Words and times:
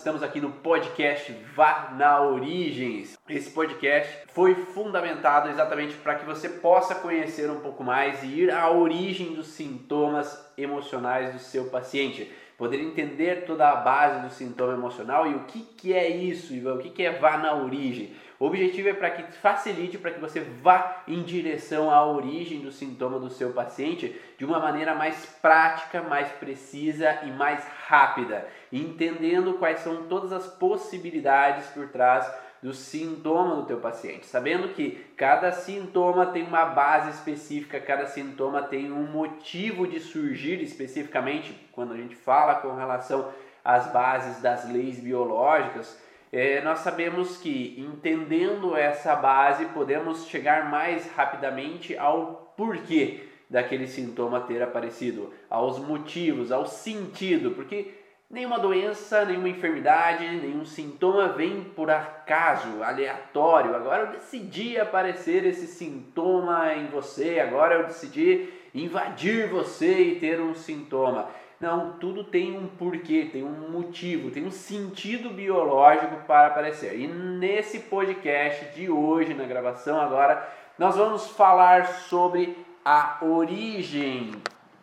Estamos 0.00 0.22
aqui 0.22 0.40
no 0.40 0.50
podcast 0.50 1.30
Vá 1.54 1.90
na 1.94 2.22
Origens. 2.22 3.18
Esse 3.28 3.50
podcast 3.50 4.10
foi 4.32 4.54
fundamentado 4.54 5.50
exatamente 5.50 5.94
para 5.96 6.14
que 6.14 6.24
você 6.24 6.48
possa 6.48 6.94
conhecer 6.94 7.50
um 7.50 7.60
pouco 7.60 7.84
mais 7.84 8.22
e 8.22 8.28
ir 8.28 8.50
à 8.50 8.70
origem 8.70 9.34
dos 9.34 9.48
sintomas 9.48 10.42
emocionais 10.56 11.34
do 11.34 11.38
seu 11.38 11.66
paciente. 11.66 12.32
Poder 12.60 12.78
entender 12.78 13.46
toda 13.46 13.70
a 13.70 13.76
base 13.76 14.20
do 14.20 14.28
sintoma 14.28 14.74
emocional 14.74 15.26
e 15.26 15.34
o 15.34 15.44
que, 15.44 15.60
que 15.78 15.94
é 15.94 16.06
isso, 16.10 16.52
o 16.68 16.76
que, 16.76 16.90
que 16.90 17.02
é 17.02 17.10
Vá 17.10 17.38
na 17.38 17.54
Origem. 17.54 18.14
O 18.38 18.44
objetivo 18.44 18.90
é 18.90 18.92
para 18.92 19.08
que 19.08 19.32
facilite 19.38 19.96
para 19.96 20.10
que 20.10 20.20
você 20.20 20.40
vá 20.40 21.02
em 21.08 21.22
direção 21.22 21.90
à 21.90 22.04
origem 22.04 22.60
do 22.60 22.70
sintoma 22.70 23.18
do 23.18 23.30
seu 23.30 23.54
paciente 23.54 24.14
de 24.36 24.44
uma 24.44 24.58
maneira 24.58 24.94
mais 24.94 25.24
prática, 25.40 26.02
mais 26.02 26.28
precisa 26.32 27.20
e 27.22 27.30
mais 27.30 27.66
rápida, 27.86 28.46
entendendo 28.70 29.54
quais 29.54 29.80
são 29.80 30.02
todas 30.02 30.30
as 30.30 30.46
possibilidades 30.46 31.66
por 31.68 31.88
trás 31.88 32.30
do 32.62 32.74
sintoma 32.74 33.56
do 33.56 33.64
teu 33.64 33.78
paciente, 33.78 34.26
sabendo 34.26 34.68
que 34.74 35.04
cada 35.16 35.50
sintoma 35.50 36.26
tem 36.26 36.42
uma 36.42 36.66
base 36.66 37.10
específica, 37.10 37.80
cada 37.80 38.06
sintoma 38.06 38.62
tem 38.62 38.92
um 38.92 39.04
motivo 39.04 39.86
de 39.86 39.98
surgir 39.98 40.62
especificamente, 40.62 41.54
quando 41.72 41.94
a 41.94 41.96
gente 41.96 42.14
fala 42.14 42.56
com 42.56 42.74
relação 42.74 43.30
às 43.64 43.90
bases 43.90 44.42
das 44.42 44.70
leis 44.70 45.00
biológicas, 45.00 45.98
é, 46.32 46.60
nós 46.60 46.80
sabemos 46.80 47.38
que 47.38 47.74
entendendo 47.78 48.76
essa 48.76 49.16
base 49.16 49.64
podemos 49.66 50.26
chegar 50.26 50.70
mais 50.70 51.10
rapidamente 51.14 51.96
ao 51.96 52.52
porquê 52.56 53.26
daquele 53.48 53.88
sintoma 53.88 54.40
ter 54.40 54.62
aparecido, 54.62 55.32
aos 55.48 55.78
motivos, 55.80 56.52
ao 56.52 56.66
sentido, 56.66 57.50
porque 57.50 57.99
nenhuma 58.30 58.58
doença, 58.58 59.24
nenhuma 59.24 59.48
enfermidade, 59.48 60.24
nenhum 60.24 60.64
sintoma 60.64 61.28
vem 61.28 61.64
por 61.64 61.90
acaso, 61.90 62.82
aleatório. 62.82 63.74
Agora 63.74 64.02
eu 64.02 64.12
decidi 64.12 64.78
aparecer 64.78 65.44
esse 65.44 65.66
sintoma 65.66 66.72
em 66.74 66.86
você, 66.86 67.40
agora 67.40 67.74
eu 67.74 67.86
decidi 67.86 68.48
invadir 68.72 69.48
você 69.48 70.00
e 70.00 70.20
ter 70.20 70.40
um 70.40 70.54
sintoma. 70.54 71.28
Não, 71.60 71.92
tudo 71.98 72.24
tem 72.24 72.56
um 72.56 72.68
porquê, 72.68 73.28
tem 73.30 73.42
um 73.42 73.70
motivo, 73.70 74.30
tem 74.30 74.46
um 74.46 74.50
sentido 74.50 75.28
biológico 75.28 76.24
para 76.26 76.46
aparecer. 76.46 76.98
E 76.98 77.06
nesse 77.06 77.80
podcast 77.80 78.64
de 78.74 78.88
hoje, 78.88 79.34
na 79.34 79.44
gravação 79.44 80.00
agora, 80.00 80.48
nós 80.78 80.96
vamos 80.96 81.28
falar 81.32 81.86
sobre 81.86 82.56
a 82.82 83.18
origem 83.20 84.32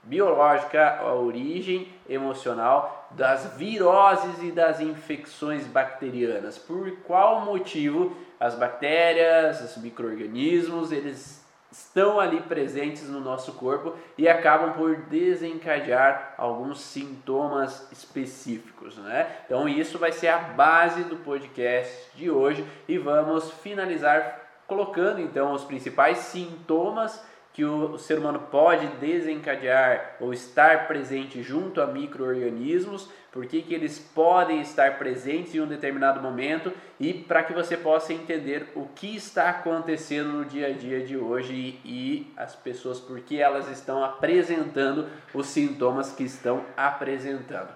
biológica, 0.03 0.99
a 0.99 1.13
origem 1.15 1.87
emocional 2.07 2.96
das 3.11 3.53
viroses 3.57 4.41
e 4.43 4.51
das 4.51 4.79
infecções 4.79 5.65
bacterianas. 5.65 6.57
Por 6.57 6.91
qual 7.01 7.41
motivo 7.41 8.15
as 8.39 8.55
bactérias, 8.55 9.61
os 9.61 9.81
micro-organismos, 9.81 10.91
eles 10.91 11.45
estão 11.71 12.19
ali 12.19 12.41
presentes 12.41 13.09
no 13.09 13.19
nosso 13.19 13.53
corpo 13.53 13.93
e 14.17 14.27
acabam 14.27 14.73
por 14.73 14.95
desencadear 14.95 16.33
alguns 16.37 16.81
sintomas 16.81 17.91
específicos, 17.91 18.97
né? 18.97 19.27
Então 19.45 19.67
isso 19.67 19.99
vai 19.99 20.11
ser 20.11 20.29
a 20.29 20.37
base 20.37 21.03
do 21.03 21.17
podcast 21.17 22.15
de 22.15 22.29
hoje 22.29 22.65
e 22.87 22.97
vamos 22.97 23.51
finalizar 23.51 24.43
colocando 24.65 25.21
então 25.21 25.53
os 25.53 25.63
principais 25.63 26.19
sintomas 26.19 27.23
que 27.57 27.65
o 27.65 27.97
ser 27.97 28.19
humano 28.19 28.37
pode 28.51 28.85
desencadear 28.97 30.17
ou 30.19 30.31
estar 30.31 30.87
presente 30.87 31.41
junto 31.41 31.81
a 31.81 31.87
micro-organismos, 31.87 33.09
por 33.31 33.47
que 33.47 33.65
eles 33.73 33.97
podem 33.97 34.61
estar 34.61 34.99
presentes 34.99 35.55
em 35.55 35.61
um 35.61 35.65
determinado 35.65 36.21
momento 36.21 36.71
e 36.99 37.15
para 37.15 37.41
que 37.41 37.53
você 37.53 37.75
possa 37.75 38.13
entender 38.13 38.71
o 38.75 38.85
que 38.85 39.15
está 39.15 39.49
acontecendo 39.49 40.33
no 40.33 40.45
dia 40.45 40.67
a 40.67 40.71
dia 40.71 41.03
de 41.03 41.17
hoje 41.17 41.51
e, 41.51 41.81
e 41.83 42.33
as 42.37 42.55
pessoas, 42.55 42.99
por 42.99 43.21
que 43.21 43.41
elas 43.41 43.67
estão 43.71 44.03
apresentando 44.03 45.07
os 45.33 45.47
sintomas 45.47 46.11
que 46.11 46.25
estão 46.25 46.63
apresentando. 46.77 47.73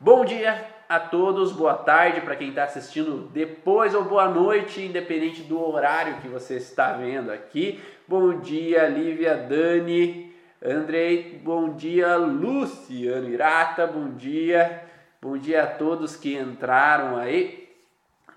Bom 0.00 0.24
dia 0.24 0.79
a 0.90 0.98
todos, 0.98 1.52
boa 1.52 1.74
tarde 1.74 2.20
para 2.20 2.34
quem 2.34 2.48
está 2.48 2.64
assistindo 2.64 3.28
depois 3.32 3.94
ou 3.94 4.02
boa 4.02 4.28
noite, 4.28 4.82
independente 4.82 5.40
do 5.40 5.64
horário 5.64 6.20
que 6.20 6.26
você 6.26 6.56
está 6.56 6.94
vendo 6.94 7.30
aqui. 7.30 7.80
Bom 8.08 8.40
dia, 8.40 8.88
Lívia, 8.88 9.36
Dani, 9.36 10.34
Andrei, 10.60 11.40
bom 11.44 11.76
dia, 11.76 12.16
Luciano 12.16 13.28
Irata, 13.28 13.86
bom 13.86 14.16
dia, 14.16 14.84
bom 15.22 15.38
dia 15.38 15.62
a 15.62 15.66
todos 15.68 16.16
que 16.16 16.36
entraram 16.36 17.16
aí. 17.16 17.72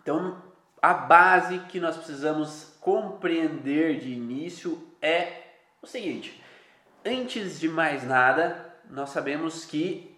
Então, 0.04 0.38
a 0.80 0.94
base 0.94 1.58
que 1.58 1.80
nós 1.80 1.98
precisamos 1.98 2.78
compreender 2.80 3.98
de 3.98 4.14
início 4.14 4.80
é 5.02 5.42
o 5.82 5.88
seguinte: 5.88 6.40
antes 7.04 7.60
de 7.60 7.68
mais 7.68 8.04
nada, 8.04 8.76
nós 8.92 9.10
sabemos 9.10 9.66
que 9.66 10.13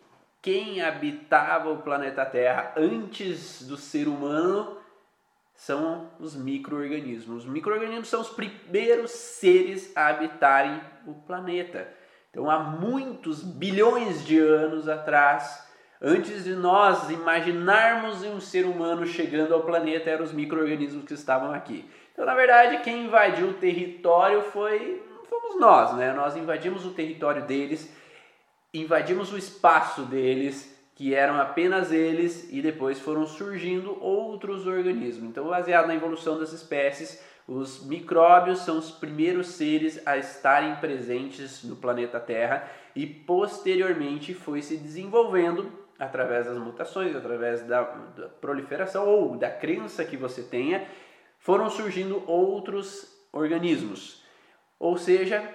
quem 0.45 0.79
habitava 0.79 1.71
o 1.71 1.81
planeta 1.81 2.23
Terra 2.23 2.71
antes 2.77 3.63
do 3.63 3.75
ser 3.75 4.07
humano 4.07 4.77
são 5.55 6.11
os 6.19 6.35
micro-organismos. 6.35 7.45
Os 7.45 7.49
micro-organismos 7.49 8.07
são 8.07 8.21
os 8.21 8.29
primeiros 8.29 9.09
seres 9.09 9.91
a 9.97 10.05
habitarem 10.05 10.79
o 11.07 11.15
planeta. 11.15 11.91
Então, 12.29 12.47
há 12.47 12.59
muitos 12.59 13.41
bilhões 13.41 14.23
de 14.23 14.37
anos 14.37 14.87
atrás, 14.87 15.67
antes 15.99 16.43
de 16.43 16.53
nós 16.53 17.09
imaginarmos 17.09 18.21
um 18.21 18.39
ser 18.39 18.67
humano 18.67 19.03
chegando 19.07 19.51
ao 19.51 19.63
planeta, 19.63 20.11
eram 20.11 20.25
os 20.25 20.31
micro-organismos 20.31 21.05
que 21.05 21.13
estavam 21.15 21.55
aqui. 21.55 21.89
Então, 22.13 22.23
na 22.23 22.35
verdade, 22.35 22.83
quem 22.83 23.05
invadiu 23.05 23.47
o 23.47 23.53
território 23.53 24.43
foi 24.43 25.01
fomos 25.27 25.59
nós, 25.59 25.95
né? 25.95 26.13
Nós 26.13 26.37
invadimos 26.37 26.85
o 26.85 26.91
território 26.91 27.41
deles 27.47 27.94
invadimos 28.79 29.31
o 29.31 29.37
espaço 29.37 30.03
deles, 30.03 30.73
que 30.95 31.13
eram 31.13 31.39
apenas 31.39 31.91
eles, 31.91 32.51
e 32.51 32.61
depois 32.61 32.99
foram 32.99 33.27
surgindo 33.27 34.01
outros 34.01 34.65
organismos. 34.65 35.29
Então, 35.29 35.47
baseado 35.47 35.87
na 35.87 35.95
evolução 35.95 36.39
das 36.39 36.53
espécies, 36.53 37.21
os 37.47 37.85
micróbios 37.85 38.59
são 38.59 38.77
os 38.79 38.89
primeiros 38.89 39.49
seres 39.49 40.01
a 40.05 40.17
estarem 40.17 40.75
presentes 40.77 41.63
no 41.63 41.75
planeta 41.75 42.19
Terra 42.19 42.67
e 42.95 43.05
posteriormente 43.05 44.33
foi 44.33 44.61
se 44.61 44.77
desenvolvendo 44.77 45.71
através 45.99 46.47
das 46.47 46.57
mutações, 46.57 47.15
através 47.15 47.61
da, 47.61 47.83
da 47.83 48.27
proliferação 48.27 49.07
ou 49.07 49.37
da 49.37 49.49
crença 49.49 50.03
que 50.03 50.17
você 50.17 50.41
tenha, 50.41 50.87
foram 51.37 51.69
surgindo 51.69 52.23
outros 52.29 53.15
organismos. 53.31 54.23
Ou 54.79 54.97
seja, 54.97 55.47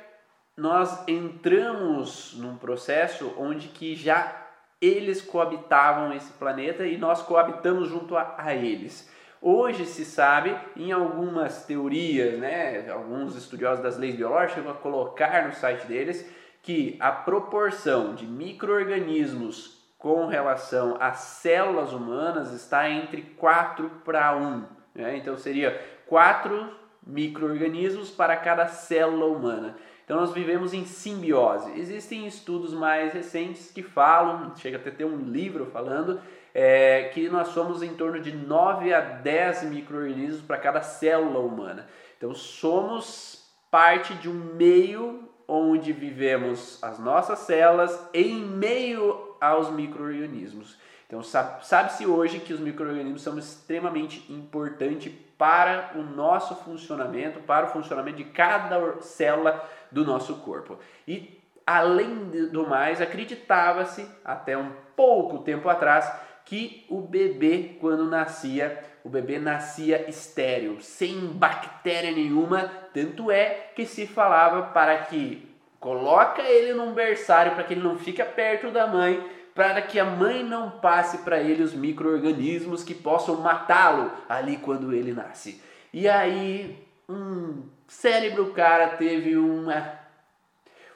nós 0.60 1.08
entramos 1.08 2.34
num 2.36 2.54
processo 2.54 3.32
onde 3.38 3.68
que 3.68 3.96
já 3.96 4.46
eles 4.78 5.22
coabitavam 5.22 6.12
esse 6.12 6.32
planeta 6.34 6.86
e 6.86 6.98
nós 6.98 7.22
coabitamos 7.22 7.88
junto 7.88 8.14
a, 8.14 8.34
a 8.36 8.54
eles. 8.54 9.10
Hoje 9.40 9.86
se 9.86 10.04
sabe, 10.04 10.54
em 10.76 10.92
algumas 10.92 11.64
teorias, 11.64 12.38
né, 12.38 12.90
alguns 12.90 13.36
estudiosos 13.36 13.82
das 13.82 13.96
leis 13.96 14.14
biológicas 14.14 14.62
vão 14.62 14.74
colocar 14.74 15.46
no 15.46 15.54
site 15.54 15.86
deles 15.86 16.30
que 16.62 16.94
a 17.00 17.10
proporção 17.10 18.14
de 18.14 18.26
micro-organismos 18.26 19.80
com 19.96 20.26
relação 20.26 20.98
às 21.00 21.16
células 21.20 21.94
humanas 21.94 22.52
está 22.52 22.88
entre 22.90 23.22
4 23.22 23.90
para 24.04 24.36
1. 24.36 24.64
Né? 24.94 25.16
Então 25.16 25.38
seria 25.38 25.82
4 26.06 26.70
micro-organismos 27.06 28.10
para 28.10 28.36
cada 28.36 28.68
célula 28.68 29.24
humana. 29.24 29.74
Então 30.10 30.22
nós 30.22 30.32
vivemos 30.32 30.74
em 30.74 30.84
simbiose. 30.84 31.70
Existem 31.78 32.26
estudos 32.26 32.74
mais 32.74 33.12
recentes 33.12 33.70
que 33.70 33.80
falam, 33.80 34.56
chega 34.56 34.76
até 34.76 34.90
ter 34.90 35.04
um 35.04 35.16
livro 35.16 35.66
falando, 35.66 36.20
é, 36.52 37.12
que 37.14 37.28
nós 37.28 37.46
somos 37.50 37.80
em 37.80 37.94
torno 37.94 38.18
de 38.18 38.32
9 38.32 38.92
a 38.92 39.00
10 39.00 39.66
micro-organismos 39.66 40.40
para 40.40 40.56
cada 40.56 40.82
célula 40.82 41.38
humana. 41.38 41.86
Então 42.18 42.34
somos 42.34 43.54
parte 43.70 44.12
de 44.14 44.28
um 44.28 44.34
meio 44.34 45.28
onde 45.46 45.92
vivemos 45.92 46.82
as 46.82 46.98
nossas 46.98 47.38
células 47.38 47.96
em 48.12 48.34
meio 48.44 49.36
aos 49.40 49.70
micro-organismos. 49.70 50.76
Então 51.06 51.22
sabe-se 51.22 52.04
hoje 52.04 52.40
que 52.40 52.52
os 52.52 52.58
micro-organismos 52.58 53.22
são 53.22 53.38
extremamente 53.38 54.26
importantes 54.28 55.12
para 55.40 55.92
o 55.94 56.02
nosso 56.02 56.54
funcionamento, 56.54 57.40
para 57.40 57.64
o 57.64 57.70
funcionamento 57.70 58.18
de 58.18 58.24
cada 58.24 59.00
célula 59.00 59.66
do 59.90 60.04
nosso 60.04 60.34
corpo. 60.40 60.78
E 61.08 61.40
além 61.66 62.26
do 62.52 62.68
mais, 62.68 63.00
acreditava-se 63.00 64.06
até 64.22 64.58
um 64.58 64.70
pouco 64.94 65.38
tempo 65.38 65.66
atrás 65.66 66.12
que 66.44 66.84
o 66.90 67.00
bebê 67.00 67.78
quando 67.80 68.04
nascia, 68.04 68.84
o 69.02 69.08
bebê 69.08 69.38
nascia 69.38 70.10
estéril, 70.10 70.78
sem 70.82 71.28
bactéria 71.28 72.12
nenhuma, 72.12 72.70
tanto 72.92 73.30
é 73.30 73.70
que 73.74 73.86
se 73.86 74.06
falava 74.06 74.74
para 74.74 74.98
que 75.04 75.48
coloca 75.78 76.42
ele 76.42 76.74
num 76.74 76.92
berçário 76.92 77.54
para 77.54 77.64
que 77.64 77.72
ele 77.72 77.82
não 77.82 77.96
fique 77.96 78.22
perto 78.22 78.70
da 78.70 78.86
mãe, 78.86 79.26
para 79.54 79.82
que 79.82 79.98
a 79.98 80.04
mãe 80.04 80.42
não 80.44 80.70
passe 80.70 81.18
para 81.18 81.40
ele 81.40 81.62
os 81.62 81.74
micro-organismos 81.74 82.82
que 82.82 82.94
possam 82.94 83.36
matá-lo 83.36 84.10
ali 84.28 84.56
quando 84.56 84.92
ele 84.92 85.12
nasce. 85.12 85.60
E 85.92 86.08
aí, 86.08 86.78
um 87.08 87.62
cérebro 87.88 88.52
cara 88.52 88.88
teve 88.96 89.36
uma, 89.36 89.92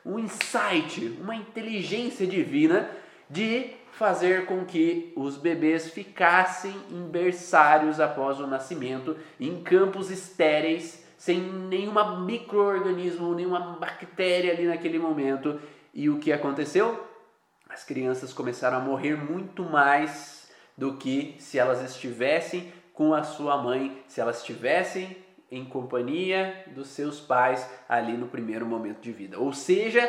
um 0.07 0.19
insight, 0.19 1.19
uma 1.21 1.35
inteligência 1.35 2.27
divina 2.27 2.89
de 3.29 3.73
fazer 3.93 4.47
com 4.47 4.65
que 4.65 5.13
os 5.17 5.37
bebês 5.37 5.91
ficassem 5.91 6.75
em 6.91 7.09
berçários 7.09 8.01
após 8.01 8.41
o 8.41 8.47
nascimento, 8.47 9.17
em 9.39 9.63
campos 9.63 10.11
estéreis, 10.11 11.05
sem 11.17 11.41
nenhuma 11.41 12.21
microorganismo, 12.21 13.35
nenhuma 13.35 13.61
bactéria 13.79 14.53
ali 14.53 14.67
naquele 14.67 14.99
momento. 14.99 15.61
E 15.93 16.11
o 16.11 16.19
que 16.19 16.33
aconteceu? 16.33 17.14
As 17.75 17.83
crianças 17.83 18.33
começaram 18.33 18.77
a 18.77 18.81
morrer 18.81 19.17
muito 19.17 19.65
mais 19.65 20.49
do 20.79 20.97
que 20.97 21.35
se 21.41 21.59
elas 21.59 21.83
estivessem 21.83 22.73
com 22.93 23.13
a 23.13 23.25
sua 23.25 23.61
mãe, 23.61 24.01
se 24.07 24.21
elas 24.21 24.39
estivessem 24.39 25.17
em 25.51 25.65
companhia 25.65 26.67
dos 26.69 26.87
seus 26.87 27.21
pais 27.21 27.69
ali 27.89 28.17
no 28.17 28.29
primeiro 28.29 28.65
momento 28.65 29.01
de 29.01 29.11
vida. 29.11 29.41
Ou 29.41 29.53
seja, 29.53 30.09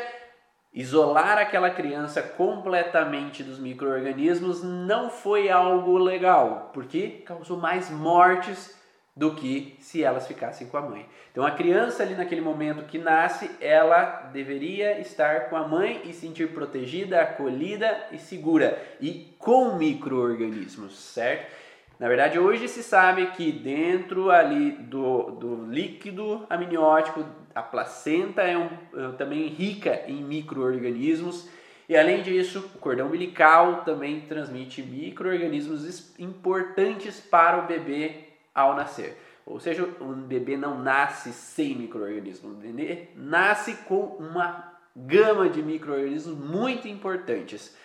Isolar 0.72 1.40
aquela 1.40 1.72
criança 1.72 2.22
completamente 2.22 3.42
dos 3.42 3.58
micro-organismos 3.58 4.62
não 4.62 5.10
foi 5.10 5.50
algo 5.50 5.98
legal, 5.98 6.70
porque 6.72 7.24
causou 7.26 7.58
mais 7.58 7.90
mortes 7.90 8.80
do 9.16 9.34
que 9.34 9.78
se 9.80 10.04
elas 10.04 10.28
ficassem 10.28 10.68
com 10.68 10.78
a 10.78 10.82
mãe. 10.82 11.06
Então 11.32 11.46
a 11.46 11.52
criança 11.52 12.04
ali 12.04 12.16
naquele 12.16 12.42
momento 12.42 12.86
que 12.86 12.98
nasce, 12.98 13.50
ela 13.62 14.30
deveria 14.34 15.00
estar 15.00 15.50
com 15.50 15.56
a 15.56 15.66
mãe 15.66 16.02
e 16.04 16.12
sentir 16.12 16.50
protegida, 16.50 17.22
acolhida 17.22 18.08
e 18.12 18.18
segura 18.18 18.78
e 19.00 19.34
com 19.40 19.78
micro-organismos, 19.78 20.98
certo? 20.98 21.66
Na 21.98 22.10
verdade, 22.10 22.38
hoje 22.38 22.68
se 22.68 22.84
sabe 22.84 23.28
que 23.28 23.54
dentro 23.54 24.30
ali 24.30 24.72
do, 24.72 25.32
do 25.32 25.72
líquido 25.72 26.46
amniótico, 26.50 27.26
a 27.54 27.62
placenta 27.62 28.42
é, 28.42 28.58
um, 28.58 28.66
é 28.66 29.12
também 29.18 29.48
rica 29.48 30.02
em 30.06 30.22
micro-organismos 30.22 31.50
e 31.88 31.96
além 31.96 32.24
disso, 32.24 32.72
o 32.76 32.80
cordão 32.80 33.08
umbilical 33.08 33.84
também 33.86 34.22
transmite 34.22 34.82
micro-organismos 34.82 36.14
importantes 36.20 37.20
para 37.20 37.60
o 37.60 37.68
bebê 37.68 38.25
ao 38.56 38.74
nascer. 38.74 39.22
Ou 39.46 39.60
seja, 39.60 39.88
um 40.02 40.14
bebê 40.14 40.58
não 40.58 40.80
nasce 40.80 41.32
sem 41.32 41.76
micro-organismos, 41.76 42.52
o 42.52 42.56
bebê 42.56 43.10
nasce 43.16 43.76
com 43.88 44.16
uma 44.18 44.74
gama 44.96 45.50
de 45.50 45.62
micro-organismos 45.62 46.36
muito 46.36 46.88
importantes. 46.88 47.78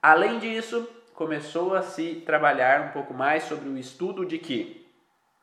Além 0.00 0.38
disso, 0.38 0.88
começou 1.14 1.74
a 1.74 1.82
se 1.82 2.22
trabalhar 2.26 2.82
um 2.82 2.88
pouco 2.92 3.12
mais 3.12 3.44
sobre 3.44 3.68
o 3.68 3.76
estudo 3.76 4.24
de 4.24 4.38
que 4.38 4.86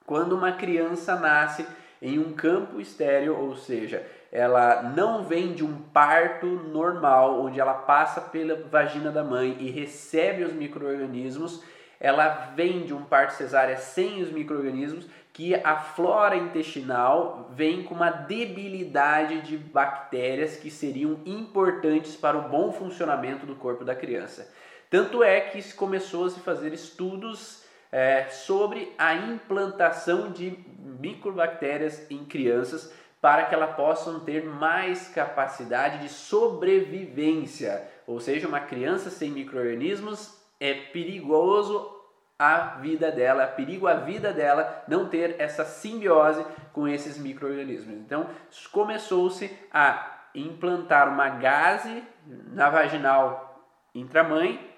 quando 0.06 0.34
uma 0.34 0.54
criança 0.54 1.16
nasce 1.18 1.68
em 2.02 2.18
um 2.18 2.32
campo 2.32 2.80
estéreo, 2.80 3.38
ou 3.38 3.56
seja, 3.56 4.06
ela 4.32 4.84
não 4.84 5.24
vem 5.24 5.54
de 5.54 5.64
um 5.64 5.82
parto 5.82 6.46
normal, 6.46 7.42
onde 7.42 7.60
ela 7.60 7.74
passa 7.74 8.22
pela 8.22 8.56
vagina 8.56 9.12
da 9.12 9.24
mãe 9.24 9.58
e 9.60 9.70
recebe 9.70 10.44
os 10.44 10.54
micro-organismos, 10.54 11.64
ela 12.00 12.52
vem 12.56 12.86
de 12.86 12.94
um 12.94 13.04
parto 13.04 13.34
cesárea 13.34 13.78
sem 13.78 14.22
os 14.22 14.32
micro-organismos, 14.32 15.08
que 15.34 15.54
a 15.56 15.76
flora 15.76 16.36
intestinal 16.36 17.52
vem 17.54 17.84
com 17.84 17.94
uma 17.94 18.10
debilidade 18.10 19.42
de 19.42 19.56
bactérias 19.56 20.56
que 20.56 20.72
seriam 20.72 21.20
importantes 21.26 22.16
para 22.16 22.38
o 22.38 22.50
bom 22.50 22.72
funcionamento 22.72 23.46
do 23.46 23.56
corpo 23.56 23.86
da 23.86 23.96
criança. 23.96 24.52
Tanto 24.90 25.24
é 25.24 25.42
que 25.42 25.62
se 25.62 25.76
começou 25.76 26.26
a 26.26 26.30
se 26.30 26.40
fazer 26.40 26.74
estudos 26.74 27.64
é, 27.92 28.26
sobre 28.30 28.94
a 28.98 29.14
implantação 29.14 30.32
de 30.32 30.58
microbactérias 31.00 32.10
em 32.10 32.26
crianças 32.26 32.92
para 33.22 33.46
que 33.46 33.54
elas 33.54 33.76
possam 33.76 34.20
ter 34.22 34.46
mais 34.46 35.08
capacidade 35.10 36.00
de 36.00 36.10
sobrevivência. 36.10 37.84
Ou 38.06 38.20
seja, 38.20 38.48
uma 38.48 38.60
criança 38.60 39.10
sem 39.10 39.32
microorganismos 39.32 40.37
é 40.60 40.74
perigoso 40.74 41.96
a 42.40 42.78
vida 42.80 43.12
dela, 43.12 43.44
é 43.44 43.48
perigo 43.48 43.88
a 43.88 43.96
vida 43.96 44.32
dela 44.32 44.84
não 44.88 45.10
ter 45.10 45.36
essa 45.40 45.66
simbiose 45.66 46.46
com 46.72 46.88
esses 46.88 47.18
microorganismos. 47.18 47.96
Então, 47.96 48.28
começou-se 48.72 49.52
a 49.74 50.28
implantar 50.36 51.10
uma 51.10 51.30
gase 51.30 52.04
na 52.26 52.70
vaginal 52.70 53.66
intramãe 53.96 54.78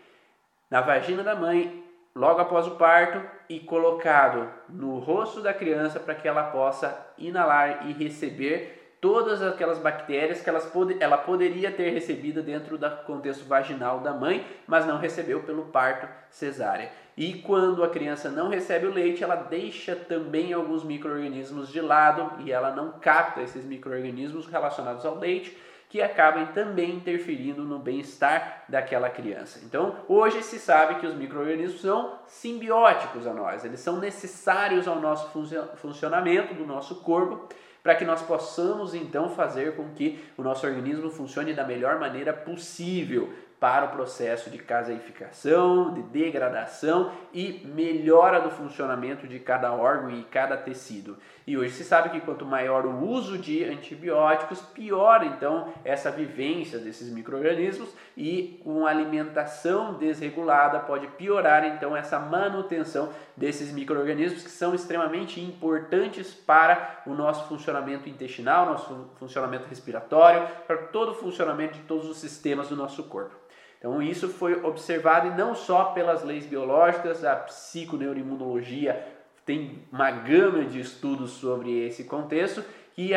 na 0.69 0.81
vagina 0.81 1.23
da 1.23 1.35
mãe 1.35 1.83
logo 2.15 2.39
após 2.41 2.67
o 2.67 2.75
parto 2.75 3.21
e 3.49 3.59
colocado 3.59 4.49
no 4.67 4.99
rosto 4.99 5.41
da 5.41 5.53
criança 5.53 5.99
para 5.99 6.15
que 6.15 6.27
ela 6.27 6.43
possa 6.51 7.07
inalar 7.17 7.87
e 7.87 7.93
receber 7.93 8.78
todas 9.01 9.41
aquelas 9.41 9.77
bactérias 9.77 10.41
que 10.41 10.51
pod 10.71 10.97
ela 10.99 11.17
poderia 11.17 11.71
ter 11.71 11.89
recebido 11.91 12.41
dentro 12.41 12.77
do 12.77 12.89
contexto 13.05 13.45
vaginal 13.45 13.99
da 13.99 14.13
mãe, 14.13 14.45
mas 14.67 14.85
não 14.85 14.97
recebeu 14.97 15.43
pelo 15.43 15.65
parto 15.65 16.07
cesárea. 16.29 16.91
E 17.15 17.33
quando 17.41 17.83
a 17.83 17.89
criança 17.89 18.29
não 18.29 18.49
recebe 18.49 18.87
o 18.87 18.93
leite, 18.93 19.23
ela 19.23 19.35
deixa 19.35 19.95
também 19.95 20.53
alguns 20.53 20.83
micro-organismos 20.83 21.69
de 21.69 21.81
lado 21.81 22.43
e 22.43 22.51
ela 22.51 22.71
não 22.71 22.93
capta 22.99 23.41
esses 23.41 23.65
micro-organismos 23.65 24.47
relacionados 24.47 25.05
ao 25.05 25.17
leite 25.17 25.57
que 25.89 26.03
acabem 26.03 26.45
também 26.47 26.91
interferindo 26.91 27.63
no 27.63 27.79
bem-estar 27.79 28.63
daquela 28.69 29.09
criança. 29.09 29.59
Então, 29.65 29.95
hoje 30.07 30.43
se 30.43 30.59
sabe 30.59 30.99
que 30.99 31.07
os 31.07 31.15
micro-organismos 31.15 31.81
são 31.81 32.19
simbióticos 32.27 33.25
a 33.25 33.33
nós, 33.33 33.65
eles 33.65 33.79
são 33.79 33.97
necessários 33.97 34.87
ao 34.87 35.01
nosso 35.01 35.31
funcionamento 35.77 36.53
do 36.53 36.65
nosso 36.65 36.97
corpo 36.97 37.49
para 37.83 37.95
que 37.95 38.05
nós 38.05 38.21
possamos 38.21 38.93
então 38.93 39.29
fazer 39.29 39.75
com 39.75 39.89
que 39.89 40.23
o 40.37 40.43
nosso 40.43 40.65
organismo 40.65 41.09
funcione 41.09 41.53
da 41.53 41.63
melhor 41.63 41.99
maneira 41.99 42.33
possível, 42.33 43.33
para 43.59 43.87
o 43.87 43.89
processo 43.89 44.49
de 44.49 44.57
caseificação, 44.57 45.93
de 45.93 46.01
degradação 46.03 47.11
e 47.33 47.61
melhora 47.65 48.39
do 48.39 48.49
funcionamento 48.49 49.27
de 49.27 49.37
cada 49.37 49.73
órgão 49.73 50.09
e 50.09 50.23
cada 50.23 50.55
tecido. 50.55 51.17
E 51.49 51.57
hoje 51.57 51.73
se 51.73 51.83
sabe 51.83 52.11
que 52.11 52.21
quanto 52.21 52.45
maior 52.45 52.85
o 52.85 53.07
uso 53.07 53.35
de 53.35 53.63
antibióticos, 53.63 54.61
pior 54.61 55.23
então 55.23 55.73
essa 55.83 56.11
vivência 56.11 56.77
desses 56.77 57.11
microrganismos 57.11 57.89
e 58.15 58.61
com 58.63 58.85
alimentação 58.85 59.95
desregulada 59.95 60.77
pode 60.77 61.07
piorar 61.07 61.65
então 61.65 61.97
essa 61.97 62.19
manutenção 62.19 63.09
desses 63.35 63.71
microrganismos 63.71 64.43
que 64.43 64.51
são 64.51 64.75
extremamente 64.75 65.41
importantes 65.41 66.31
para 66.31 67.01
o 67.07 67.15
nosso 67.15 67.47
funcionamento 67.47 68.07
intestinal, 68.07 68.67
nosso 68.67 69.09
funcionamento 69.15 69.67
respiratório, 69.67 70.47
para 70.67 70.77
todo 70.77 71.13
o 71.13 71.15
funcionamento 71.15 71.79
de 71.79 71.83
todos 71.85 72.07
os 72.07 72.17
sistemas 72.17 72.69
do 72.69 72.75
nosso 72.75 73.05
corpo. 73.05 73.35
Então 73.79 73.99
isso 74.03 74.27
foi 74.27 74.63
observado 74.63 75.29
e 75.29 75.31
não 75.31 75.55
só 75.55 75.85
pelas 75.85 76.23
leis 76.23 76.45
biológicas, 76.45 77.25
a 77.25 77.35
psiconeuroimunologia 77.37 79.17
tem 79.49 79.83
uma 79.91 80.11
gama 80.11 80.63
de 80.63 80.79
estudos 80.79 81.31
sobre 81.31 81.87
esse 81.87 82.03
contexto 82.03 82.63
que 82.93 83.09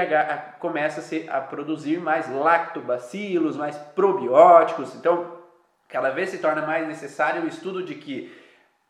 começa 0.58 1.14
a, 1.30 1.36
a 1.36 1.40
produzir 1.42 2.00
mais 2.00 2.26
lactobacilos, 2.32 3.54
mais 3.54 3.76
probióticos. 3.76 4.94
Então, 4.94 5.30
cada 5.86 6.08
vez 6.08 6.30
se 6.30 6.38
torna 6.38 6.62
mais 6.62 6.88
necessário 6.88 7.42
o 7.42 7.46
estudo 7.46 7.82
de 7.82 7.96
que 7.96 8.32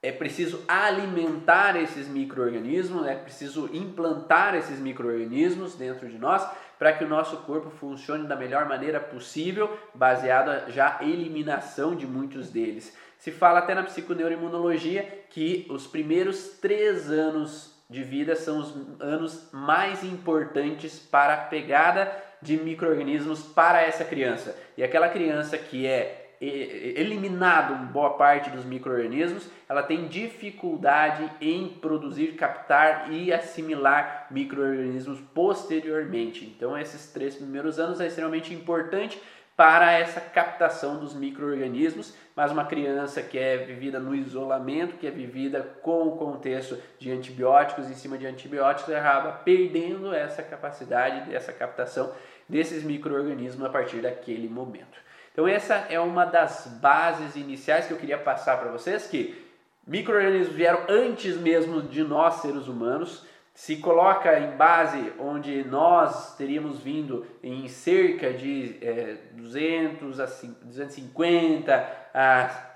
é 0.00 0.12
preciso 0.12 0.62
alimentar 0.68 1.75
esses 1.75 2.06
micro-organismos, 2.06 3.08
é 3.08 3.16
preciso 3.16 3.68
implantar 3.72 4.54
esses 4.54 4.78
micro-organismos 4.78 5.75
dentro 5.75 6.08
de 6.08 6.18
nós 6.18 6.49
para 6.78 6.92
que 6.92 7.02
o 7.02 7.08
nosso 7.08 7.38
corpo 7.38 7.70
funcione 7.70 8.28
da 8.28 8.37
melhor 8.37 8.68
maneira 8.68 9.00
possível, 9.00 9.76
baseado 9.92 10.70
já 10.70 10.99
eliminação 11.00 11.96
de 11.96 12.06
muitos 12.06 12.50
deles. 12.50 12.96
Se 13.23 13.31
fala 13.31 13.61
até 13.61 13.73
na 13.73 13.85
psiconeuroimunologia 13.85 15.07
que 15.31 15.64
os 15.71 15.87
primeiros 15.87 16.59
três 16.61 17.09
anos 17.09 17.73
de 17.88 18.02
vida 18.02 18.35
são 18.35 18.59
os 18.59 18.75
anos 19.00 19.49
mais 19.52 20.02
importantes 20.02 20.99
para 20.99 21.35
a 21.35 21.37
pegada 21.37 22.11
de 22.43 22.57
micro-organismos 22.57 23.41
para 23.41 23.81
essa 23.81 24.05
criança. 24.05 24.59
E 24.76 24.83
aquela 24.83 25.09
criança 25.09 25.57
que 25.57 25.87
é 25.87 26.33
eliminado 26.41 27.93
boa 27.93 28.14
parte 28.14 28.50
dos 28.50 28.64
micro-organismos, 28.64 29.49
ela 29.69 29.85
tem 29.85 30.09
dificuldade 30.09 31.31
em 31.41 31.69
produzir, 31.69 32.35
captar 32.35 33.12
e 33.12 33.33
assimilar 33.33 34.26
micro-organismos 34.33 35.21
posteriormente. 35.33 36.45
Então, 36.45 36.76
esses 36.76 37.12
três 37.12 37.37
primeiros 37.37 37.79
anos 37.79 38.00
é 38.00 38.09
extremamente 38.09 38.52
importante 38.52 39.23
para 39.56 39.92
essa 39.92 40.21
captação 40.21 40.99
dos 40.99 41.14
micro-organismos, 41.14 42.14
mas 42.35 42.50
uma 42.50 42.64
criança 42.64 43.23
que 43.23 43.38
é 43.38 43.59
vivida 43.59 44.00
no 44.00 44.14
isolamento, 44.14 44.97
que 44.97 45.06
é 45.06 45.11
vivida 45.11 45.61
com 45.82 46.09
o 46.09 46.16
contexto 46.16 46.78
de 46.99 47.11
antibióticos, 47.12 47.90
em 47.90 47.94
cima 47.94 48.16
de 48.16 48.26
antibióticos, 48.26 48.94
acaba 48.94 49.32
perdendo 49.32 50.14
essa 50.14 50.42
capacidade, 50.42 51.28
dessa 51.30 51.52
captação 51.52 52.12
desses 52.49 52.82
micro-organismos 52.82 53.64
a 53.64 53.71
partir 53.71 54.00
daquele 54.00 54.49
momento. 54.49 54.99
Então 55.32 55.47
essa 55.49 55.75
é 55.88 55.99
uma 56.00 56.25
das 56.25 56.66
bases 56.80 57.37
iniciais 57.37 57.87
que 57.87 57.92
eu 57.92 57.99
queria 57.99 58.18
passar 58.18 58.59
para 58.59 58.71
vocês, 58.71 59.06
que 59.06 59.42
micro-organismos 59.87 60.54
vieram 60.54 60.80
antes 60.88 61.37
mesmo 61.37 61.82
de 61.82 62.02
nós, 62.02 62.37
seres 62.37 62.68
humanos, 62.68 63.26
se 63.54 63.76
coloca 63.76 64.38
em 64.38 64.56
base 64.56 65.12
onde 65.18 65.62
nós 65.64 66.37
teríamos 66.37 66.80
vindo 66.80 67.26
em 67.42 67.68
cerca 67.68 68.32
de 68.32 68.78
é, 68.80 69.16
200 69.32 70.21
a 70.21 70.25
250 70.25 72.09
a 72.14 72.73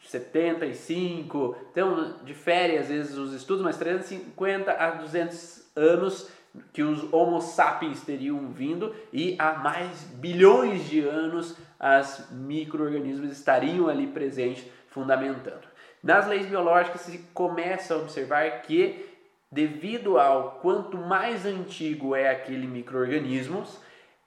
75, 0.00 1.56
então 1.70 2.14
difere 2.24 2.78
às 2.78 2.88
vezes 2.88 3.18
os 3.18 3.32
estudos, 3.34 3.62
mas 3.62 3.76
350 3.76 4.72
a 4.72 4.90
200 4.92 5.66
anos 5.74 6.30
que 6.72 6.82
os 6.82 7.12
Homo 7.12 7.40
sapiens 7.42 8.02
teriam 8.02 8.48
vindo 8.48 8.94
e 9.12 9.36
há 9.38 9.54
mais 9.54 10.04
bilhões 10.14 10.88
de 10.88 11.00
anos 11.00 11.54
as 11.78 12.30
micro-organismos 12.30 13.30
estariam 13.30 13.88
ali 13.88 14.06
presentes 14.06 14.64
fundamentando. 14.88 15.66
Nas 16.02 16.26
leis 16.26 16.46
biológicas 16.46 17.02
se 17.02 17.18
começa 17.34 17.94
a 17.94 17.98
observar 17.98 18.62
que 18.62 19.05
devido 19.50 20.18
ao 20.18 20.52
quanto 20.62 20.96
mais 20.96 21.46
antigo 21.46 22.14
é 22.14 22.30
aquele 22.30 22.66
microorganismo, 22.66 23.64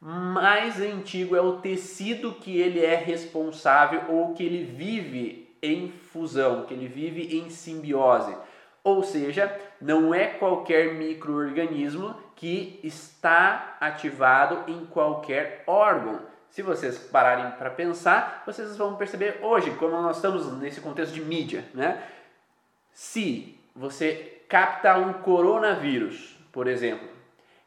mais 0.02 0.80
antigo 0.80 1.36
é 1.36 1.42
o 1.42 1.58
tecido 1.58 2.34
que 2.34 2.58
ele 2.58 2.84
é 2.84 2.96
responsável 2.96 4.04
ou 4.10 4.34
que 4.34 4.44
ele 4.44 4.64
vive 4.64 5.58
em 5.62 5.90
fusão, 5.90 6.66
que 6.66 6.74
ele 6.74 6.88
vive 6.88 7.38
em 7.38 7.50
simbiose. 7.50 8.36
Ou 8.82 9.04
seja, 9.04 9.54
não 9.82 10.14
é 10.14 10.26
qualquer 10.26 10.94
microorganismo 10.94 12.16
que 12.36 12.80
está 12.82 13.76
ativado 13.82 14.72
em 14.72 14.86
qualquer 14.86 15.64
órgão. 15.68 16.22
Se 16.50 16.62
vocês 16.62 16.98
pararem 16.98 17.52
para 17.58 17.70
pensar, 17.70 18.42
vocês 18.46 18.78
vão 18.78 18.96
perceber 18.96 19.40
hoje, 19.44 19.72
como 19.72 20.02
nós 20.02 20.16
estamos 20.16 20.52
nesse 20.58 20.80
contexto 20.80 21.14
de 21.14 21.22
mídia, 21.22 21.66
né? 21.74 22.02
Se 22.94 23.60
você 23.76 24.39
capta 24.50 24.98
um 24.98 25.14
coronavírus, 25.14 26.36
por 26.52 26.68
exemplo, 26.68 27.08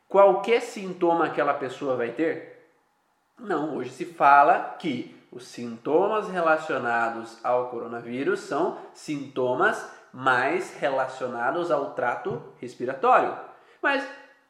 qualquer 0.08 0.60
sintoma 0.60 1.26
aquela 1.26 1.54
pessoa 1.54 1.96
vai 1.96 2.10
ter? 2.10 2.70
Não, 3.38 3.76
hoje 3.76 3.90
se 3.90 4.04
fala 4.04 4.76
que 4.80 5.16
os 5.30 5.46
sintomas 5.46 6.28
relacionados 6.28 7.38
ao 7.44 7.68
coronavírus 7.68 8.40
são 8.40 8.76
sintomas 8.92 9.88
mais 10.12 10.76
relacionados 10.76 11.70
ao 11.70 11.94
trato 11.94 12.42
respiratório. 12.60 13.34
Mas 13.80 14.06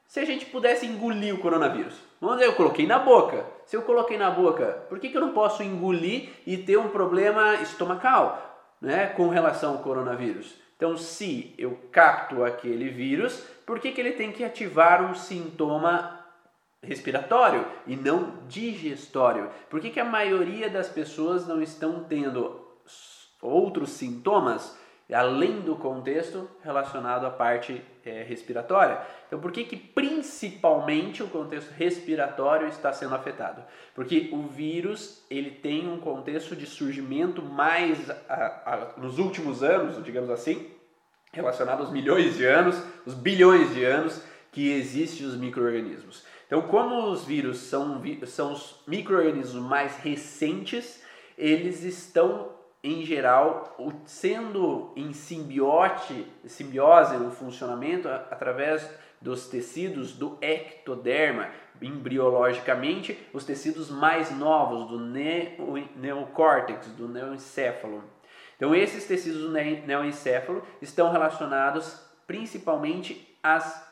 se 0.06 0.18
a 0.18 0.24
gente 0.24 0.46
pudesse 0.46 0.86
engolir 0.86 1.34
o 1.34 1.38
coronavírus, 1.38 1.94
vamos 2.20 2.38
dizer, 2.38 2.50
eu 2.50 2.56
coloquei 2.56 2.86
na 2.86 2.98
boca. 2.98 3.44
Se 3.66 3.76
eu 3.76 3.82
coloquei 3.82 4.16
na 4.18 4.30
boca, 4.30 4.84
por 4.88 4.98
que, 4.98 5.10
que 5.10 5.16
eu 5.16 5.20
não 5.20 5.32
posso 5.32 5.62
engolir 5.62 6.30
e 6.46 6.56
ter 6.56 6.78
um 6.78 6.88
problema 6.88 7.54
estomacal 7.56 8.74
né, 8.80 9.06
com 9.08 9.28
relação 9.28 9.74
ao 9.74 9.78
coronavírus? 9.78 10.62
Então, 10.82 10.96
se 10.96 11.54
eu 11.56 11.78
capto 11.92 12.42
aquele 12.42 12.88
vírus, 12.88 13.46
por 13.64 13.78
que, 13.78 13.92
que 13.92 14.00
ele 14.00 14.14
tem 14.14 14.32
que 14.32 14.42
ativar 14.42 15.08
um 15.08 15.14
sintoma 15.14 16.18
respiratório 16.82 17.64
e 17.86 17.94
não 17.94 18.38
digestório? 18.48 19.48
Por 19.70 19.80
que, 19.80 19.90
que 19.90 20.00
a 20.00 20.04
maioria 20.04 20.68
das 20.68 20.88
pessoas 20.88 21.46
não 21.46 21.62
estão 21.62 22.02
tendo 22.02 22.66
outros 23.40 23.90
sintomas 23.90 24.76
além 25.14 25.60
do 25.60 25.76
contexto 25.76 26.48
relacionado 26.62 27.26
à 27.26 27.30
parte 27.30 27.82
é, 28.04 28.22
respiratória. 28.22 28.98
Então, 29.26 29.40
por 29.40 29.52
que, 29.52 29.64
que 29.64 29.76
principalmente 29.76 31.22
o 31.22 31.28
contexto 31.28 31.70
respiratório 31.72 32.68
está 32.68 32.92
sendo 32.92 33.14
afetado? 33.14 33.62
Porque 33.94 34.30
o 34.32 34.46
vírus 34.48 35.24
ele 35.30 35.50
tem 35.50 35.88
um 35.88 35.98
contexto 35.98 36.56
de 36.56 36.66
surgimento 36.66 37.42
mais 37.42 38.10
a, 38.28 38.94
a, 38.96 39.00
nos 39.00 39.18
últimos 39.18 39.62
anos, 39.62 40.02
digamos 40.04 40.30
assim, 40.30 40.70
relacionado 41.32 41.80
aos 41.80 41.90
milhões 41.90 42.36
de 42.36 42.44
anos, 42.44 42.82
os 43.06 43.14
bilhões 43.14 43.74
de 43.74 43.84
anos 43.84 44.22
que 44.50 44.70
existem 44.70 45.26
os 45.26 45.36
micro-organismos. 45.36 46.24
Então, 46.46 46.62
como 46.62 47.10
os 47.10 47.24
vírus 47.24 47.58
são, 47.58 48.02
são 48.26 48.52
os 48.52 48.82
micro-organismos 48.86 49.62
mais 49.62 49.96
recentes, 49.96 51.02
eles 51.38 51.82
estão 51.82 52.50
em 52.82 53.04
geral, 53.04 53.76
sendo 54.04 54.92
em 54.96 55.12
simbiote, 55.12 56.26
simbiose 56.46 57.16
no 57.16 57.30
funcionamento 57.30 58.08
através 58.08 58.88
dos 59.20 59.46
tecidos 59.46 60.12
do 60.12 60.36
ectoderma, 60.40 61.48
embriologicamente, 61.80 63.16
os 63.32 63.44
tecidos 63.44 63.88
mais 63.88 64.36
novos 64.36 64.88
do 64.88 64.98
neocórtex, 65.96 66.88
do 66.88 67.08
neoencéfalo. 67.08 68.02
Então, 68.56 68.74
esses 68.74 69.06
tecidos 69.06 69.42
do 69.42 69.50
neoencéfalo 69.50 70.62
estão 70.80 71.10
relacionados 71.10 72.00
principalmente 72.26 73.36
às, 73.42 73.88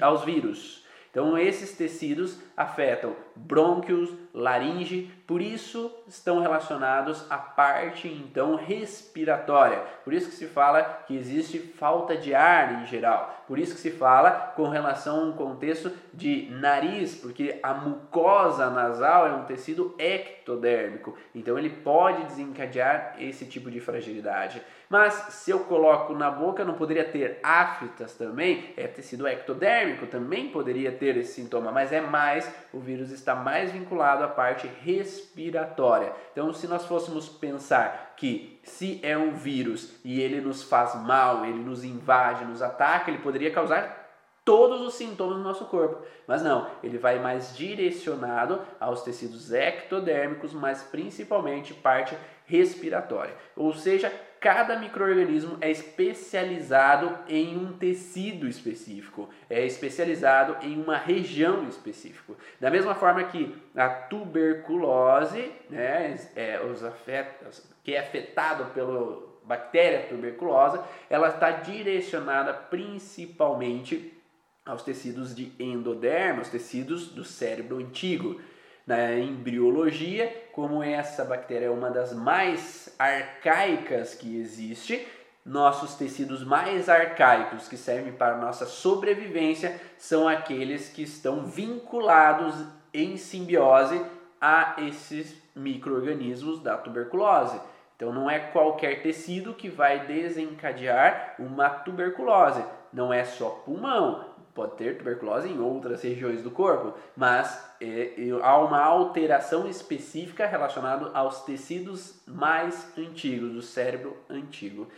aos 0.00 0.24
vírus. 0.24 0.86
Então, 1.10 1.36
esses 1.36 1.76
tecidos 1.76 2.38
afetam 2.56 3.16
brônquios, 3.34 4.10
laringe, 4.32 5.10
por 5.26 5.40
isso 5.40 5.92
estão 6.06 6.40
relacionados 6.40 7.24
à 7.30 7.38
parte 7.38 8.06
então 8.06 8.54
respiratória. 8.54 9.78
Por 10.04 10.12
isso 10.12 10.28
que 10.28 10.36
se 10.36 10.46
fala 10.46 10.82
que 11.06 11.16
existe 11.16 11.58
falta 11.58 12.16
de 12.16 12.34
ar 12.34 12.82
em 12.82 12.86
geral. 12.86 13.44
Por 13.48 13.58
isso 13.58 13.74
que 13.74 13.80
se 13.80 13.90
fala 13.90 14.52
com 14.54 14.68
relação 14.68 15.20
a 15.20 15.24
um 15.24 15.32
contexto 15.32 15.90
de 16.14 16.48
nariz, 16.50 17.14
porque 17.14 17.58
a 17.62 17.74
mucosa 17.74 18.70
nasal 18.70 19.26
é 19.26 19.32
um 19.32 19.44
tecido 19.44 19.94
ectodérmico. 19.98 21.16
Então 21.34 21.58
ele 21.58 21.70
pode 21.70 22.24
desencadear 22.24 23.16
esse 23.18 23.46
tipo 23.46 23.70
de 23.70 23.80
fragilidade. 23.80 24.62
Mas 24.90 25.14
se 25.30 25.52
eu 25.52 25.60
coloco 25.60 26.14
na 26.14 26.28
boca, 26.32 26.64
não 26.64 26.74
poderia 26.74 27.04
ter 27.04 27.38
aftas 27.44 28.14
também? 28.14 28.74
É 28.76 28.88
tecido 28.88 29.24
ectodérmico, 29.24 30.08
também 30.08 30.48
poderia 30.48 30.90
ter 30.90 31.16
esse 31.16 31.34
sintoma, 31.34 31.70
mas 31.70 31.92
é 31.92 32.00
mais, 32.00 32.52
o 32.72 32.80
vírus 32.80 33.12
está 33.12 33.36
mais 33.36 33.70
vinculado 33.70 34.24
à 34.24 34.26
parte 34.26 34.66
respiratória. 34.66 36.12
Então, 36.32 36.52
se 36.52 36.66
nós 36.66 36.86
fôssemos 36.86 37.28
pensar 37.28 38.14
que 38.16 38.58
se 38.64 38.98
é 39.04 39.16
um 39.16 39.30
vírus 39.30 39.94
e 40.04 40.20
ele 40.20 40.40
nos 40.40 40.64
faz 40.64 40.96
mal, 40.96 41.44
ele 41.44 41.62
nos 41.62 41.84
invade, 41.84 42.44
nos 42.44 42.60
ataca, 42.60 43.12
ele 43.12 43.22
poderia 43.22 43.52
causar 43.52 44.00
todos 44.44 44.80
os 44.80 44.94
sintomas 44.94 45.36
do 45.36 45.44
nosso 45.44 45.66
corpo. 45.66 46.04
Mas 46.26 46.42
não, 46.42 46.68
ele 46.82 46.98
vai 46.98 47.20
mais 47.20 47.56
direcionado 47.56 48.60
aos 48.80 49.02
tecidos 49.02 49.52
ectodérmicos, 49.52 50.52
mas 50.52 50.82
principalmente 50.82 51.72
parte 51.74 52.16
respiratória. 52.50 53.34
Ou 53.54 53.72
seja, 53.72 54.12
cada 54.40 54.76
microorganismo 54.76 55.56
é 55.60 55.70
especializado 55.70 57.16
em 57.28 57.56
um 57.56 57.72
tecido 57.72 58.48
específico, 58.48 59.28
é 59.48 59.64
especializado 59.64 60.56
em 60.66 60.82
uma 60.82 60.96
região 60.96 61.68
específica. 61.68 62.34
Da 62.58 62.70
mesma 62.70 62.94
forma 62.94 63.22
que 63.24 63.54
a 63.76 63.88
tuberculose, 63.88 65.52
né, 65.68 66.18
é, 66.34 66.60
os 66.60 66.82
afetos, 66.82 67.62
que 67.84 67.94
é 67.94 68.00
afetado 68.00 68.66
pela 68.72 69.30
bactéria 69.44 70.06
tuberculosa, 70.08 70.84
ela 71.08 71.28
está 71.28 71.50
direcionada 71.50 72.52
principalmente 72.52 74.16
aos 74.64 74.82
tecidos 74.82 75.34
de 75.34 75.52
endoderma, 75.58 76.42
os 76.42 76.48
tecidos 76.48 77.08
do 77.08 77.24
cérebro 77.24 77.78
antigo 77.78 78.40
na 78.86 79.14
embriologia, 79.14 80.48
como 80.52 80.82
essa 80.82 81.24
bactéria 81.24 81.66
é 81.66 81.70
uma 81.70 81.90
das 81.90 82.12
mais 82.12 82.94
arcaicas 82.98 84.14
que 84.14 84.36
existe, 84.36 85.06
nossos 85.44 85.94
tecidos 85.94 86.44
mais 86.44 86.88
arcaicos 86.88 87.66
que 87.66 87.76
servem 87.76 88.12
para 88.12 88.36
nossa 88.36 88.66
sobrevivência 88.66 89.80
são 89.96 90.28
aqueles 90.28 90.88
que 90.88 91.02
estão 91.02 91.46
vinculados 91.46 92.54
em 92.92 93.16
simbiose 93.16 94.04
a 94.40 94.76
esses 94.78 95.36
microorganismos 95.54 96.62
da 96.62 96.76
tuberculose. 96.76 97.60
Então 97.96 98.12
não 98.12 98.30
é 98.30 98.38
qualquer 98.38 99.02
tecido 99.02 99.54
que 99.54 99.68
vai 99.68 100.06
desencadear 100.06 101.34
uma 101.38 101.68
tuberculose, 101.68 102.64
não 102.92 103.12
é 103.12 103.24
só 103.24 103.50
pulmão, 103.50 104.24
pode 104.54 104.76
ter 104.76 104.98
tuberculose 104.98 105.48
em 105.48 105.60
outras 105.60 106.02
regiões 106.02 106.42
do 106.42 106.50
corpo, 106.50 106.94
mas 107.16 107.69
é, 107.80 108.14
há 108.42 108.58
uma 108.58 108.80
alteração 108.80 109.68
específica 109.68 110.46
relacionada 110.46 111.10
aos 111.14 111.44
tecidos 111.44 112.20
mais 112.26 112.86
antigos, 112.96 113.52
do 113.52 113.62
cérebro 113.62 114.16
antigo. 114.28 114.88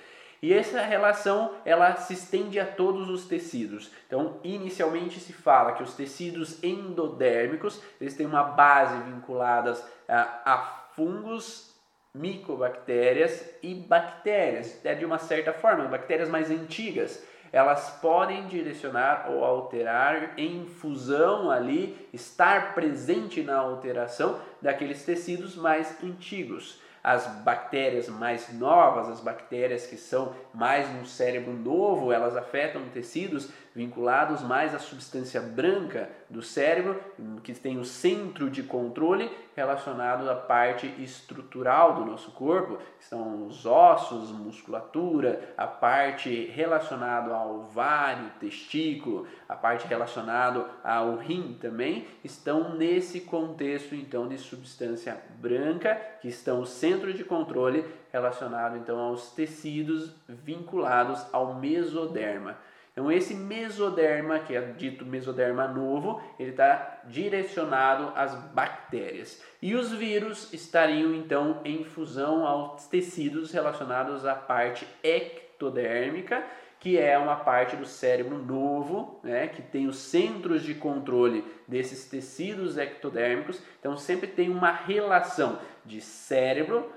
E 0.42 0.52
essa 0.52 0.80
relação 0.80 1.54
ela 1.64 1.94
se 1.94 2.14
estende 2.14 2.58
a 2.58 2.66
todos 2.66 3.08
os 3.08 3.26
tecidos. 3.26 3.92
Então, 4.06 4.40
inicialmente 4.42 5.20
se 5.20 5.32
fala 5.32 5.72
que 5.72 5.82
os 5.84 5.94
tecidos 5.94 6.62
endodérmicos 6.64 7.80
eles 8.00 8.16
têm 8.16 8.26
uma 8.26 8.42
base 8.42 9.00
vinculadas 9.04 9.84
a, 10.08 10.52
a 10.52 10.58
fungos, 10.96 11.72
micobactérias 12.12 13.54
e 13.62 13.74
bactérias, 13.74 14.84
é 14.84 14.94
de 14.94 15.04
uma 15.04 15.16
certa 15.16 15.52
forma, 15.52 15.84
bactérias 15.84 16.28
mais 16.28 16.50
antigas 16.50 17.24
elas 17.52 17.90
podem 18.00 18.46
direcionar 18.46 19.30
ou 19.30 19.44
alterar 19.44 20.32
em 20.38 20.64
fusão 20.64 21.50
ali, 21.50 22.08
estar 22.12 22.74
presente 22.74 23.42
na 23.42 23.58
alteração 23.58 24.40
daqueles 24.60 25.04
tecidos 25.04 25.54
mais 25.54 26.02
antigos. 26.02 26.80
As 27.04 27.26
bactérias 27.26 28.08
mais 28.08 28.52
novas, 28.54 29.08
as 29.08 29.20
bactérias 29.20 29.86
que 29.86 29.96
são 29.96 30.32
mais 30.54 30.88
no 30.94 31.04
cérebro 31.04 31.52
novo, 31.52 32.12
elas 32.12 32.36
afetam 32.36 32.82
tecidos 32.94 33.50
vinculados 33.74 34.40
mais 34.42 34.72
à 34.72 34.78
substância 34.78 35.40
branca 35.40 36.08
do 36.30 36.40
cérebro, 36.42 37.00
que 37.42 37.52
tem 37.54 37.76
o 37.78 37.84
centro 37.84 38.48
de 38.48 38.62
controle 38.62 39.28
relacionado 39.54 40.28
à 40.30 40.34
parte 40.34 40.86
estrutural 40.98 41.94
do 41.94 42.04
nosso 42.04 42.30
corpo, 42.32 42.78
que 42.98 43.04
são 43.04 43.46
os 43.46 43.66
ossos, 43.66 44.30
musculatura, 44.30 45.54
a 45.56 45.66
parte 45.66 46.46
relacionada 46.46 47.34
ao 47.34 47.60
ovário, 47.60 48.30
testículo, 48.40 49.26
a 49.48 49.54
parte 49.54 49.86
relacionada 49.86 50.66
ao 50.82 51.16
rim 51.16 51.58
também, 51.60 52.06
estão 52.24 52.74
nesse 52.74 53.20
contexto 53.20 53.94
então 53.94 54.28
de 54.28 54.38
substância 54.38 55.20
branca, 55.38 55.94
que 56.20 56.28
estão 56.28 56.60
o 56.60 56.66
centro 56.66 57.12
de 57.12 57.24
controle 57.24 57.84
relacionado 58.12 58.76
então 58.76 58.98
aos 58.98 59.30
tecidos 59.32 60.14
vinculados 60.28 61.26
ao 61.32 61.54
mesoderma. 61.54 62.56
Então 62.92 63.10
esse 63.10 63.34
mesoderma, 63.34 64.38
que 64.40 64.54
é 64.54 64.60
dito 64.60 65.04
mesoderma 65.06 65.66
novo, 65.66 66.22
ele 66.38 66.50
está 66.50 67.00
direcionado 67.06 68.12
às 68.14 68.34
bactérias. 68.34 69.42
E 69.62 69.74
os 69.74 69.92
vírus 69.92 70.52
estariam 70.52 71.14
então 71.14 71.62
em 71.64 71.84
fusão 71.84 72.46
aos 72.46 72.86
tecidos 72.86 73.50
relacionados 73.50 74.26
à 74.26 74.34
parte 74.34 74.86
ectodérmica, 75.02 76.44
que 76.78 76.98
é 76.98 77.16
uma 77.16 77.36
parte 77.36 77.76
do 77.76 77.86
cérebro 77.86 78.36
novo, 78.38 79.20
né, 79.22 79.46
que 79.46 79.62
tem 79.62 79.86
os 79.86 79.96
centros 79.96 80.62
de 80.62 80.74
controle 80.74 81.44
desses 81.66 82.06
tecidos 82.06 82.76
ectodérmicos. 82.76 83.62
Então 83.78 83.96
sempre 83.96 84.26
tem 84.26 84.50
uma 84.50 84.72
relação 84.72 85.58
de 85.84 86.00
cérebro 86.00 86.92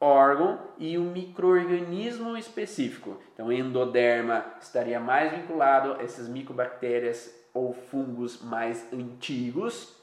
órgão 0.00 0.58
e 0.78 0.98
um 0.98 1.10
microorganismo 1.10 2.36
específico. 2.36 3.20
Então, 3.32 3.50
endoderma 3.50 4.44
estaria 4.60 5.00
mais 5.00 5.32
vinculado 5.32 5.94
a 5.94 6.02
essas 6.02 6.28
micobactérias 6.28 7.34
ou 7.54 7.72
fungos 7.72 8.42
mais 8.42 8.92
antigos, 8.92 9.96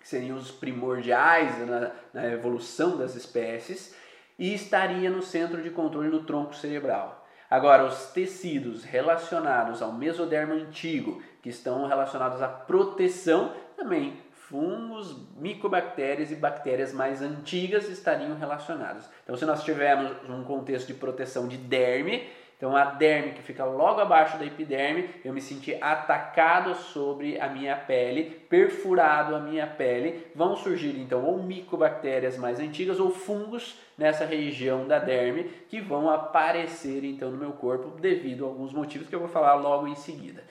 que 0.00 0.08
seriam 0.08 0.36
os 0.36 0.50
primordiais 0.50 1.66
na, 1.66 1.92
na 2.12 2.26
evolução 2.30 2.96
das 2.96 3.14
espécies, 3.14 3.94
e 4.38 4.52
estaria 4.54 5.10
no 5.10 5.22
centro 5.22 5.62
de 5.62 5.70
controle 5.70 6.08
no 6.08 6.24
tronco 6.24 6.54
cerebral. 6.54 7.24
Agora, 7.48 7.84
os 7.84 8.06
tecidos 8.06 8.82
relacionados 8.82 9.80
ao 9.80 9.92
mesoderma 9.92 10.54
antigo, 10.54 11.22
que 11.42 11.50
estão 11.50 11.86
relacionados 11.86 12.42
à 12.42 12.48
proteção, 12.48 13.54
também 13.76 14.23
fungos, 14.54 15.16
micobactérias 15.36 16.30
e 16.30 16.36
bactérias 16.36 16.92
mais 16.92 17.20
antigas 17.20 17.88
estariam 17.88 18.38
relacionados. 18.38 19.04
Então, 19.24 19.36
se 19.36 19.44
nós 19.44 19.64
tivermos 19.64 20.12
um 20.30 20.44
contexto 20.44 20.86
de 20.86 20.94
proteção 20.94 21.48
de 21.48 21.56
derme, 21.56 22.28
então 22.56 22.76
a 22.76 22.84
derme 22.84 23.32
que 23.32 23.42
fica 23.42 23.64
logo 23.64 24.00
abaixo 24.00 24.38
da 24.38 24.46
epiderme, 24.46 25.10
eu 25.24 25.32
me 25.32 25.40
senti 25.40 25.76
atacado 25.80 26.72
sobre 26.76 27.36
a 27.40 27.48
minha 27.48 27.74
pele, 27.74 28.30
perfurado 28.48 29.34
a 29.34 29.40
minha 29.40 29.66
pele, 29.66 30.24
vão 30.36 30.54
surgir 30.54 31.00
então 31.00 31.24
ou 31.24 31.42
micobactérias 31.42 32.38
mais 32.38 32.60
antigas 32.60 33.00
ou 33.00 33.10
fungos 33.10 33.76
nessa 33.98 34.24
região 34.24 34.86
da 34.86 35.00
derme 35.00 35.50
que 35.68 35.80
vão 35.80 36.08
aparecer 36.08 37.04
então 37.04 37.28
no 37.28 37.36
meu 37.36 37.54
corpo 37.54 38.00
devido 38.00 38.44
a 38.44 38.48
alguns 38.48 38.72
motivos 38.72 39.08
que 39.08 39.16
eu 39.16 39.20
vou 39.20 39.28
falar 39.28 39.54
logo 39.54 39.88
em 39.88 39.96
seguida. 39.96 40.44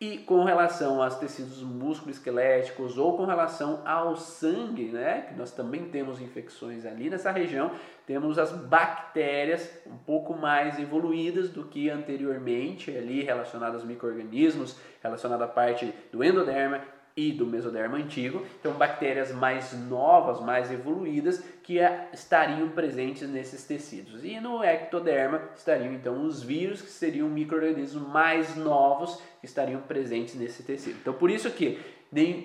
E 0.00 0.18
com 0.18 0.44
relação 0.44 1.02
aos 1.02 1.16
tecidos 1.16 1.60
músculo-esqueléticos 1.60 2.96
ou 2.96 3.16
com 3.16 3.24
relação 3.24 3.82
ao 3.84 4.14
sangue, 4.16 4.92
né, 4.92 5.22
que 5.22 5.34
nós 5.34 5.50
também 5.50 5.88
temos 5.88 6.20
infecções 6.20 6.86
ali 6.86 7.10
nessa 7.10 7.32
região, 7.32 7.72
temos 8.06 8.38
as 8.38 8.52
bactérias 8.52 9.68
um 9.84 9.96
pouco 9.98 10.34
mais 10.34 10.78
evoluídas 10.78 11.50
do 11.50 11.64
que 11.64 11.90
anteriormente, 11.90 12.96
ali 12.96 13.24
relacionadas 13.24 13.80
aos 13.80 13.84
micro-organismos, 13.88 14.78
relacionada 15.02 15.46
à 15.46 15.48
parte 15.48 15.92
do 16.12 16.22
endoderma 16.22 16.80
e 17.18 17.32
do 17.32 17.44
mesoderma 17.44 17.96
antigo. 17.96 18.46
Então, 18.60 18.74
bactérias 18.74 19.32
mais 19.32 19.72
novas, 19.72 20.40
mais 20.40 20.70
evoluídas, 20.70 21.42
que 21.64 21.80
é, 21.80 22.08
estariam 22.12 22.68
presentes 22.68 23.28
nesses 23.28 23.64
tecidos. 23.64 24.24
E 24.24 24.38
no 24.38 24.62
ectoderma 24.62 25.42
estariam 25.56 25.92
então 25.92 26.24
os 26.24 26.40
vírus, 26.40 26.80
que 26.80 26.88
seriam 26.88 27.28
micro-organismos 27.28 28.06
mais 28.06 28.54
novos, 28.54 29.20
que 29.40 29.46
estariam 29.46 29.80
presentes 29.80 30.36
nesse 30.36 30.62
tecido. 30.62 30.96
Então, 31.00 31.12
por 31.12 31.28
isso 31.28 31.50
que 31.50 31.80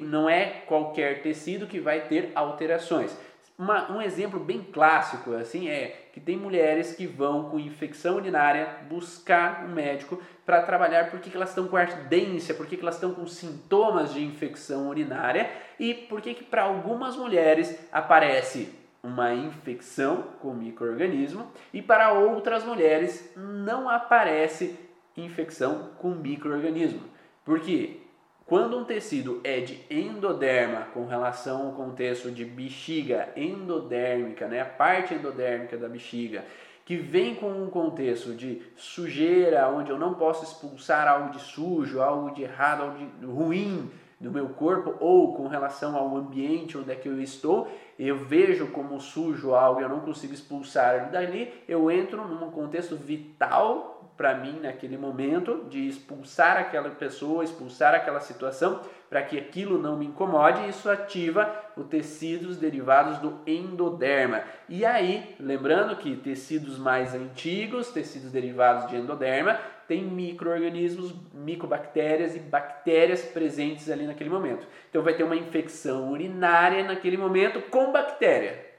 não 0.01 0.27
é 0.27 0.63
qualquer 0.65 1.21
tecido 1.21 1.67
que 1.67 1.79
vai 1.79 2.07
ter 2.07 2.31
alterações. 2.33 3.15
Uma, 3.63 3.89
um 3.89 4.02
exemplo 4.02 4.41
bem 4.41 4.62
clássico 4.62 5.34
assim 5.36 5.69
é 5.69 6.08
que 6.12 6.19
tem 6.19 6.36
mulheres 6.36 6.93
que 6.93 7.08
vão 7.08 7.49
com 7.49 7.58
infecção 7.58 8.17
urinária 8.17 8.67
buscar 8.89 9.63
um 9.63 9.69
médico 9.69 10.21
para 10.45 10.62
trabalhar 10.63 11.10
porque 11.10 11.30
que 11.30 11.38
elas 11.38 11.49
estão 11.49 11.69
com 11.69 11.78
ardência, 11.78 12.54
porque 12.54 12.76
que 12.76 12.82
elas 12.82 12.95
estão 12.95 13.13
com 13.13 13.26
sintomas 13.26 14.13
de 14.13 14.21
infecção 14.21 14.89
urinária 14.89 15.49
e 15.80 15.93
porque 15.93 16.34
que 16.34 16.43
para 16.43 16.63
algumas 16.63 17.15
mulheres 17.15 17.80
aparece 17.89 18.67
uma 19.02 19.34
infecção 19.34 20.26
com 20.41 20.54
microorganismo 20.54 21.49
e 21.73 21.82
para 21.82 22.12
outras 22.12 22.65
mulheres 22.65 23.32
não 23.38 23.88
aparece 23.89 24.78
infecção 25.15 25.91
com 25.99 26.10
microorganismo. 26.10 26.99
Por 27.45 27.62
quê? 27.62 28.02
Quando 28.45 28.77
um 28.77 28.84
tecido 28.84 29.39
é 29.43 29.62
de 29.62 29.79
endoderma 29.89 30.88
com 30.93 31.06
relação 31.06 31.67
ao 31.67 31.71
contexto 31.73 32.29
de 32.29 32.43
bexiga 32.43 33.29
endodérmica, 33.38 34.47
né, 34.47 34.62
a 34.62 34.65
parte 34.65 35.13
endodérmica 35.13 35.77
da 35.77 35.88
bexiga, 35.88 36.43
que 36.86 36.97
vem 36.97 37.36
com 37.36 37.49
um 37.49 37.69
contexto 37.69 38.34
de 38.34 38.62
sujeira, 38.75 39.69
onde 39.69 39.89
eu 39.89 39.97
não 39.97 40.15
posso 40.15 40.43
expulsar 40.43 41.08
algo 41.08 41.32
de 41.32 41.39
sujo, 41.39 42.01
algo 42.01 42.36
de 42.36 42.43
errado, 42.43 42.84
algo 42.84 42.97
de 42.97 43.25
ruim 43.25 43.89
do 44.19 44.29
meu 44.29 44.49
corpo, 44.49 44.95
ou 44.99 45.34
com 45.34 45.47
relação 45.47 45.95
ao 45.95 46.15
ambiente 46.17 46.77
onde 46.77 46.91
é 46.91 46.95
que 46.95 47.08
eu 47.08 47.21
estou, 47.21 47.69
eu 47.97 48.17
vejo 48.17 48.67
como 48.67 48.99
sujo 48.99 49.53
algo 49.53 49.79
e 49.79 49.84
eu 49.84 49.89
não 49.89 50.01
consigo 50.01 50.34
expulsar 50.34 51.10
dali, 51.10 51.53
eu 51.67 51.89
entro 51.89 52.27
num 52.27 52.51
contexto 52.51 52.97
vital 52.97 53.92
para 54.15 54.36
mim 54.36 54.60
naquele 54.62 54.97
momento 54.97 55.65
de 55.69 55.88
expulsar 55.88 56.58
aquela 56.58 56.89
pessoa, 56.89 57.43
expulsar 57.43 57.95
aquela 57.95 58.19
situação, 58.19 58.82
para 59.10 59.21
que 59.21 59.38
aquilo 59.38 59.78
não 59.78 59.97
me 59.97 60.08
incomode, 60.08 60.67
isso 60.67 60.89
ativa 60.89 61.54
os 61.76 61.86
tecidos 61.86 62.58
derivados 62.58 63.19
do 63.19 63.39
endoderma. 63.45 64.43
E 64.67 64.84
aí, 64.86 65.36
lembrando 65.39 65.95
que 65.95 66.15
tecidos 66.15 66.78
mais 66.78 67.13
antigos, 67.13 67.91
tecidos 67.91 68.32
derivados 68.32 68.89
de 68.89 68.95
endoderma, 68.95 69.60
tem 69.88 70.04
microorganismos, 70.04 71.13
micobactérias 71.34 72.36
e 72.36 72.39
bactérias 72.39 73.21
presentes 73.21 73.89
ali 73.89 74.08
naquele 74.08 74.30
momento. 74.30 74.65
Então 74.89 75.04
vai 75.04 75.13
ter 75.13 75.23
uma 75.23 75.36
infecção 75.36 76.12
urinária 76.12 76.84
naquele 76.84 77.17
momento 77.17 77.62
com 77.69 77.91
bactéria. 77.91 78.72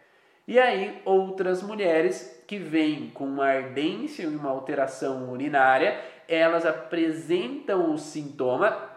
E 0.46 0.58
aí 0.58 1.00
outras 1.04 1.62
mulheres 1.62 2.42
que 2.46 2.58
vêm 2.58 3.10
com 3.10 3.24
uma 3.24 3.46
ardência 3.46 4.24
e 4.24 4.26
uma 4.26 4.50
alteração 4.50 5.30
urinária, 5.30 5.98
elas 6.28 6.66
apresentam 6.66 7.92
o 7.92 7.98
sintoma, 7.98 8.90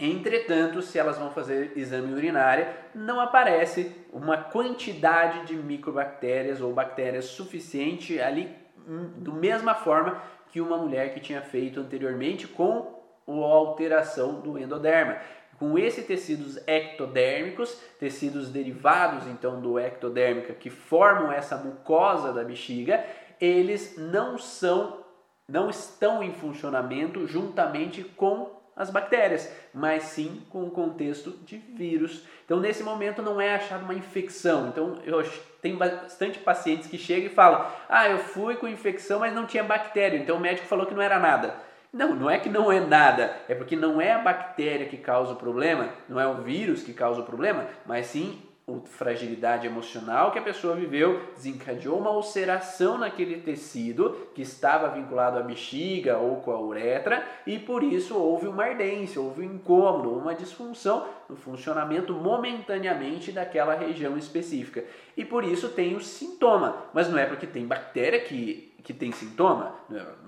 entretanto, 0.00 0.82
se 0.82 0.98
elas 0.98 1.16
vão 1.16 1.30
fazer 1.30 1.72
exame 1.76 2.12
urinário, 2.12 2.66
não 2.94 3.20
aparece 3.20 3.94
uma 4.12 4.36
quantidade 4.36 5.46
de 5.46 5.54
micobactérias 5.54 6.60
ou 6.60 6.72
bactérias 6.72 7.26
suficiente 7.26 8.20
ali, 8.20 8.52
hum, 8.86 9.10
do 9.18 9.32
mesma 9.32 9.76
forma 9.76 10.20
que 10.50 10.60
uma 10.60 10.78
mulher 10.78 11.14
que 11.14 11.20
tinha 11.20 11.42
feito 11.42 11.78
anteriormente 11.78 12.48
com 12.48 12.98
a 13.28 13.32
alteração 13.32 14.40
do 14.40 14.58
endoderma 14.58 15.18
com 15.58 15.78
esses 15.78 16.06
tecidos 16.06 16.58
ectodérmicos, 16.66 17.80
tecidos 17.98 18.48
derivados 18.48 19.26
então 19.26 19.60
do 19.60 19.78
ectodérmica 19.78 20.54
que 20.54 20.70
formam 20.70 21.32
essa 21.32 21.56
mucosa 21.56 22.32
da 22.32 22.44
bexiga, 22.44 23.04
eles 23.40 23.96
não 23.96 24.38
são 24.38 25.04
não 25.48 25.70
estão 25.70 26.22
em 26.22 26.32
funcionamento 26.34 27.26
juntamente 27.26 28.04
com 28.04 28.58
as 28.78 28.90
bactérias, 28.90 29.52
mas 29.74 30.04
sim 30.04 30.42
com 30.50 30.62
o 30.62 30.70
contexto 30.70 31.32
de 31.44 31.56
vírus. 31.56 32.24
Então, 32.44 32.60
nesse 32.60 32.84
momento, 32.84 33.20
não 33.20 33.40
é 33.40 33.56
achado 33.56 33.82
uma 33.82 33.94
infecção. 33.94 34.68
Então, 34.68 34.98
eu 35.04 35.20
tenho 35.60 35.76
bastante 35.76 36.38
pacientes 36.38 36.88
que 36.88 36.96
chegam 36.96 37.26
e 37.26 37.34
falam: 37.34 37.66
Ah, 37.88 38.08
eu 38.08 38.18
fui 38.18 38.54
com 38.54 38.68
infecção, 38.68 39.18
mas 39.18 39.34
não 39.34 39.46
tinha 39.46 39.64
bactéria. 39.64 40.16
Então, 40.16 40.36
o 40.36 40.40
médico 40.40 40.68
falou 40.68 40.86
que 40.86 40.94
não 40.94 41.02
era 41.02 41.18
nada. 41.18 41.54
Não, 41.92 42.14
não 42.14 42.28
é 42.28 42.38
que 42.38 42.50
não 42.50 42.70
é 42.70 42.80
nada, 42.80 43.34
é 43.48 43.54
porque 43.54 43.74
não 43.74 44.00
é 44.00 44.12
a 44.12 44.18
bactéria 44.18 44.86
que 44.86 44.98
causa 44.98 45.32
o 45.32 45.36
problema, 45.36 45.88
não 46.08 46.20
é 46.20 46.26
o 46.26 46.42
vírus 46.42 46.82
que 46.82 46.92
causa 46.92 47.22
o 47.22 47.24
problema, 47.24 47.66
mas 47.86 48.06
sim 48.06 48.42
ou 48.68 48.82
fragilidade 48.84 49.66
emocional 49.66 50.30
que 50.30 50.38
a 50.38 50.42
pessoa 50.42 50.76
viveu 50.76 51.22
desencadeou 51.34 51.98
uma 51.98 52.10
ulceração 52.10 52.98
naquele 52.98 53.40
tecido 53.40 54.28
que 54.34 54.42
estava 54.42 54.90
vinculado 54.90 55.38
à 55.38 55.42
bexiga 55.42 56.18
ou 56.18 56.36
com 56.42 56.50
a 56.50 56.60
uretra 56.60 57.26
e 57.46 57.58
por 57.58 57.82
isso 57.82 58.14
houve 58.14 58.46
uma 58.46 58.64
ardência, 58.64 59.22
houve 59.22 59.40
um 59.40 59.54
incômodo, 59.54 60.12
uma 60.12 60.34
disfunção 60.34 61.08
no 61.30 61.34
funcionamento 61.34 62.12
momentaneamente 62.12 63.32
daquela 63.32 63.74
região 63.74 64.18
específica. 64.18 64.84
E 65.16 65.24
por 65.24 65.44
isso 65.44 65.70
tem 65.70 65.96
o 65.96 66.00
sintoma, 66.00 66.76
mas 66.92 67.08
não 67.08 67.18
é 67.18 67.24
porque 67.24 67.46
tem 67.46 67.66
bactéria 67.66 68.20
que 68.20 68.67
que 68.82 68.94
tem 68.94 69.12
sintoma, 69.12 69.74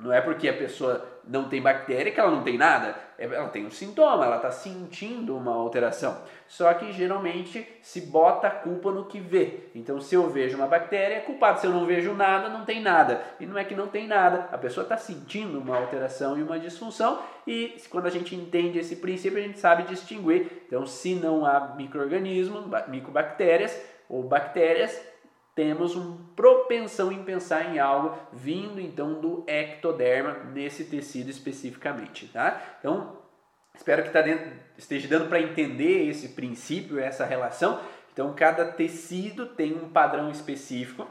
não 0.01 0.13
é 0.13 0.21
porque 0.21 0.49
a 0.49 0.53
pessoa 0.53 1.05
não 1.27 1.49
tem 1.49 1.63
bactéria 1.63 2.11
que 2.11 2.19
ela 2.19 2.31
não 2.31 2.43
tem 2.43 2.59
nada, 2.59 2.95
é, 3.17 3.25
ela 3.25 3.49
tem 3.49 3.65
um 3.65 3.71
sintoma, 3.71 4.25
ela 4.25 4.37
está 4.37 4.51
sentindo 4.51 5.37
uma 5.37 5.55
alteração. 5.55 6.17
Só 6.49 6.73
que 6.75 6.93
geralmente 6.93 7.67
se 7.81 8.01
bota 8.01 8.49
a 8.49 8.51
culpa 8.51 8.91
no 8.91 9.05
que 9.05 9.21
vê. 9.21 9.71
Então, 9.75 10.01
se 10.01 10.15
eu 10.15 10.29
vejo 10.29 10.57
uma 10.57 10.67
bactéria, 10.67 11.17
é 11.17 11.21
culpado. 11.21 11.61
Se 11.61 11.67
eu 11.67 11.71
não 11.71 11.87
vejo 11.87 12.13
nada, 12.15 12.49
não 12.49 12.65
tem 12.65 12.81
nada. 12.81 13.23
E 13.39 13.47
não 13.47 13.57
é 13.57 13.65
que 13.65 13.75
não 13.75 13.87
tem 13.87 14.09
nada, 14.09 14.49
a 14.51 14.59
pessoa 14.59 14.83
está 14.83 14.97
sentindo 14.97 15.61
uma 15.61 15.77
alteração 15.77 16.37
e 16.37 16.43
uma 16.43 16.59
disfunção. 16.59 17.21
E 17.47 17.77
quando 17.89 18.07
a 18.07 18.11
gente 18.11 18.35
entende 18.35 18.79
esse 18.79 18.97
princípio, 18.97 19.39
a 19.39 19.43
gente 19.43 19.61
sabe 19.61 19.85
distinguir. 19.85 20.65
Então, 20.67 20.85
se 20.87 21.15
não 21.15 21.47
há 21.47 21.75
microorganismos, 21.77 22.65
micobactérias 22.89 23.81
ou 24.09 24.25
bactérias, 24.25 25.01
temos 25.61 25.95
uma 25.95 26.17
propensão 26.35 27.13
em 27.13 27.23
pensar 27.23 27.75
em 27.75 27.79
algo 27.79 28.17
vindo 28.33 28.81
então 28.81 29.21
do 29.21 29.45
ectoderma 29.47 30.33
nesse 30.55 30.85
tecido 30.85 31.29
especificamente, 31.29 32.29
tá? 32.29 32.63
Então, 32.79 33.19
espero 33.75 34.03
que 34.03 34.09
tá 34.09 34.23
dentro, 34.23 34.51
esteja 34.79 35.07
dando 35.07 35.29
para 35.29 35.43
entender 35.43 36.09
esse 36.09 36.31
princípio, 36.31 36.99
essa 36.99 37.27
relação. 37.27 37.79
Então, 38.11 38.33
cada 38.33 38.73
tecido 38.73 39.49
tem 39.49 39.75
um 39.75 39.91
padrão 39.91 40.31
específico 40.31 41.07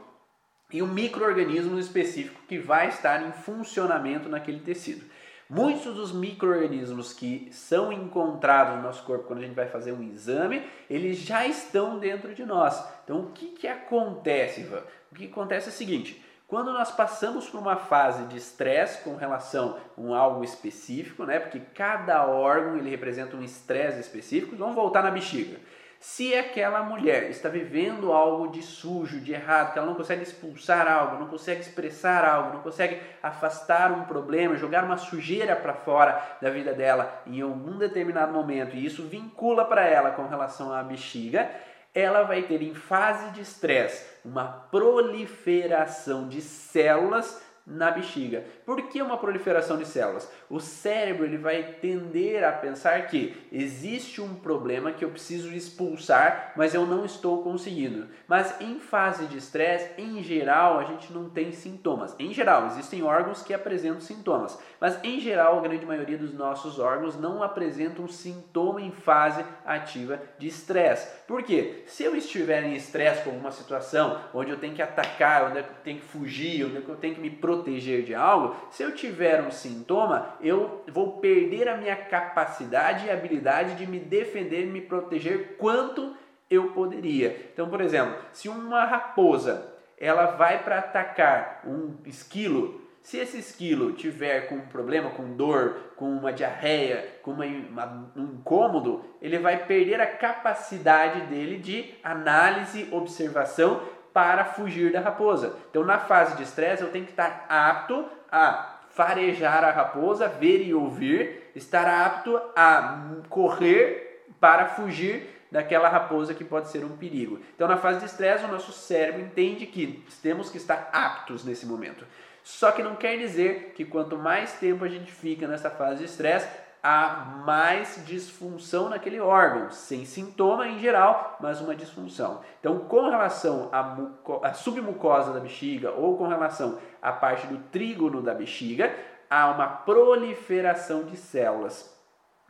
e 0.72 0.82
um 0.82 0.88
microorganismo 0.88 1.78
específico 1.78 2.42
que 2.48 2.58
vai 2.58 2.88
estar 2.88 3.24
em 3.24 3.30
funcionamento 3.30 4.28
naquele 4.28 4.58
tecido. 4.58 5.06
Muitos 5.50 5.96
dos 5.96 6.12
micro-organismos 6.12 7.12
que 7.12 7.48
são 7.50 7.92
encontrados 7.92 8.76
no 8.76 8.82
nosso 8.82 9.02
corpo 9.02 9.24
quando 9.24 9.40
a 9.40 9.42
gente 9.42 9.56
vai 9.56 9.66
fazer 9.66 9.90
um 9.90 10.00
exame, 10.00 10.62
eles 10.88 11.18
já 11.18 11.44
estão 11.44 11.98
dentro 11.98 12.32
de 12.32 12.44
nós. 12.44 12.80
Então, 13.02 13.22
o 13.22 13.32
que, 13.32 13.46
que 13.48 13.66
acontece, 13.66 14.60
Ivan? 14.60 14.84
O 15.10 15.14
que 15.16 15.26
acontece 15.26 15.66
é 15.66 15.72
o 15.72 15.74
seguinte: 15.74 16.24
quando 16.46 16.72
nós 16.72 16.92
passamos 16.92 17.48
por 17.48 17.58
uma 17.58 17.74
fase 17.74 18.26
de 18.26 18.36
estresse 18.36 19.02
com 19.02 19.16
relação 19.16 19.76
a 19.98 20.16
algo 20.16 20.44
específico, 20.44 21.24
né? 21.24 21.40
Porque 21.40 21.58
cada 21.74 22.26
órgão 22.26 22.76
ele 22.76 22.88
representa 22.88 23.36
um 23.36 23.42
estresse 23.42 23.98
específico. 23.98 24.54
Vamos 24.54 24.76
voltar 24.76 25.02
na 25.02 25.10
bexiga. 25.10 25.58
Se 26.02 26.34
aquela 26.34 26.82
mulher 26.82 27.24
está 27.24 27.50
vivendo 27.50 28.10
algo 28.10 28.48
de 28.48 28.62
sujo, 28.62 29.20
de 29.20 29.34
errado, 29.34 29.74
que 29.74 29.78
ela 29.78 29.86
não 29.86 29.94
consegue 29.94 30.22
expulsar 30.22 30.90
algo, 30.90 31.18
não 31.18 31.28
consegue 31.28 31.60
expressar 31.60 32.24
algo, 32.24 32.54
não 32.54 32.62
consegue 32.62 32.98
afastar 33.22 33.92
um 33.92 34.04
problema, 34.04 34.56
jogar 34.56 34.82
uma 34.82 34.96
sujeira 34.96 35.54
para 35.54 35.74
fora 35.74 36.38
da 36.40 36.48
vida 36.48 36.72
dela 36.72 37.22
em 37.26 37.42
algum 37.42 37.76
determinado 37.76 38.32
momento, 38.32 38.74
e 38.74 38.86
isso 38.86 39.08
vincula 39.08 39.62
para 39.66 39.86
ela 39.86 40.12
com 40.12 40.26
relação 40.26 40.72
à 40.72 40.82
bexiga, 40.82 41.50
ela 41.94 42.22
vai 42.22 42.44
ter 42.44 42.62
em 42.62 42.72
fase 42.74 43.30
de 43.32 43.42
estresse 43.42 44.06
uma 44.24 44.46
proliferação 44.70 46.28
de 46.28 46.40
células 46.40 47.42
na 47.70 47.90
bexiga. 47.90 48.44
Por 48.66 48.82
que 48.88 49.00
uma 49.00 49.16
proliferação 49.16 49.78
de 49.78 49.86
células? 49.86 50.30
O 50.48 50.58
cérebro 50.58 51.24
ele 51.24 51.38
vai 51.38 51.62
tender 51.80 52.44
a 52.44 52.52
pensar 52.52 53.06
que 53.06 53.36
existe 53.52 54.20
um 54.20 54.34
problema 54.34 54.92
que 54.92 55.04
eu 55.04 55.10
preciso 55.10 55.52
expulsar, 55.52 56.52
mas 56.56 56.74
eu 56.74 56.84
não 56.86 57.04
estou 57.04 57.42
conseguindo. 57.42 58.08
Mas 58.26 58.60
em 58.60 58.80
fase 58.80 59.26
de 59.26 59.38
estresse, 59.38 59.90
em 59.96 60.22
geral, 60.22 60.78
a 60.78 60.84
gente 60.84 61.12
não 61.12 61.30
tem 61.30 61.52
sintomas. 61.52 62.14
Em 62.18 62.32
geral, 62.34 62.66
existem 62.66 63.02
órgãos 63.02 63.42
que 63.42 63.54
apresentam 63.54 64.00
sintomas, 64.00 64.58
mas 64.80 64.98
em 65.04 65.20
geral, 65.20 65.58
a 65.58 65.62
grande 65.62 65.86
maioria 65.86 66.18
dos 66.18 66.34
nossos 66.34 66.78
órgãos 66.78 67.18
não 67.18 67.42
apresentam 67.42 68.08
sintoma 68.08 68.80
em 68.80 68.90
fase 68.90 69.44
ativa 69.64 70.20
de 70.38 70.48
estresse. 70.48 71.08
Por 71.26 71.42
quê? 71.42 71.84
Se 71.86 72.02
eu 72.02 72.16
estiver 72.16 72.64
em 72.64 72.74
estresse 72.74 73.22
com 73.22 73.30
alguma 73.30 73.50
situação 73.50 74.20
onde 74.34 74.50
eu 74.50 74.58
tenho 74.58 74.74
que 74.74 74.82
atacar, 74.82 75.44
onde 75.44 75.58
eu 75.58 75.64
tenho 75.84 76.00
que 76.00 76.06
fugir, 76.06 76.64
onde 76.64 76.76
eu 76.76 76.96
tenho 76.96 77.14
que 77.14 77.20
me 77.20 77.30
proteger, 77.30 77.59
proteger 77.60 78.02
de 78.02 78.14
algo, 78.14 78.56
se 78.70 78.82
eu 78.82 78.94
tiver 78.94 79.42
um 79.42 79.50
sintoma, 79.50 80.34
eu 80.40 80.82
vou 80.88 81.18
perder 81.18 81.68
a 81.68 81.76
minha 81.76 81.96
capacidade 81.96 83.06
e 83.06 83.10
habilidade 83.10 83.74
de 83.74 83.86
me 83.86 83.98
defender 83.98 84.62
e 84.62 84.70
me 84.70 84.80
proteger 84.80 85.56
quanto 85.58 86.14
eu 86.50 86.72
poderia. 86.72 87.50
Então, 87.52 87.68
por 87.68 87.80
exemplo, 87.80 88.16
se 88.32 88.48
uma 88.48 88.84
raposa 88.84 89.74
ela 89.96 90.26
vai 90.26 90.64
para 90.64 90.78
atacar 90.78 91.62
um 91.66 91.94
esquilo, 92.06 92.80
se 93.02 93.18
esse 93.18 93.38
esquilo 93.38 93.92
tiver 93.92 94.48
com 94.48 94.56
um 94.56 94.66
problema, 94.66 95.10
com 95.10 95.36
dor, 95.36 95.92
com 95.96 96.10
uma 96.10 96.32
diarreia, 96.32 97.18
com 97.22 97.32
uma, 97.32 97.44
uma, 97.44 98.12
um 98.16 98.24
incômodo, 98.24 99.04
ele 99.20 99.38
vai 99.38 99.66
perder 99.66 100.00
a 100.00 100.06
capacidade 100.06 101.26
dele 101.26 101.58
de 101.58 101.94
análise, 102.02 102.88
observação 102.90 103.82
para 104.12 104.44
fugir 104.44 104.92
da 104.92 105.00
raposa. 105.00 105.56
Então, 105.70 105.84
na 105.84 105.98
fase 105.98 106.36
de 106.36 106.42
estresse, 106.42 106.82
eu 106.82 106.90
tenho 106.90 107.04
que 107.04 107.12
estar 107.12 107.46
apto 107.48 108.04
a 108.30 108.78
farejar 108.90 109.64
a 109.64 109.70
raposa, 109.70 110.28
ver 110.28 110.62
e 110.66 110.74
ouvir, 110.74 111.50
estar 111.54 111.86
apto 111.86 112.40
a 112.56 113.06
correr 113.28 114.26
para 114.40 114.66
fugir 114.66 115.40
daquela 115.50 115.88
raposa 115.88 116.34
que 116.34 116.44
pode 116.44 116.68
ser 116.68 116.84
um 116.84 116.96
perigo. 116.96 117.40
Então, 117.54 117.66
na 117.66 117.76
fase 117.76 118.00
de 118.00 118.06
estresse, 118.06 118.44
o 118.44 118.48
nosso 118.48 118.72
cérebro 118.72 119.20
entende 119.20 119.66
que 119.66 120.04
temos 120.22 120.50
que 120.50 120.56
estar 120.56 120.88
aptos 120.92 121.44
nesse 121.44 121.66
momento. 121.66 122.06
Só 122.42 122.72
que 122.72 122.82
não 122.82 122.96
quer 122.96 123.18
dizer 123.18 123.72
que 123.74 123.84
quanto 123.84 124.16
mais 124.16 124.52
tempo 124.54 124.84
a 124.84 124.88
gente 124.88 125.10
fica 125.10 125.46
nessa 125.46 125.70
fase 125.70 125.98
de 125.98 126.04
estresse, 126.04 126.48
há 126.82 127.42
mais 127.44 128.02
disfunção 128.06 128.88
naquele 128.88 129.20
órgão, 129.20 129.70
sem 129.70 130.04
sintoma 130.04 130.68
em 130.68 130.78
geral, 130.78 131.36
mas 131.40 131.60
uma 131.60 131.74
disfunção. 131.74 132.40
Então, 132.58 132.78
com 132.80 133.08
relação 133.08 133.70
à, 133.72 134.52
submucosa 134.52 135.32
da 135.32 135.40
bexiga 135.40 135.92
ou 135.92 136.16
com 136.16 136.26
relação 136.26 136.78
à 137.02 137.12
parte 137.12 137.46
do 137.46 137.58
trígono 137.70 138.22
da 138.22 138.34
bexiga, 138.34 138.94
há 139.28 139.50
uma 139.50 139.68
proliferação 139.68 141.04
de 141.04 141.16
células. 141.16 141.96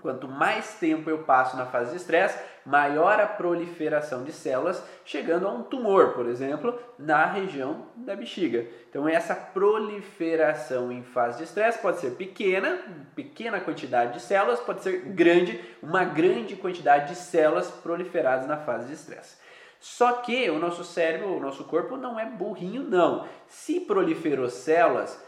Quanto 0.00 0.26
mais 0.26 0.74
tempo 0.74 1.10
eu 1.10 1.24
passo 1.24 1.56
na 1.56 1.66
fase 1.66 1.90
de 1.90 1.96
estresse, 1.96 2.38
maior 2.64 3.18
a 3.20 3.26
proliferação 3.26 4.24
de 4.24 4.32
células, 4.32 4.82
chegando 5.04 5.46
a 5.46 5.52
um 5.52 5.62
tumor, 5.62 6.12
por 6.12 6.26
exemplo, 6.26 6.78
na 6.98 7.24
região 7.26 7.86
da 7.96 8.14
bexiga. 8.14 8.66
Então, 8.88 9.08
essa 9.08 9.34
proliferação 9.34 10.92
em 10.92 11.02
fase 11.02 11.38
de 11.38 11.44
estresse 11.44 11.78
pode 11.78 11.98
ser 11.98 12.12
pequena, 12.12 12.78
pequena 13.14 13.60
quantidade 13.60 14.14
de 14.14 14.20
células, 14.20 14.60
pode 14.60 14.82
ser 14.82 15.00
grande, 15.06 15.60
uma 15.82 16.04
grande 16.04 16.56
quantidade 16.56 17.08
de 17.08 17.16
células 17.16 17.70
proliferadas 17.70 18.46
na 18.46 18.56
fase 18.56 18.88
de 18.88 18.94
estresse. 18.94 19.36
Só 19.80 20.12
que 20.12 20.50
o 20.50 20.58
nosso 20.58 20.84
cérebro, 20.84 21.36
o 21.36 21.40
nosso 21.40 21.64
corpo 21.64 21.96
não 21.96 22.20
é 22.20 22.26
burrinho, 22.26 22.82
não. 22.82 23.26
Se 23.48 23.80
proliferou 23.80 24.50
células, 24.50 25.18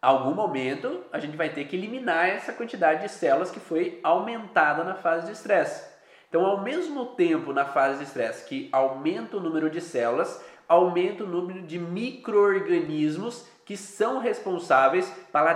algum 0.00 0.32
momento 0.32 1.04
a 1.12 1.18
gente 1.18 1.36
vai 1.36 1.50
ter 1.50 1.66
que 1.66 1.76
eliminar 1.76 2.28
essa 2.28 2.54
quantidade 2.54 3.02
de 3.02 3.10
células 3.10 3.50
que 3.50 3.60
foi 3.60 4.00
aumentada 4.02 4.82
na 4.82 4.94
fase 4.94 5.26
de 5.26 5.32
estresse. 5.32 5.91
Então, 6.32 6.46
ao 6.46 6.62
mesmo 6.62 7.04
tempo 7.04 7.52
na 7.52 7.66
fase 7.66 7.98
de 7.98 8.04
estresse 8.04 8.48
que 8.48 8.66
aumenta 8.72 9.36
o 9.36 9.40
número 9.40 9.68
de 9.68 9.82
células, 9.82 10.42
aumenta 10.66 11.24
o 11.24 11.26
número 11.26 11.60
de 11.60 11.78
microorganismos 11.78 13.46
que 13.66 13.76
são 13.76 14.18
responsáveis 14.18 15.12
para, 15.30 15.54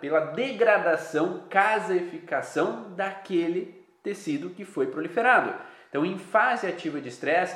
pela 0.00 0.20
degradação, 0.20 1.42
caseificação 1.50 2.94
daquele 2.96 3.84
tecido 4.02 4.48
que 4.48 4.64
foi 4.64 4.86
proliferado. 4.86 5.52
Então, 5.90 6.06
em 6.06 6.16
fase 6.16 6.66
ativa 6.66 6.98
de 6.98 7.10
estresse, 7.10 7.54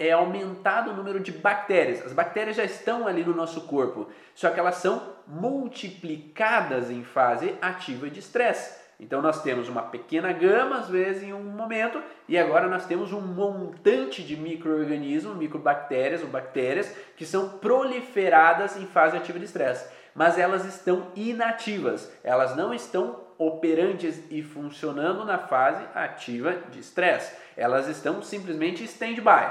é 0.00 0.10
aumentado 0.10 0.90
o 0.90 0.96
número 0.96 1.20
de 1.20 1.30
bactérias. 1.30 2.04
As 2.04 2.12
bactérias 2.12 2.56
já 2.56 2.64
estão 2.64 3.06
ali 3.06 3.22
no 3.22 3.36
nosso 3.36 3.60
corpo, 3.68 4.08
só 4.34 4.50
que 4.50 4.58
elas 4.58 4.74
são 4.78 5.14
multiplicadas 5.28 6.90
em 6.90 7.04
fase 7.04 7.54
ativa 7.62 8.10
de 8.10 8.18
estresse. 8.18 8.81
Então 9.02 9.20
nós 9.20 9.42
temos 9.42 9.68
uma 9.68 9.82
pequena 9.82 10.32
gama, 10.32 10.76
às 10.76 10.88
vezes, 10.88 11.24
em 11.24 11.32
um 11.32 11.42
momento, 11.42 12.00
e 12.28 12.38
agora 12.38 12.68
nós 12.68 12.86
temos 12.86 13.12
um 13.12 13.20
montante 13.20 14.22
de 14.22 14.36
micro-organismos, 14.36 15.36
microbactérias 15.36 16.22
ou 16.22 16.28
bactérias, 16.28 16.94
que 17.16 17.26
são 17.26 17.58
proliferadas 17.58 18.76
em 18.76 18.86
fase 18.86 19.16
ativa 19.16 19.40
de 19.40 19.44
estresse. 19.44 19.92
Mas 20.14 20.38
elas 20.38 20.64
estão 20.64 21.08
inativas, 21.16 22.12
elas 22.22 22.54
não 22.54 22.72
estão 22.72 23.18
operantes 23.36 24.22
e 24.30 24.40
funcionando 24.40 25.24
na 25.24 25.36
fase 25.36 25.82
ativa 25.96 26.54
de 26.70 26.78
estresse. 26.78 27.34
Elas 27.56 27.88
estão 27.88 28.22
simplesmente 28.22 28.84
stand-by. 28.84 29.50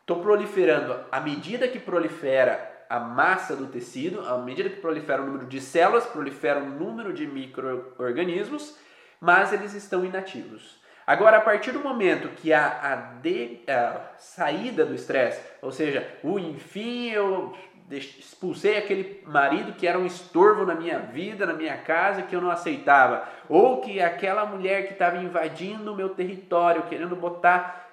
Estou 0.00 0.20
proliferando 0.20 0.98
à 1.12 1.20
medida 1.20 1.68
que 1.68 1.78
prolifera 1.78 2.69
a 2.90 2.98
massa 2.98 3.54
do 3.54 3.68
tecido, 3.68 4.20
à 4.26 4.36
medida 4.38 4.68
que 4.68 4.80
prolifera 4.80 5.22
o 5.22 5.26
número 5.26 5.46
de 5.46 5.60
células, 5.60 6.06
prolifera 6.06 6.58
o 6.58 6.68
número 6.68 7.12
de 7.12 7.24
micro-organismos, 7.24 8.76
mas 9.20 9.52
eles 9.52 9.74
estão 9.74 10.04
inativos. 10.04 10.80
Agora, 11.06 11.36
a 11.36 11.40
partir 11.40 11.70
do 11.70 11.78
momento 11.78 12.28
que 12.30 12.52
a, 12.52 12.66
a, 12.66 12.96
de, 13.20 13.60
a 13.68 14.00
saída 14.18 14.84
do 14.84 14.92
estresse, 14.92 15.40
ou 15.62 15.70
seja, 15.70 16.04
o 16.24 16.36
enfim 16.36 17.10
eu 17.10 17.54
expulsei 17.88 18.76
aquele 18.76 19.22
marido 19.24 19.72
que 19.74 19.86
era 19.86 19.98
um 19.98 20.06
estorvo 20.06 20.66
na 20.66 20.74
minha 20.74 20.98
vida, 20.98 21.46
na 21.46 21.52
minha 21.52 21.76
casa, 21.76 22.22
que 22.22 22.34
eu 22.34 22.40
não 22.40 22.50
aceitava, 22.50 23.24
ou 23.48 23.80
que 23.80 24.00
aquela 24.00 24.44
mulher 24.44 24.88
que 24.88 24.94
estava 24.94 25.16
invadindo 25.16 25.92
o 25.92 25.96
meu 25.96 26.08
território, 26.08 26.82
querendo 26.88 27.14
botar, 27.14 27.92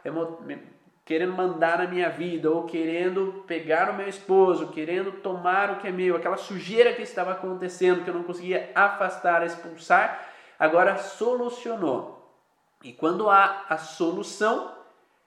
querendo 1.08 1.32
mandar 1.32 1.78
na 1.78 1.88
minha 1.88 2.10
vida, 2.10 2.52
ou 2.52 2.66
querendo 2.66 3.46
pegar 3.48 3.90
o 3.90 3.94
meu 3.94 4.10
esposo, 4.10 4.68
querendo 4.68 5.10
tomar 5.22 5.72
o 5.72 5.76
que 5.78 5.88
é 5.88 5.92
meu, 5.92 6.18
aquela 6.18 6.36
sujeira 6.36 6.92
que 6.92 7.02
estava 7.02 7.32
acontecendo, 7.32 8.04
que 8.04 8.10
eu 8.10 8.14
não 8.14 8.24
conseguia 8.24 8.70
afastar, 8.76 9.42
expulsar, 9.46 10.28
agora 10.60 10.98
solucionou. 10.98 12.30
E 12.84 12.92
quando 12.92 13.30
há 13.30 13.64
a 13.70 13.78
solução, 13.78 14.76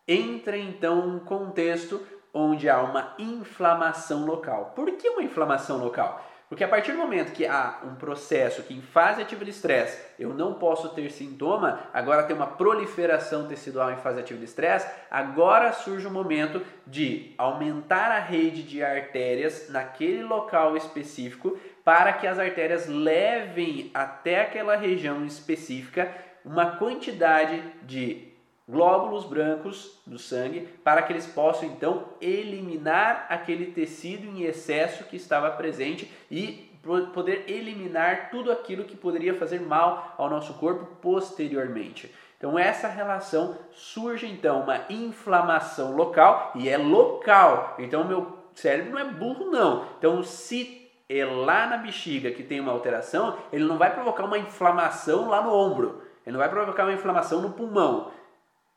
entra 0.06 0.54
então 0.58 1.00
um 1.00 1.18
contexto 1.18 2.06
onde 2.34 2.68
há 2.68 2.82
uma 2.82 3.14
inflamação 3.18 4.26
local. 4.26 4.74
Por 4.76 4.92
que 4.92 5.08
uma 5.08 5.22
inflamação 5.22 5.78
local? 5.78 6.22
Porque 6.50 6.64
a 6.64 6.68
partir 6.68 6.90
do 6.90 6.98
momento 6.98 7.30
que 7.30 7.46
há 7.46 7.78
um 7.84 7.94
processo 7.94 8.64
que 8.64 8.74
em 8.74 8.82
fase 8.82 9.22
ativa 9.22 9.44
de 9.44 9.52
estresse 9.52 9.96
eu 10.18 10.34
não 10.34 10.54
posso 10.54 10.88
ter 10.88 11.08
sintoma, 11.12 11.78
agora 11.94 12.24
tem 12.24 12.34
uma 12.34 12.48
proliferação 12.48 13.46
tecidual 13.46 13.92
em 13.92 13.98
fase 13.98 14.18
ativa 14.18 14.40
de 14.40 14.46
estresse, 14.46 14.90
agora 15.08 15.72
surge 15.72 16.08
o 16.08 16.10
momento 16.10 16.60
de 16.84 17.34
aumentar 17.38 18.10
a 18.10 18.18
rede 18.18 18.64
de 18.64 18.82
artérias 18.82 19.68
naquele 19.70 20.24
local 20.24 20.76
específico 20.76 21.56
para 21.84 22.12
que 22.14 22.26
as 22.26 22.36
artérias 22.36 22.88
levem 22.88 23.88
até 23.94 24.40
aquela 24.40 24.74
região 24.74 25.24
específica 25.24 26.12
uma 26.44 26.78
quantidade 26.78 27.62
de 27.84 28.29
glóbulos 28.70 29.24
brancos 29.24 30.00
do 30.06 30.18
sangue 30.18 30.60
para 30.84 31.02
que 31.02 31.12
eles 31.12 31.26
possam 31.26 31.68
então 31.68 32.04
eliminar 32.20 33.26
aquele 33.28 33.72
tecido 33.72 34.26
em 34.26 34.44
excesso 34.44 35.04
que 35.04 35.16
estava 35.16 35.50
presente 35.50 36.10
e 36.30 36.70
poder 37.12 37.44
eliminar 37.48 38.30
tudo 38.30 38.50
aquilo 38.50 38.84
que 38.84 38.96
poderia 38.96 39.34
fazer 39.34 39.60
mal 39.60 40.14
ao 40.16 40.30
nosso 40.30 40.54
corpo 40.54 40.86
posteriormente. 41.02 42.14
Então 42.38 42.58
essa 42.58 42.88
relação 42.88 43.58
surge 43.72 44.26
então 44.26 44.62
uma 44.62 44.80
inflamação 44.88 45.94
local 45.94 46.52
e 46.54 46.68
é 46.68 46.78
local. 46.78 47.74
Então 47.78 48.04
meu 48.04 48.38
cérebro 48.54 48.92
não 48.92 48.98
é 48.98 49.04
burro 49.04 49.50
não. 49.50 49.84
Então 49.98 50.22
se 50.22 50.88
é 51.08 51.24
lá 51.24 51.66
na 51.66 51.76
bexiga 51.76 52.30
que 52.30 52.44
tem 52.44 52.60
uma 52.60 52.72
alteração, 52.72 53.36
ele 53.52 53.64
não 53.64 53.76
vai 53.76 53.92
provocar 53.92 54.24
uma 54.24 54.38
inflamação 54.38 55.28
lá 55.28 55.42
no 55.42 55.52
ombro. 55.52 56.02
Ele 56.24 56.32
não 56.32 56.40
vai 56.40 56.48
provocar 56.48 56.84
uma 56.84 56.92
inflamação 56.92 57.42
no 57.42 57.50
pulmão 57.50 58.10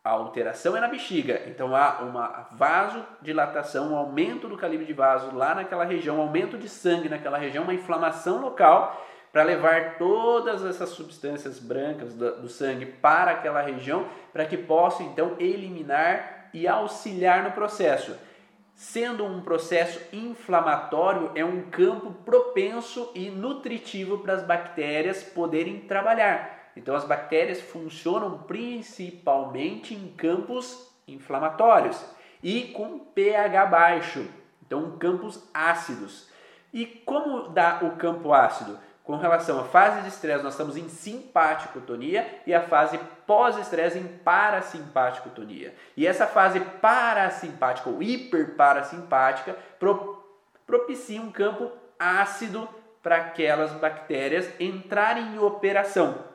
a 0.04 0.10
alteração 0.10 0.76
é 0.76 0.82
na 0.82 0.88
bexiga, 0.90 1.44
então 1.48 1.74
há 1.74 2.02
uma 2.02 2.48
vasodilatação, 2.52 3.94
um 3.94 3.96
aumento 3.96 4.50
do 4.50 4.58
calibre 4.58 4.86
de 4.86 4.92
vaso 4.92 5.34
lá 5.34 5.56
naquela 5.56 5.86
região, 5.86 6.18
um 6.18 6.22
aumento 6.22 6.58
de 6.58 6.68
sangue 6.68 7.08
naquela 7.08 7.38
região, 7.38 7.64
uma 7.64 7.74
inflamação 7.74 8.42
local 8.42 9.02
para 9.32 9.44
levar 9.44 9.98
todas 9.98 10.66
essas 10.66 10.90
substâncias 10.90 11.58
brancas 11.58 12.14
do, 12.14 12.42
do 12.42 12.50
sangue 12.50 12.86
para 12.86 13.32
aquela 13.32 13.62
região, 13.62 14.06
para 14.34 14.46
que 14.46 14.58
possa 14.58 15.04
então 15.04 15.38
eliminar 15.40 16.50
e 16.54 16.68
auxiliar 16.68 17.42
no 17.42 17.52
processo. 17.52 18.14
Sendo 18.76 19.24
um 19.24 19.42
processo 19.42 20.02
inflamatório, 20.12 21.32
é 21.34 21.46
um 21.46 21.62
campo 21.70 22.12
propenso 22.26 23.10
e 23.16 23.30
nutritivo 23.30 24.18
para 24.18 24.34
as 24.34 24.44
bactérias 24.44 25.24
poderem 25.24 25.80
trabalhar. 25.80 26.63
Então 26.76 26.96
as 26.96 27.06
bactérias 27.06 27.62
funcionam 27.62 28.40
principalmente 28.40 29.94
em 29.94 30.08
campos 30.10 30.92
inflamatórios 31.08 32.04
e 32.42 32.64
com 32.70 33.00
pH 33.00 33.66
baixo, 33.66 34.28
então 34.66 34.98
campos 34.98 35.44
ácidos. 35.54 36.30
E 36.74 36.86
como 36.86 37.50
dá 37.50 37.80
o 37.84 37.96
campo 37.98 38.34
ácido? 38.34 38.80
Com 39.04 39.18
relação 39.18 39.60
à 39.60 39.66
fase 39.66 40.02
de 40.02 40.08
estresse, 40.08 40.44
nós 40.44 40.54
estamos 40.54 40.78
em 40.78 40.88
simpaticotonia 40.88 42.42
e 42.48 42.54
a 42.54 42.62
fase 42.62 42.98
pós-estresse 43.28 44.00
em 44.00 44.08
parasimpaticotonia. 44.08 45.76
E 45.96 46.08
essa 46.08 46.26
fase 46.26 46.60
parasimpática 46.60 47.90
ou 47.90 48.02
hiperparasimpática 48.02 49.58
propicia 50.66 51.22
um 51.22 51.32
campo 51.32 51.70
ácido 52.00 52.68
para 53.02 53.18
aquelas 53.18 53.74
bactérias 53.74 54.50
entrarem 54.58 55.36
em 55.36 55.40
operação. 55.40 56.33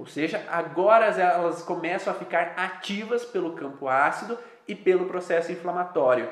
Ou 0.00 0.06
seja, 0.06 0.42
agora 0.48 1.08
elas 1.08 1.62
começam 1.62 2.10
a 2.10 2.16
ficar 2.16 2.54
ativas 2.56 3.22
pelo 3.22 3.52
campo 3.52 3.86
ácido 3.86 4.38
e 4.66 4.74
pelo 4.74 5.04
processo 5.04 5.52
inflamatório. 5.52 6.26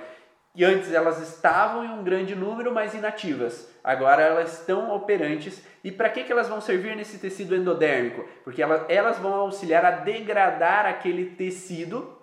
E 0.54 0.64
antes 0.64 0.90
elas 0.90 1.20
estavam 1.20 1.84
em 1.84 1.90
um 1.90 2.02
grande 2.02 2.34
número, 2.34 2.72
mas 2.72 2.94
inativas. 2.94 3.70
Agora 3.84 4.22
elas 4.22 4.60
estão 4.60 4.90
operantes. 4.90 5.62
E 5.84 5.92
para 5.92 6.08
que, 6.08 6.24
que 6.24 6.32
elas 6.32 6.48
vão 6.48 6.62
servir 6.62 6.96
nesse 6.96 7.18
tecido 7.18 7.54
endodérmico? 7.54 8.26
Porque 8.42 8.62
elas, 8.62 8.86
elas 8.88 9.18
vão 9.18 9.34
auxiliar 9.34 9.84
a 9.84 9.90
degradar 9.90 10.86
aquele 10.86 11.26
tecido 11.32 12.16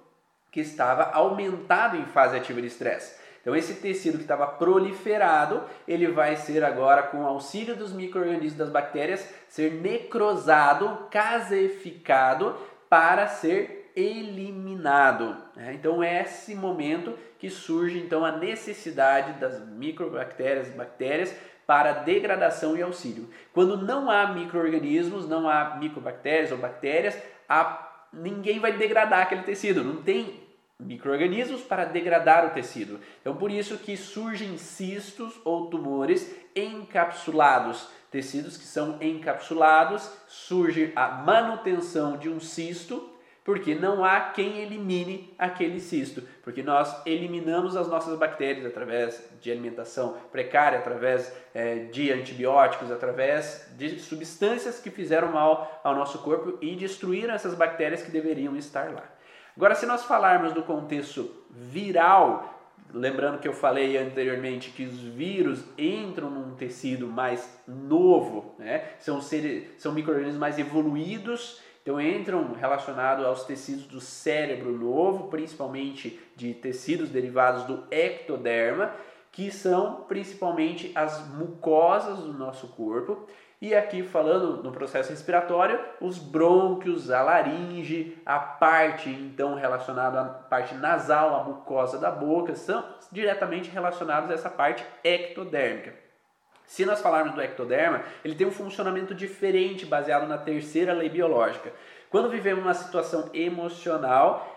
que 0.51 0.61
estava 0.61 1.11
aumentado 1.11 1.95
em 1.95 2.07
fase 2.07 2.35
ativa 2.35 2.59
de 2.59 2.67
estresse. 2.67 3.19
Então 3.45 3.55
esse 3.55 3.75
tecido 3.75 4.17
que 4.17 4.23
estava 4.23 4.47
proliferado, 4.47 5.61
ele 5.87 6.07
vai 6.07 6.35
ser 6.35 6.63
agora 6.63 7.03
com 7.03 7.17
o 7.19 7.27
auxílio 7.27 7.75
dos 7.75 7.93
micro-organismos 7.93 8.57
das 8.57 8.71
bactérias, 8.71 9.31
ser 9.47 9.71
necrosado, 9.71 11.05
caseificado 11.11 12.55
para 12.89 13.27
ser 13.27 13.91
eliminado. 13.95 15.37
Né? 15.55 15.75
Então 15.75 16.01
é 16.01 16.23
esse 16.23 16.55
momento 16.55 17.13
que 17.37 17.47
surge 17.47 17.99
então 17.99 18.25
a 18.25 18.31
necessidade 18.31 19.39
das 19.39 19.63
microbactérias, 19.63 20.69
bactérias 20.69 21.35
para 21.67 21.93
degradação 21.93 22.75
e 22.75 22.81
auxílio. 22.81 23.29
Quando 23.53 23.77
não 23.77 24.09
há 24.09 24.25
micro-organismos, 24.33 25.29
não 25.29 25.47
há 25.47 25.75
microbactérias 25.75 26.51
ou 26.51 26.57
bactérias, 26.57 27.15
há, 27.47 28.07
ninguém 28.11 28.57
vai 28.57 28.73
degradar 28.73 29.21
aquele 29.21 29.43
tecido, 29.43 29.83
não 29.83 30.01
tem 30.01 30.44
microorganismos 30.79 31.61
para 31.61 31.85
degradar 31.85 32.45
o 32.45 32.49
tecido. 32.51 32.99
Então, 33.21 33.35
por 33.35 33.49
isso 33.49 33.77
que 33.77 33.95
surgem 33.95 34.57
cistos 34.57 35.33
ou 35.43 35.69
tumores 35.69 36.35
encapsulados. 36.55 37.87
Tecidos 38.11 38.55
que 38.55 38.63
são 38.63 38.97
encapsulados, 39.01 40.09
surge 40.27 40.91
a 40.95 41.07
manutenção 41.09 42.17
de 42.17 42.29
um 42.29 42.39
cisto, 42.39 43.11
porque 43.43 43.75
não 43.75 44.03
há 44.03 44.19
quem 44.31 44.59
elimine 44.59 45.33
aquele 45.37 45.79
cisto, 45.79 46.23
porque 46.41 46.63
nós 46.63 47.05
eliminamos 47.05 47.75
as 47.75 47.87
nossas 47.87 48.17
bactérias 48.17 48.65
através 48.65 49.21
de 49.39 49.51
alimentação 49.51 50.17
precária, 50.31 50.79
através 50.79 51.31
é, 51.53 51.85
de 51.85 52.11
antibióticos, 52.11 52.89
através 52.89 53.67
de 53.77 53.99
substâncias 53.99 54.79
que 54.79 54.89
fizeram 54.89 55.31
mal 55.31 55.79
ao 55.83 55.93
nosso 55.93 56.19
corpo 56.19 56.57
e 56.59 56.75
destruíram 56.75 57.35
essas 57.35 57.53
bactérias 57.53 58.01
que 58.01 58.09
deveriam 58.09 58.55
estar 58.55 58.91
lá. 58.91 59.14
Agora, 59.55 59.73
se 59.73 59.85
nós 59.85 60.03
falarmos 60.03 60.51
do 60.51 60.63
contexto 60.63 61.31
viral, 61.49 62.55
lembrando 62.93 63.39
que 63.39 63.47
eu 63.47 63.53
falei 63.53 63.97
anteriormente 63.97 64.71
que 64.71 64.83
os 64.83 64.99
vírus 64.99 65.63
entram 65.77 66.29
num 66.29 66.55
tecido 66.55 67.07
mais 67.07 67.57
novo, 67.65 68.53
né? 68.59 68.83
são, 68.99 69.21
seres, 69.21 69.69
são 69.77 69.93
micro-organismos 69.93 70.39
mais 70.39 70.59
evoluídos, 70.59 71.61
então 71.81 72.01
entram 72.01 72.53
relacionados 72.53 73.25
aos 73.25 73.43
tecidos 73.43 73.85
do 73.85 74.01
cérebro 74.01 74.71
novo, 74.71 75.29
principalmente 75.29 76.19
de 76.35 76.53
tecidos 76.53 77.09
derivados 77.09 77.63
do 77.63 77.83
ectoderma, 77.91 78.91
que 79.31 79.51
são 79.51 80.05
principalmente 80.07 80.91
as 80.95 81.27
mucosas 81.27 82.19
do 82.19 82.33
nosso 82.33 82.67
corpo 82.69 83.25
e 83.61 83.73
aqui 83.73 84.03
falando 84.03 84.61
no 84.61 84.71
processo 84.71 85.09
respiratório, 85.09 85.79
os 86.01 86.17
brônquios, 86.17 87.09
a 87.09 87.21
laringe, 87.21 88.17
a 88.25 88.37
parte 88.37 89.09
então 89.09 89.55
relacionada 89.55 90.21
à 90.21 90.25
parte 90.25 90.75
nasal, 90.75 91.35
a 91.35 91.43
mucosa 91.43 91.97
da 91.97 92.11
boca, 92.11 92.53
são 92.55 92.83
diretamente 93.11 93.69
relacionados 93.69 94.29
a 94.29 94.33
essa 94.33 94.49
parte 94.49 94.85
ectodérmica. 95.03 95.93
Se 96.65 96.85
nós 96.85 97.01
falarmos 97.01 97.35
do 97.35 97.41
ectoderma, 97.41 98.03
ele 98.23 98.35
tem 98.35 98.47
um 98.47 98.51
funcionamento 98.51 99.13
diferente 99.13 99.85
baseado 99.85 100.27
na 100.27 100.37
terceira 100.37 100.93
lei 100.93 101.09
biológica. 101.09 101.71
Quando 102.09 102.29
vivemos 102.29 102.63
uma 102.63 102.73
situação 102.73 103.29
emocional, 103.33 104.47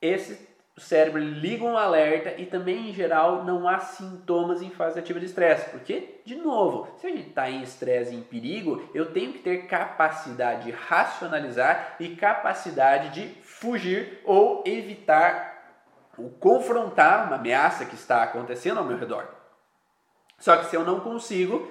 esse 0.00 0.49
o 0.76 0.80
cérebro 0.80 1.20
liga 1.20 1.64
um 1.64 1.76
alerta 1.76 2.40
e 2.40 2.46
também, 2.46 2.88
em 2.88 2.94
geral, 2.94 3.44
não 3.44 3.68
há 3.68 3.80
sintomas 3.80 4.62
em 4.62 4.70
fase 4.70 4.98
ativa 4.98 5.20
de 5.20 5.26
estresse. 5.26 5.68
Porque, 5.70 6.20
de 6.24 6.36
novo, 6.36 6.88
se 6.98 7.06
a 7.06 7.10
gente 7.10 7.28
está 7.28 7.50
em 7.50 7.62
estresse, 7.62 8.14
em 8.14 8.22
perigo, 8.22 8.88
eu 8.94 9.12
tenho 9.12 9.32
que 9.32 9.40
ter 9.40 9.66
capacidade 9.66 10.64
de 10.64 10.70
racionalizar 10.70 11.96
e 12.00 12.16
capacidade 12.16 13.10
de 13.10 13.28
fugir 13.42 14.20
ou 14.24 14.62
evitar 14.66 15.50
ou 16.16 16.30
confrontar 16.30 17.26
uma 17.26 17.36
ameaça 17.36 17.84
que 17.84 17.94
está 17.94 18.22
acontecendo 18.22 18.78
ao 18.78 18.84
meu 18.84 18.98
redor. 18.98 19.28
Só 20.38 20.56
que 20.56 20.66
se 20.66 20.76
eu 20.76 20.84
não 20.84 21.00
consigo, 21.00 21.70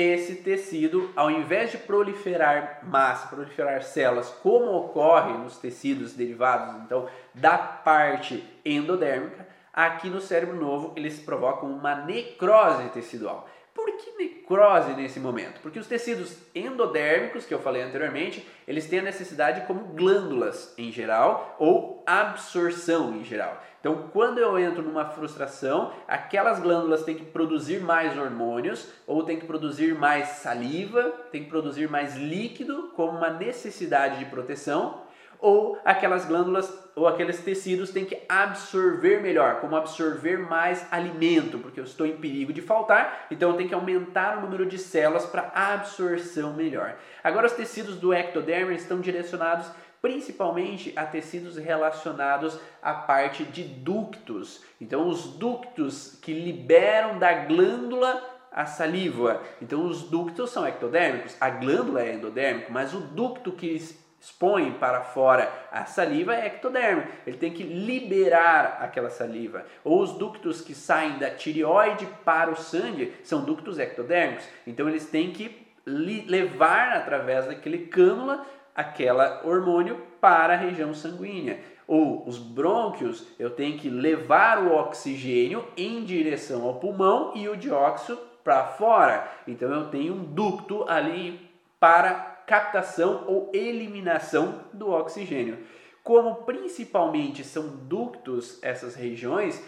esse 0.00 0.36
tecido, 0.36 1.10
ao 1.14 1.30
invés 1.30 1.70
de 1.70 1.78
proliferar 1.78 2.80
massa, 2.82 3.28
proliferar 3.28 3.82
células, 3.82 4.28
como 4.42 4.72
ocorre 4.72 5.32
nos 5.38 5.58
tecidos 5.58 6.14
derivados 6.14 6.82
então 6.84 7.08
da 7.34 7.58
parte 7.58 8.44
endodérmica, 8.64 9.46
aqui 9.72 10.08
no 10.08 10.20
cérebro 10.20 10.56
novo 10.56 10.92
eles 10.96 11.20
provocam 11.20 11.70
uma 11.70 11.94
necrose 11.94 12.88
tecidual. 12.90 13.48
Por 13.74 13.86
que 13.96 14.12
necrose 14.50 14.94
nesse 14.94 15.20
momento? 15.20 15.60
Porque 15.60 15.78
os 15.78 15.86
tecidos 15.86 16.36
endodérmicos, 16.54 17.46
que 17.46 17.54
eu 17.54 17.60
falei 17.60 17.82
anteriormente, 17.82 18.46
eles 18.66 18.86
têm 18.86 18.98
a 18.98 19.02
necessidade 19.02 19.66
como 19.66 19.84
glândulas 19.94 20.74
em 20.76 20.90
geral 20.90 21.54
ou 21.58 22.02
absorção 22.04 23.14
em 23.14 23.24
geral. 23.24 23.62
Então, 23.78 24.10
quando 24.12 24.38
eu 24.38 24.58
entro 24.58 24.82
numa 24.82 25.06
frustração, 25.06 25.92
aquelas 26.06 26.60
glândulas 26.60 27.04
têm 27.04 27.14
que 27.14 27.24
produzir 27.24 27.80
mais 27.80 28.18
hormônios 28.18 28.88
ou 29.06 29.22
têm 29.22 29.38
que 29.38 29.46
produzir 29.46 29.94
mais 29.94 30.28
saliva, 30.28 31.04
têm 31.30 31.44
que 31.44 31.48
produzir 31.50 31.88
mais 31.88 32.16
líquido 32.16 32.90
como 32.94 33.16
uma 33.16 33.30
necessidade 33.30 34.18
de 34.18 34.26
proteção 34.26 35.08
ou 35.40 35.78
aquelas 35.84 36.24
glândulas 36.24 36.72
ou 36.94 37.06
aqueles 37.08 37.40
tecidos 37.40 37.90
têm 37.90 38.04
que 38.04 38.20
absorver 38.28 39.22
melhor, 39.22 39.60
como 39.60 39.76
absorver 39.76 40.38
mais 40.38 40.86
alimento, 40.92 41.58
porque 41.58 41.80
eu 41.80 41.84
estou 41.84 42.06
em 42.06 42.16
perigo 42.16 42.52
de 42.52 42.60
faltar, 42.60 43.26
então 43.30 43.50
eu 43.50 43.56
tenho 43.56 43.68
que 43.68 43.74
aumentar 43.74 44.38
o 44.38 44.40
número 44.42 44.66
de 44.66 44.76
células 44.76 45.24
para 45.24 45.50
absorção 45.54 46.52
melhor. 46.52 46.96
Agora 47.24 47.46
os 47.46 47.52
tecidos 47.52 47.96
do 47.96 48.12
ectoderma 48.12 48.72
estão 48.74 49.00
direcionados 49.00 49.70
principalmente 50.02 50.92
a 50.96 51.04
tecidos 51.04 51.56
relacionados 51.56 52.58
à 52.82 52.94
parte 52.94 53.44
de 53.44 53.62
ductos. 53.62 54.64
Então 54.80 55.08
os 55.08 55.34
ductos 55.34 56.18
que 56.22 56.32
liberam 56.32 57.18
da 57.18 57.32
glândula 57.44 58.40
a 58.50 58.66
saliva. 58.66 59.42
Então 59.62 59.86
os 59.86 60.02
ductos 60.02 60.50
são 60.50 60.66
ectodérmicos, 60.66 61.36
a 61.40 61.50
glândula 61.50 62.02
é 62.02 62.14
endodérmica, 62.14 62.68
mas 62.70 62.92
o 62.92 63.00
ducto 63.00 63.52
que 63.52 63.78
expõe 64.20 64.72
para 64.72 65.00
fora 65.00 65.50
a 65.72 65.86
saliva 65.86 66.34
é 66.34 66.46
ectodérmico. 66.46 67.08
Ele 67.26 67.38
tem 67.38 67.52
que 67.52 67.62
liberar 67.62 68.78
aquela 68.80 69.08
saliva. 69.08 69.64
Ou 69.82 70.02
os 70.02 70.12
ductos 70.12 70.60
que 70.60 70.74
saem 70.74 71.18
da 71.18 71.30
tireoide 71.30 72.06
para 72.24 72.50
o 72.50 72.56
sangue 72.56 73.14
são 73.24 73.42
ductos 73.42 73.78
ectodérmicos. 73.78 74.46
Então 74.66 74.88
eles 74.88 75.06
têm 75.06 75.32
que 75.32 75.66
levar 75.86 76.92
através 76.92 77.46
daquele 77.46 77.86
cânula 77.86 78.44
aquela 78.74 79.40
hormônio 79.44 80.00
para 80.20 80.54
a 80.54 80.56
região 80.56 80.92
sanguínea. 80.92 81.58
Ou 81.86 82.26
os 82.28 82.38
brônquios, 82.38 83.26
eu 83.38 83.50
tenho 83.50 83.78
que 83.78 83.88
levar 83.88 84.62
o 84.62 84.72
oxigênio 84.76 85.66
em 85.76 86.04
direção 86.04 86.64
ao 86.64 86.74
pulmão 86.74 87.32
e 87.34 87.48
o 87.48 87.56
dióxido 87.56 88.18
para 88.44 88.64
fora. 88.64 89.28
Então 89.46 89.72
eu 89.72 89.88
tenho 89.88 90.14
um 90.14 90.24
ducto 90.24 90.84
ali 90.88 91.50
para 91.80 92.29
captação 92.50 93.26
ou 93.28 93.48
eliminação 93.54 94.64
do 94.72 94.90
oxigênio. 94.90 95.64
Como 96.02 96.42
principalmente 96.42 97.44
são 97.44 97.68
ductos 97.68 98.58
essas 98.60 98.96
regiões, 98.96 99.64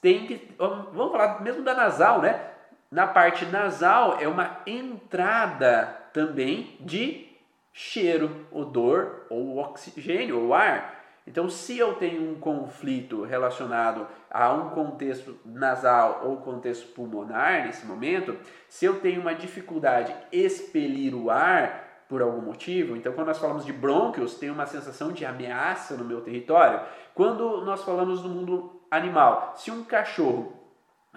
tem 0.00 0.24
que 0.28 0.54
vamos 0.56 1.10
falar 1.10 1.42
mesmo 1.42 1.64
da 1.64 1.74
nasal, 1.74 2.22
né? 2.22 2.40
Na 2.88 3.08
parte 3.08 3.44
nasal 3.46 4.20
é 4.20 4.28
uma 4.28 4.60
entrada 4.64 5.86
também 6.12 6.76
de 6.78 7.26
cheiro, 7.72 8.46
odor 8.52 9.26
ou 9.28 9.58
oxigênio 9.58 10.38
ou 10.38 10.54
ar. 10.54 11.02
Então, 11.26 11.48
se 11.48 11.76
eu 11.76 11.94
tenho 11.94 12.30
um 12.30 12.38
conflito 12.38 13.22
relacionado 13.24 14.06
a 14.30 14.52
um 14.52 14.70
contexto 14.70 15.40
nasal 15.44 16.22
ou 16.24 16.36
contexto 16.36 16.92
pulmonar 16.92 17.64
nesse 17.64 17.84
momento, 17.84 18.36
se 18.68 18.84
eu 18.84 19.00
tenho 19.00 19.20
uma 19.20 19.34
dificuldade 19.34 20.14
expelir 20.30 21.14
o 21.14 21.30
ar, 21.30 21.91
por 22.12 22.20
algum 22.20 22.42
motivo. 22.42 22.94
Então, 22.94 23.14
quando 23.14 23.28
nós 23.28 23.38
falamos 23.38 23.64
de 23.64 23.72
brônquios, 23.72 24.34
tem 24.34 24.50
uma 24.50 24.66
sensação 24.66 25.12
de 25.12 25.24
ameaça 25.24 25.96
no 25.96 26.04
meu 26.04 26.20
território. 26.20 26.82
Quando 27.14 27.64
nós 27.64 27.82
falamos 27.84 28.20
do 28.20 28.28
mundo 28.28 28.82
animal, 28.90 29.54
se 29.56 29.70
um 29.70 29.82
cachorro 29.82 30.52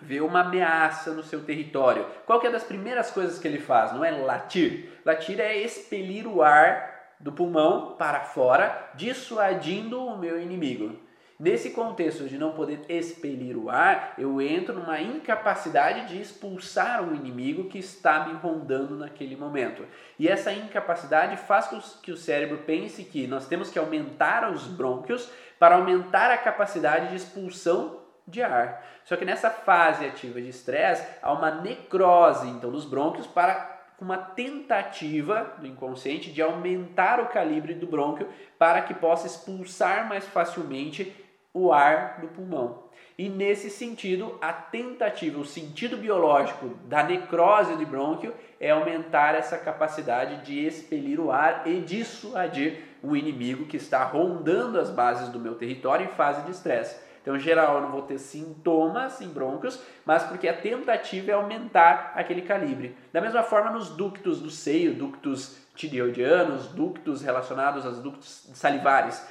vê 0.01 0.21
uma 0.21 0.39
ameaça 0.39 1.12
no 1.12 1.21
seu 1.21 1.43
território, 1.43 2.05
qual 2.25 2.41
é 2.43 2.49
das 2.49 2.63
primeiras 2.63 3.12
coisas 3.12 3.38
que 3.38 3.45
ele 3.45 3.60
faz? 3.60 3.91
Não 3.91 4.05
é 4.05 4.12
latir. 4.12 4.89
Latir 5.03 5.38
é 5.41 5.58
expelir 5.58 6.25
o 6.25 6.41
ar 6.41 7.17
do 7.19 7.34
pulmão 7.34 7.97
para 7.97 8.21
fora, 8.21 8.91
dissuadindo 8.95 10.01
o 10.01 10.17
meu 10.17 10.41
inimigo. 10.41 10.97
Nesse 11.38 11.71
contexto 11.71 12.30
de 12.30 12.38
não 12.38 12.54
poder 12.54 12.86
expelir 12.88 13.58
o 13.58 13.69
ar, 13.69 14.13
eu 14.17 14.41
entro 14.41 14.74
numa 14.74 15.02
incapacidade 15.02 16.08
de 16.08 16.21
expulsar 16.21 17.04
um 17.04 17.13
inimigo 17.13 17.65
que 17.65 17.78
está 17.78 18.26
me 18.26 18.36
rondando 18.36 18.95
naquele 18.95 19.36
momento. 19.36 19.86
E 20.17 20.30
essa 20.30 20.54
incapacidade 20.54 21.36
faz 21.36 21.67
com 21.67 21.78
que 22.02 22.13
o 22.13 22.15
cérebro 22.15 22.60
pense 22.60 23.04
que 23.04 23.28
nós 23.28 23.48
temos 23.48 23.69
que 23.69 23.78
aumentar 23.78 24.50
os 24.50 24.65
brônquios 24.65 25.30
para 25.60 25.76
aumentar 25.76 26.32
a 26.32 26.38
capacidade 26.38 27.10
de 27.10 27.17
expulsão 27.17 28.00
de 28.26 28.41
ar. 28.41 28.82
Só 29.04 29.17
que 29.17 29.26
nessa 29.26 29.50
fase 29.50 30.06
ativa 30.06 30.39
de 30.39 30.48
estresse 30.48 31.06
há 31.21 31.34
uma 31.34 31.52
necrose 31.52 32.48
então 32.48 32.71
dos 32.71 32.86
brônquios 32.86 33.28
para 33.28 33.76
uma 34.00 34.17
tentativa 34.17 35.56
do 35.58 35.67
inconsciente 35.67 36.32
de 36.32 36.41
aumentar 36.41 37.19
o 37.19 37.28
calibre 37.28 37.74
do 37.74 37.88
brônquio 37.88 38.28
para 38.58 38.82
que 38.82 38.93
possa 38.93 39.28
expulsar 39.28 40.08
mais 40.08 40.26
facilmente 40.26 41.25
o 41.56 41.72
ar 41.72 42.20
do 42.20 42.28
pulmão. 42.28 42.84
E 43.18 43.30
nesse 43.30 43.70
sentido, 43.70 44.38
a 44.41 44.52
tentativa, 44.52 45.39
o 45.39 45.46
sentido 45.46 45.96
biológico 45.96 46.72
da 46.84 47.02
necrose 47.02 47.78
de 47.78 47.86
brônquio 47.86 48.34
é 48.60 48.72
aumentar 48.72 49.36
essa 49.36 49.58
capacidade 49.58 50.46
de 50.46 50.65
expelir 50.65 51.18
o 51.18 51.32
ar 51.32 51.65
e 51.65 51.80
dissuadir 51.80 52.80
o 53.02 53.15
inimigo 53.15 53.68
que 53.68 53.78
está 53.78 54.04
rondando 54.04 54.78
as 54.78 54.89
bases 54.89 55.30
do 55.30 55.39
meu 55.39 55.56
território 55.56 56.06
em 56.06 56.10
fase 56.10 56.41
de 56.41 56.52
estresse. 56.52 57.06
Então, 57.22 57.38
em 57.38 57.39
geral, 57.39 57.76
eu 57.76 57.82
não 57.84 57.91
vou 57.91 58.02
ter 58.02 58.20
sintomas 58.20 59.22
em 59.22 59.30
brônquios, 59.30 59.82
mas 60.06 60.24
porque 60.24 60.48
a 60.50 60.54
tentativa 60.54 61.32
é 61.32 61.34
aumentar 61.34 62.12
aquele 62.15 62.41
calibre. 62.41 62.98
Da 63.13 63.22
mesma 63.22 63.44
forma, 63.44 63.72
nos 63.72 63.89
ductos 63.89 64.41
do 64.41 64.50
seio, 64.52 64.94
ductos 64.94 65.58
tireoidianos, 65.74 66.68
ductos 66.68 67.22
relacionados 67.22 67.86
aos 67.86 68.00
ductos 68.00 68.48
salivares 68.54 69.26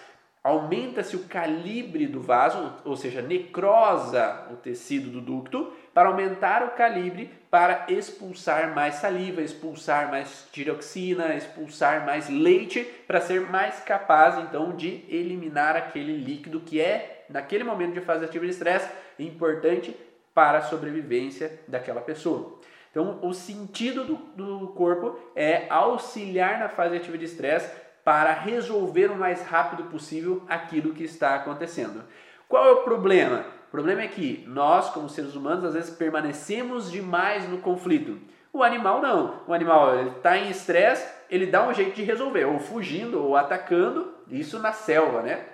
aumenta-se 0.44 1.16
o 1.16 1.20
calibre 1.20 2.06
do 2.06 2.20
vaso, 2.20 2.74
ou 2.84 2.94
seja, 2.98 3.22
necrosa 3.22 4.46
o 4.52 4.56
tecido 4.56 5.08
do 5.08 5.22
ducto, 5.22 5.72
para 5.94 6.10
aumentar 6.10 6.62
o 6.62 6.72
calibre 6.72 7.30
para 7.50 7.86
expulsar 7.88 8.74
mais 8.74 8.96
saliva, 8.96 9.40
expulsar 9.40 10.10
mais 10.10 10.46
tiroxina, 10.52 11.34
expulsar 11.34 12.04
mais 12.04 12.28
leite, 12.28 12.84
para 13.06 13.22
ser 13.22 13.40
mais 13.40 13.80
capaz 13.80 14.38
então 14.38 14.76
de 14.76 15.04
eliminar 15.08 15.76
aquele 15.76 16.14
líquido 16.14 16.60
que 16.60 16.78
é, 16.78 17.24
naquele 17.30 17.64
momento 17.64 17.94
de 17.94 18.02
fase 18.02 18.26
ativa 18.26 18.44
de 18.44 18.50
estresse, 18.50 18.90
importante 19.18 19.96
para 20.34 20.58
a 20.58 20.62
sobrevivência 20.62 21.60
daquela 21.66 22.02
pessoa. 22.02 22.58
Então, 22.90 23.18
o 23.22 23.32
sentido 23.32 24.04
do, 24.04 24.14
do 24.14 24.68
corpo 24.68 25.18
é 25.34 25.66
auxiliar 25.70 26.58
na 26.58 26.68
fase 26.68 26.96
ativa 26.96 27.16
de 27.16 27.24
estresse 27.24 27.68
para 28.04 28.32
resolver 28.32 29.10
o 29.10 29.16
mais 29.16 29.42
rápido 29.42 29.84
possível 29.84 30.42
aquilo 30.48 30.92
que 30.92 31.04
está 31.04 31.34
acontecendo. 31.34 32.04
Qual 32.46 32.64
é 32.66 32.72
o 32.72 32.82
problema? 32.82 33.46
O 33.68 33.70
problema 33.70 34.02
é 34.02 34.08
que 34.08 34.44
nós, 34.46 34.90
como 34.90 35.08
seres 35.08 35.34
humanos, 35.34 35.64
às 35.64 35.74
vezes 35.74 35.96
permanecemos 35.96 36.92
demais 36.92 37.48
no 37.48 37.58
conflito. 37.58 38.20
O 38.52 38.62
animal 38.62 39.00
não. 39.00 39.40
O 39.48 39.54
animal 39.54 40.08
está 40.08 40.36
em 40.36 40.50
estresse, 40.50 41.12
ele 41.28 41.46
dá 41.46 41.66
um 41.66 41.74
jeito 41.74 41.96
de 41.96 42.04
resolver, 42.04 42.44
ou 42.44 42.60
fugindo, 42.60 43.20
ou 43.20 43.36
atacando. 43.36 44.14
Isso 44.28 44.58
na 44.60 44.72
selva, 44.72 45.22
né? 45.22 45.44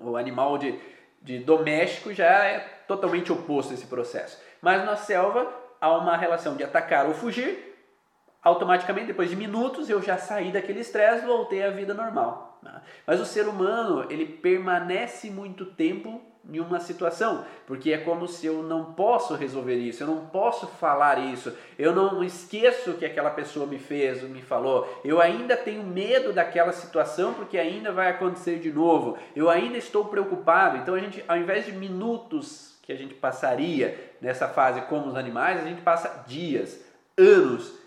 O 0.00 0.16
animal 0.16 0.56
de, 0.56 0.78
de 1.20 1.40
doméstico 1.40 2.14
já 2.14 2.24
é 2.24 2.60
totalmente 2.88 3.30
oposto 3.30 3.72
a 3.72 3.74
esse 3.74 3.86
processo. 3.86 4.40
Mas 4.62 4.84
na 4.86 4.96
selva 4.96 5.52
há 5.80 5.92
uma 5.98 6.16
relação 6.16 6.56
de 6.56 6.64
atacar 6.64 7.06
ou 7.06 7.12
fugir 7.12 7.73
automaticamente, 8.44 9.06
depois 9.06 9.30
de 9.30 9.36
minutos, 9.36 9.88
eu 9.88 10.02
já 10.02 10.18
saí 10.18 10.52
daquele 10.52 10.80
estresse 10.80 11.24
voltei 11.24 11.64
à 11.64 11.70
vida 11.70 11.94
normal. 11.94 12.58
Né? 12.62 12.82
Mas 13.06 13.18
o 13.18 13.24
ser 13.24 13.48
humano, 13.48 14.06
ele 14.10 14.26
permanece 14.26 15.30
muito 15.30 15.64
tempo 15.64 16.20
em 16.46 16.60
uma 16.60 16.78
situação, 16.78 17.42
porque 17.66 17.90
é 17.90 17.96
como 17.96 18.28
se 18.28 18.46
eu 18.46 18.62
não 18.62 18.92
posso 18.92 19.34
resolver 19.34 19.76
isso, 19.76 20.02
eu 20.02 20.06
não 20.06 20.26
posso 20.26 20.66
falar 20.66 21.18
isso, 21.18 21.56
eu 21.78 21.94
não 21.94 22.22
esqueço 22.22 22.90
o 22.90 22.98
que 22.98 23.06
aquela 23.06 23.30
pessoa 23.30 23.66
me 23.66 23.78
fez, 23.78 24.22
me 24.22 24.42
falou, 24.42 24.86
eu 25.02 25.22
ainda 25.22 25.56
tenho 25.56 25.82
medo 25.82 26.34
daquela 26.34 26.72
situação 26.72 27.32
porque 27.32 27.56
ainda 27.56 27.92
vai 27.92 28.10
acontecer 28.10 28.58
de 28.58 28.70
novo, 28.70 29.16
eu 29.34 29.48
ainda 29.48 29.78
estou 29.78 30.04
preocupado. 30.04 30.76
Então 30.76 30.94
a 30.94 30.98
gente, 30.98 31.24
ao 31.26 31.38
invés 31.38 31.64
de 31.64 31.72
minutos 31.72 32.78
que 32.82 32.92
a 32.92 32.96
gente 32.96 33.14
passaria 33.14 34.12
nessa 34.20 34.46
fase 34.46 34.82
como 34.82 35.06
os 35.06 35.16
animais, 35.16 35.62
a 35.62 35.64
gente 35.64 35.80
passa 35.80 36.24
dias, 36.26 36.78
anos 37.16 37.83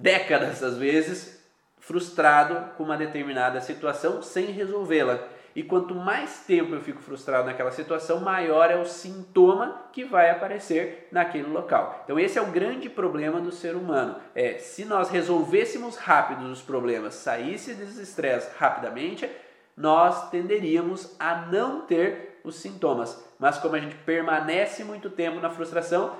décadas 0.00 0.62
às 0.62 0.76
vezes, 0.76 1.40
frustrado 1.78 2.74
com 2.76 2.84
uma 2.84 2.96
determinada 2.96 3.60
situação 3.60 4.22
sem 4.22 4.46
resolvê-la. 4.46 5.20
E 5.54 5.64
quanto 5.64 5.94
mais 5.94 6.44
tempo 6.46 6.74
eu 6.74 6.80
fico 6.80 7.02
frustrado 7.02 7.46
naquela 7.46 7.72
situação, 7.72 8.20
maior 8.20 8.70
é 8.70 8.76
o 8.76 8.84
sintoma 8.84 9.82
que 9.92 10.04
vai 10.04 10.30
aparecer 10.30 11.08
naquele 11.10 11.48
local. 11.48 12.02
Então 12.04 12.18
esse 12.18 12.38
é 12.38 12.42
o 12.42 12.52
grande 12.52 12.88
problema 12.88 13.40
do 13.40 13.50
ser 13.50 13.74
humano. 13.74 14.16
É, 14.34 14.58
se 14.58 14.84
nós 14.84 15.10
resolvêssemos 15.10 15.96
rápido 15.96 16.44
os 16.44 16.62
problemas, 16.62 17.14
saísse 17.14 17.74
desse 17.74 18.00
estresse 18.00 18.50
rapidamente, 18.58 19.28
nós 19.76 20.30
tenderíamos 20.30 21.16
a 21.18 21.34
não 21.46 21.80
ter 21.80 22.40
os 22.44 22.56
sintomas. 22.56 23.22
Mas 23.38 23.58
como 23.58 23.74
a 23.74 23.80
gente 23.80 23.96
permanece 23.96 24.84
muito 24.84 25.10
tempo 25.10 25.40
na 25.40 25.50
frustração, 25.50 26.14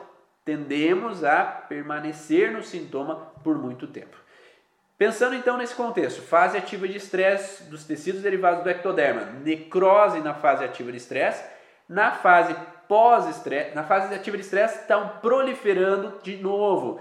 tendemos 0.45 1.22
a 1.22 1.45
permanecer 1.45 2.51
no 2.51 2.62
sintoma 2.62 3.30
por 3.43 3.59
muito 3.59 3.86
tempo. 3.86 4.16
Pensando 4.99 5.34
então 5.34 5.57
nesse 5.57 5.74
contexto, 5.74 6.20
fase 6.20 6.59
ativa 6.59 6.86
de 6.86 6.99
estresse 6.99 7.64
dos 7.64 7.84
tecidos 7.84 8.20
derivados 8.20 8.62
do 8.62 8.68
ectoderma, 8.68 9.22
necrose 9.43 10.20
na 10.20 10.34
fase 10.34 10.62
ativa 10.62 10.91
de 10.93 10.99
estresse, 10.99 11.43
na 11.88 12.12
fase 12.12 12.55
pós-estresse, 12.86 13.74
na 13.74 13.82
fase 13.82 14.14
ativa 14.14 14.36
de 14.36 14.43
estresse 14.43 14.80
estão 14.80 15.09
proliferando 15.22 16.18
de 16.22 16.36
novo. 16.36 17.01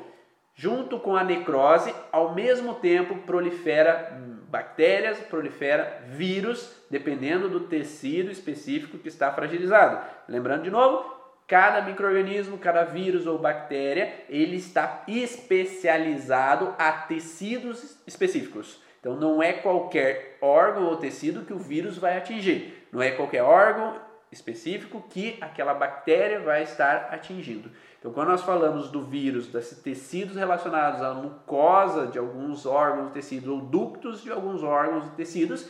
Junto 0.56 0.98
com 1.00 1.16
a 1.16 1.24
necrose, 1.24 1.94
ao 2.12 2.34
mesmo 2.34 2.76
tempo 2.76 3.18
prolifera 3.20 4.18
bactérias, 4.50 5.20
prolifera 5.20 6.02
vírus, 6.08 6.74
dependendo 6.90 7.50
do 7.50 7.62
tecido 7.62 8.32
específico 8.32 8.98
que 8.98 9.08
está 9.08 9.32
fragilizado. 9.32 10.00
Lembrando 10.28 10.64
de 10.64 10.72
novo, 10.72 11.19
Cada 11.50 11.82
microorganismo, 11.82 12.60
cada 12.60 12.84
vírus 12.84 13.26
ou 13.26 13.40
bactéria, 13.40 14.14
ele 14.30 14.56
está 14.56 15.04
especializado 15.08 16.76
a 16.78 16.92
tecidos 16.92 17.98
específicos. 18.06 18.80
Então 19.00 19.16
não 19.16 19.42
é 19.42 19.54
qualquer 19.54 20.38
órgão 20.42 20.86
ou 20.86 20.98
tecido 20.98 21.44
que 21.44 21.54
o 21.54 21.58
vírus 21.58 21.98
vai 21.98 22.16
atingir. 22.16 22.88
Não 22.92 23.02
é 23.02 23.10
qualquer 23.10 23.42
órgão 23.42 24.00
específico 24.32 25.04
que 25.10 25.40
aquela 25.42 25.74
bactéria 25.74 26.40
vai 26.40 26.62
estar 26.62 27.10
atingindo. 27.12 27.72
Então, 27.98 28.14
quando 28.14 28.28
nós 28.28 28.44
falamos 28.44 28.90
do 28.90 29.02
vírus, 29.02 29.48
desses 29.48 29.80
tecidos 29.80 30.36
relacionados 30.36 31.02
à 31.02 31.16
mucosa 31.16 32.06
de 32.06 32.20
alguns 32.20 32.68
órgãos 32.68 33.10
e 33.10 33.14
tecidos, 33.14 33.50
ou 33.50 33.60
ductos 33.60 34.22
de 34.22 34.32
alguns 34.32 34.62
órgãos 34.62 35.08
e 35.08 35.16
tecidos, 35.16 35.68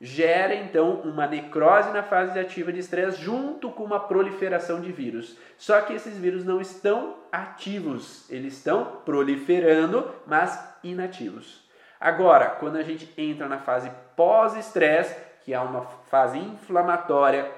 gera 0.00 0.54
então 0.54 1.00
uma 1.00 1.26
necrose 1.26 1.90
na 1.90 2.02
fase 2.02 2.38
ativa 2.38 2.72
de 2.72 2.78
estresse 2.78 3.20
junto 3.20 3.70
com 3.70 3.84
uma 3.84 4.00
proliferação 4.00 4.80
de 4.80 4.92
vírus. 4.92 5.36
Só 5.56 5.80
que 5.80 5.92
esses 5.92 6.16
vírus 6.16 6.44
não 6.44 6.60
estão 6.60 7.16
ativos, 7.32 8.30
eles 8.30 8.54
estão 8.56 9.00
proliferando, 9.04 10.08
mas 10.26 10.58
inativos. 10.84 11.66
Agora, 12.00 12.46
quando 12.50 12.76
a 12.76 12.82
gente 12.82 13.12
entra 13.16 13.48
na 13.48 13.58
fase 13.58 13.90
pós-estresse, 14.14 15.16
que 15.44 15.52
é 15.52 15.58
uma 15.58 15.82
fase 16.08 16.38
inflamatória, 16.38 17.50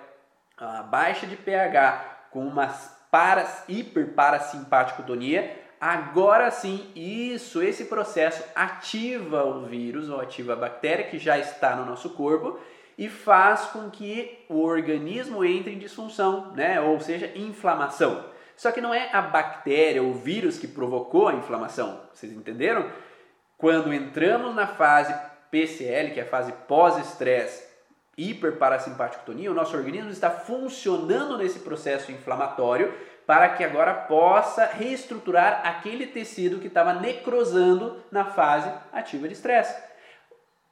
baixa 0.90 1.26
de 1.26 1.36
pH, 1.36 2.28
com 2.30 2.46
uma 2.46 2.68
paras, 3.10 3.64
hiperparasimpaticotonia, 3.68 5.59
Agora 5.80 6.50
sim, 6.50 6.90
isso, 6.94 7.62
esse 7.62 7.86
processo 7.86 8.44
ativa 8.54 9.44
o 9.44 9.62
vírus 9.62 10.10
ou 10.10 10.20
ativa 10.20 10.52
a 10.52 10.56
bactéria 10.56 11.06
que 11.06 11.18
já 11.18 11.38
está 11.38 11.74
no 11.74 11.86
nosso 11.86 12.10
corpo 12.10 12.60
e 12.98 13.08
faz 13.08 13.62
com 13.62 13.88
que 13.88 14.44
o 14.46 14.60
organismo 14.60 15.42
entre 15.42 15.72
em 15.72 15.78
disfunção, 15.78 16.52
né? 16.52 16.78
ou 16.82 17.00
seja, 17.00 17.32
inflamação. 17.34 18.26
Só 18.54 18.70
que 18.70 18.80
não 18.82 18.92
é 18.92 19.08
a 19.10 19.22
bactéria 19.22 20.02
ou 20.02 20.10
o 20.10 20.14
vírus 20.14 20.58
que 20.58 20.68
provocou 20.68 21.28
a 21.28 21.34
inflamação, 21.34 21.98
vocês 22.12 22.30
entenderam? 22.30 22.90
Quando 23.56 23.90
entramos 23.90 24.54
na 24.54 24.66
fase 24.66 25.14
PCL, 25.50 26.10
que 26.10 26.20
é 26.20 26.24
a 26.24 26.26
fase 26.26 26.52
pós-estresse, 26.68 27.70
hiperparasimpaticotonia, 28.18 29.50
o 29.50 29.54
nosso 29.54 29.74
organismo 29.74 30.10
está 30.10 30.28
funcionando 30.28 31.38
nesse 31.38 31.60
processo 31.60 32.12
inflamatório 32.12 32.92
para 33.26 33.48
que 33.50 33.62
agora 33.62 33.94
possa 33.94 34.64
reestruturar 34.66 35.62
aquele 35.64 36.06
tecido 36.06 36.58
que 36.58 36.66
estava 36.66 36.94
necrosando 36.94 38.02
na 38.10 38.24
fase 38.24 38.70
ativa 38.92 39.28
de 39.28 39.34
estresse. 39.34 39.74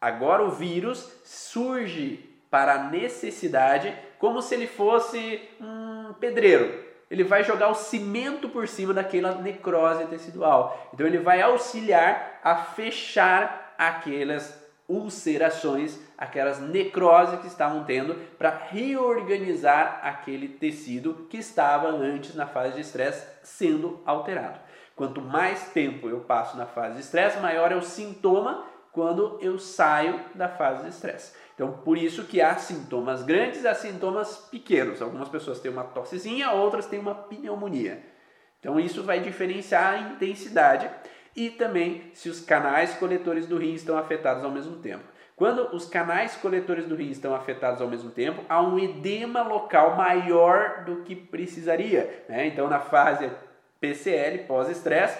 Agora 0.00 0.42
o 0.42 0.50
vírus 0.50 1.12
surge 1.24 2.24
para 2.50 2.74
a 2.74 2.82
necessidade 2.84 3.94
como 4.18 4.42
se 4.42 4.54
ele 4.54 4.66
fosse 4.66 5.40
um 5.60 6.14
pedreiro. 6.14 6.86
Ele 7.10 7.24
vai 7.24 7.42
jogar 7.42 7.68
o 7.68 7.74
cimento 7.74 8.48
por 8.48 8.68
cima 8.68 8.92
daquela 8.92 9.34
necrose 9.36 10.06
tecidual. 10.06 10.90
Então 10.92 11.06
ele 11.06 11.18
vai 11.18 11.40
auxiliar 11.40 12.40
a 12.44 12.56
fechar 12.56 13.74
aquelas 13.78 14.67
ulcerações, 14.88 15.98
aquelas 16.16 16.58
necroses 16.58 17.38
que 17.40 17.46
estavam 17.46 17.84
tendo 17.84 18.14
para 18.38 18.50
reorganizar 18.50 20.00
aquele 20.02 20.48
tecido 20.48 21.26
que 21.28 21.36
estava 21.36 21.88
antes 21.88 22.34
na 22.34 22.46
fase 22.46 22.76
de 22.76 22.80
estresse 22.80 23.26
sendo 23.42 24.00
alterado. 24.06 24.58
Quanto 24.96 25.20
mais 25.20 25.68
tempo 25.68 26.08
eu 26.08 26.20
passo 26.20 26.56
na 26.56 26.66
fase 26.66 26.94
de 26.94 27.00
estresse, 27.02 27.38
maior 27.38 27.70
é 27.70 27.76
o 27.76 27.82
sintoma 27.82 28.64
quando 28.90 29.38
eu 29.40 29.58
saio 29.58 30.18
da 30.34 30.48
fase 30.48 30.82
de 30.82 30.88
estresse. 30.88 31.32
Então, 31.54 31.72
por 31.84 31.98
isso 31.98 32.24
que 32.24 32.40
há 32.40 32.56
sintomas 32.56 33.22
grandes 33.22 33.62
e 33.62 33.68
há 33.68 33.74
sintomas 33.74 34.48
pequenos. 34.50 35.02
Algumas 35.02 35.28
pessoas 35.28 35.60
têm 35.60 35.70
uma 35.70 35.84
tossezinha, 35.84 36.50
outras 36.52 36.86
têm 36.86 36.98
uma 36.98 37.14
pneumonia. 37.14 38.02
Então, 38.58 38.80
isso 38.80 39.04
vai 39.04 39.20
diferenciar 39.20 39.94
a 39.94 39.98
intensidade 39.98 40.90
e 41.34 41.50
também 41.50 42.10
se 42.14 42.28
os 42.28 42.40
canais 42.40 42.94
coletores 42.94 43.46
do 43.46 43.58
rim 43.58 43.74
estão 43.74 43.96
afetados 43.96 44.44
ao 44.44 44.50
mesmo 44.50 44.76
tempo. 44.76 45.04
Quando 45.38 45.72
os 45.72 45.86
canais 45.86 46.34
coletores 46.34 46.86
do 46.86 46.96
rim 46.96 47.10
estão 47.10 47.32
afetados 47.32 47.80
ao 47.80 47.86
mesmo 47.86 48.10
tempo, 48.10 48.42
há 48.48 48.60
um 48.60 48.76
edema 48.76 49.40
local 49.42 49.96
maior 49.96 50.84
do 50.84 51.02
que 51.02 51.14
precisaria. 51.14 52.24
Né? 52.28 52.48
Então, 52.48 52.68
na 52.68 52.80
fase 52.80 53.30
PCL, 53.80 54.38
pós-estresse, 54.48 55.16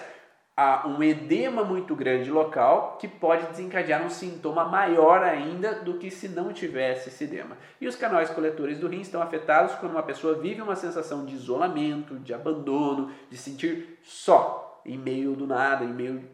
há 0.57 0.85
um 0.85 1.01
edema 1.01 1.63
muito 1.63 1.95
grande 1.95 2.29
local 2.29 2.97
que 2.99 3.07
pode 3.07 3.47
desencadear 3.47 4.05
um 4.05 4.09
sintoma 4.09 4.65
maior 4.65 5.23
ainda 5.23 5.75
do 5.75 5.93
que 5.93 6.11
se 6.11 6.27
não 6.27 6.51
tivesse 6.51 7.07
esse 7.07 7.23
edema. 7.23 7.55
E 7.79 7.87
os 7.87 7.95
canais 7.95 8.29
coletores 8.29 8.77
do 8.77 8.89
rim 8.89 8.99
estão 8.99 9.21
afetados 9.21 9.75
quando 9.75 9.93
uma 9.93 10.03
pessoa 10.03 10.35
vive 10.35 10.61
uma 10.61 10.75
sensação 10.75 11.25
de 11.25 11.33
isolamento, 11.33 12.19
de 12.19 12.33
abandono, 12.33 13.09
de 13.29 13.37
sentir 13.37 13.99
só, 14.03 14.68
em 14.89 14.97
meio 14.97 15.33
do 15.33 15.45
nada, 15.45 15.85
em 15.85 15.93
meio 15.93 16.27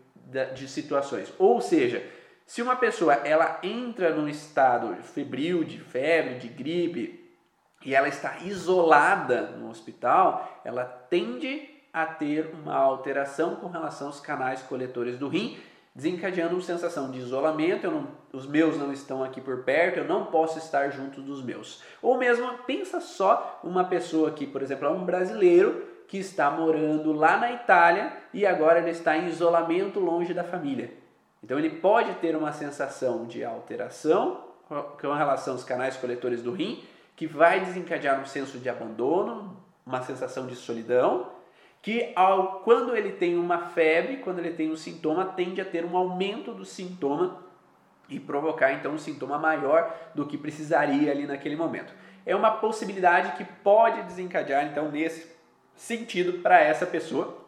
de 0.54 0.68
situações. 0.68 1.32
Ou 1.38 1.60
seja, 1.60 2.04
se 2.46 2.62
uma 2.62 2.76
pessoa 2.76 3.14
ela 3.14 3.60
entra 3.62 4.16
num 4.16 4.30
estado 4.30 4.96
febril, 5.04 5.64
de 5.64 5.80
febre, 5.80 6.36
de 6.36 6.48
gripe, 6.48 7.24
e 7.84 7.94
ela 7.94 8.08
está 8.08 8.40
isolada 8.40 9.42
no 9.52 9.70
hospital, 9.70 10.62
ela 10.64 10.86
tende 10.86 11.70
a 11.94 12.06
ter 12.06 12.52
uma 12.54 12.76
alteração 12.76 13.58
com 13.58 13.68
relação 13.68 14.08
aos 14.08 14.20
canais 14.20 14.62
coletores 14.62 15.18
do 15.18 15.28
rim, 15.28 15.58
desencadeando 15.94 16.56
uma 16.56 16.62
sensação 16.62 17.12
de 17.12 17.20
isolamento, 17.20 17.90
não, 17.90 18.08
os 18.34 18.46
meus 18.46 18.78
não 18.78 18.92
estão 18.92 19.24
aqui 19.24 19.40
por 19.40 19.64
perto, 19.64 20.00
eu 20.00 20.06
não 20.06 20.26
posso 20.26 20.58
estar 20.58 20.90
junto 20.90 21.22
dos 21.22 21.44
meus. 21.44 21.84
Ou 22.02 22.18
mesmo, 22.18 22.48
pensa 22.66 23.00
só 23.00 23.60
uma 23.64 23.84
pessoa 23.86 24.32
que, 24.32 24.46
por 24.46 24.62
exemplo, 24.62 24.88
é 24.88 24.90
um 24.90 25.06
brasileiro 25.06 25.95
que 26.08 26.18
está 26.18 26.50
morando 26.52 27.12
lá 27.12 27.38
na 27.38 27.52
Itália 27.52 28.12
e 28.34 28.46
agora 28.46 28.80
ele 28.80 28.92
está 28.92 29.18
em 29.18 29.28
isolamento 29.28 30.00
longe 30.00 30.34
da 30.34 30.44
família. 30.44 30.92
Então 31.44 31.60
ele 31.60 31.70
pode 31.70 32.14
ter 32.16 32.36
uma 32.36 32.52
sensação 32.52 33.26
de 33.26 33.44
alteração 33.44 34.44
com 35.00 35.14
relação 35.14 35.54
aos 35.54 35.64
canais 35.64 35.96
coletores 35.96 36.42
do 36.42 36.52
rim, 36.52 36.84
que 37.16 37.28
vai 37.28 37.60
desencadear 37.60 38.20
um 38.20 38.26
senso 38.26 38.58
de 38.58 38.68
abandono, 38.68 39.56
uma 39.86 40.02
sensação 40.02 40.48
de 40.48 40.56
solidão, 40.56 41.32
que 41.82 42.12
ao, 42.16 42.62
quando 42.62 42.96
ele 42.96 43.12
tem 43.12 43.38
uma 43.38 43.60
febre, 43.70 44.18
quando 44.18 44.40
ele 44.40 44.54
tem 44.54 44.72
um 44.72 44.76
sintoma, 44.76 45.24
tende 45.24 45.62
a 45.62 45.66
ter 45.66 45.86
um 45.86 45.96
aumento 45.96 46.52
do 46.52 46.66
sintoma 46.66 47.46
e 48.10 48.20
provocar 48.20 48.74
então 48.74 48.94
um 48.94 48.98
sintoma 48.98 49.38
maior 49.38 49.96
do 50.16 50.26
que 50.26 50.38
precisaria 50.38 51.12
ali 51.12 51.28
naquele 51.28 51.56
momento. 51.56 51.94
É 52.26 52.36
uma 52.36 52.52
possibilidade 52.52 53.34
que 53.34 53.44
pode 53.44 54.02
desencadear 54.02 54.66
então 54.66 54.90
nesse 54.90 55.35
sentido 55.76 56.40
para 56.40 56.60
essa 56.60 56.86
pessoa 56.86 57.46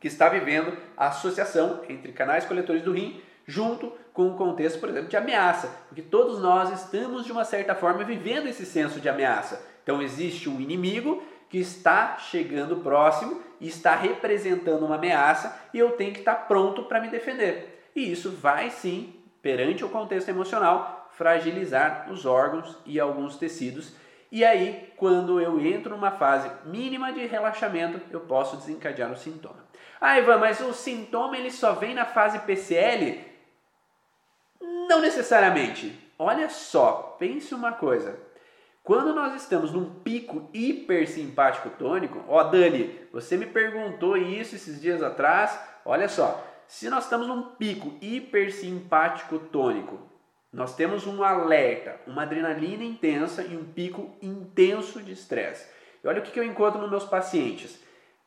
que 0.00 0.08
está 0.08 0.28
vivendo 0.28 0.76
a 0.96 1.08
associação 1.08 1.82
entre 1.88 2.12
canais 2.12 2.44
coletores 2.44 2.82
do 2.82 2.92
rim 2.92 3.20
junto 3.46 3.92
com 4.12 4.28
o 4.28 4.34
contexto, 4.34 4.78
por 4.78 4.90
exemplo, 4.90 5.08
de 5.08 5.16
ameaça, 5.16 5.68
porque 5.88 6.02
todos 6.02 6.38
nós 6.40 6.70
estamos 6.82 7.24
de 7.24 7.32
uma 7.32 7.44
certa 7.44 7.74
forma 7.74 8.04
vivendo 8.04 8.46
esse 8.46 8.66
senso 8.66 9.00
de 9.00 9.08
ameaça. 9.08 9.64
Então 9.82 10.02
existe 10.02 10.48
um 10.50 10.60
inimigo 10.60 11.22
que 11.48 11.58
está 11.58 12.18
chegando 12.18 12.76
próximo 12.76 13.40
e 13.58 13.68
está 13.68 13.94
representando 13.94 14.84
uma 14.84 14.96
ameaça 14.96 15.58
e 15.72 15.78
eu 15.78 15.92
tenho 15.92 16.12
que 16.12 16.18
estar 16.18 16.34
pronto 16.46 16.84
para 16.84 17.00
me 17.00 17.08
defender. 17.08 17.90
E 17.96 18.12
isso 18.12 18.30
vai 18.30 18.70
sim, 18.70 19.14
perante 19.40 19.84
o 19.84 19.88
contexto 19.88 20.28
emocional, 20.28 21.08
fragilizar 21.12 22.06
os 22.10 22.26
órgãos 22.26 22.76
e 22.84 23.00
alguns 23.00 23.36
tecidos 23.36 23.94
e 24.30 24.44
aí, 24.44 24.92
quando 24.96 25.40
eu 25.40 25.58
entro 25.58 25.90
numa 25.90 26.10
fase 26.10 26.50
mínima 26.66 27.12
de 27.12 27.26
relaxamento, 27.26 28.00
eu 28.10 28.20
posso 28.20 28.56
desencadear 28.56 29.10
o 29.10 29.16
sintoma. 29.16 29.66
Ah, 30.00 30.18
Ivan, 30.18 30.38
mas 30.38 30.60
o 30.60 30.72
sintoma 30.72 31.36
ele 31.36 31.50
só 31.50 31.72
vem 31.72 31.94
na 31.94 32.04
fase 32.04 32.38
PCL? 32.40 33.24
Não 34.88 35.00
necessariamente. 35.00 36.06
olha 36.18 36.48
só, 36.50 37.16
pense 37.18 37.54
uma 37.54 37.72
coisa. 37.72 38.18
Quando 38.82 39.14
nós 39.14 39.34
estamos 39.34 39.72
num 39.72 40.00
pico 40.00 40.48
hipersimpático 40.52 41.70
tônico, 41.70 42.24
ó 42.26 42.42
Dani, 42.44 42.98
você 43.12 43.36
me 43.36 43.46
perguntou 43.46 44.16
isso 44.16 44.54
esses 44.56 44.80
dias 44.80 45.02
atrás, 45.02 45.58
olha 45.84 46.08
só, 46.08 46.42
se 46.66 46.88
nós 46.88 47.04
estamos 47.04 47.28
num 47.28 47.42
pico 47.42 47.94
hipersimpático 48.00 49.38
tônico, 49.38 50.07
nós 50.52 50.74
temos 50.74 51.06
um 51.06 51.22
alerta, 51.22 51.96
uma 52.06 52.22
adrenalina 52.22 52.82
intensa 52.82 53.42
e 53.42 53.56
um 53.56 53.64
pico 53.64 54.16
intenso 54.22 55.02
de 55.02 55.12
estresse. 55.12 55.66
E 56.02 56.08
olha 56.08 56.20
o 56.20 56.22
que 56.22 56.38
eu 56.38 56.44
encontro 56.44 56.80
nos 56.80 56.90
meus 56.90 57.04
pacientes. 57.04 57.78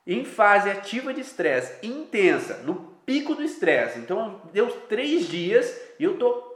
Em 0.05 0.23
fase 0.23 0.69
ativa 0.69 1.13
de 1.13 1.21
estresse 1.21 1.85
intensa, 1.85 2.61
no 2.63 2.75
pico 3.05 3.33
do 3.33 3.43
estresse. 3.43 3.99
Então, 3.99 4.41
deu 4.53 4.69
três 4.87 5.27
dias 5.27 5.75
e 5.99 6.03
eu 6.03 6.13
estou 6.13 6.49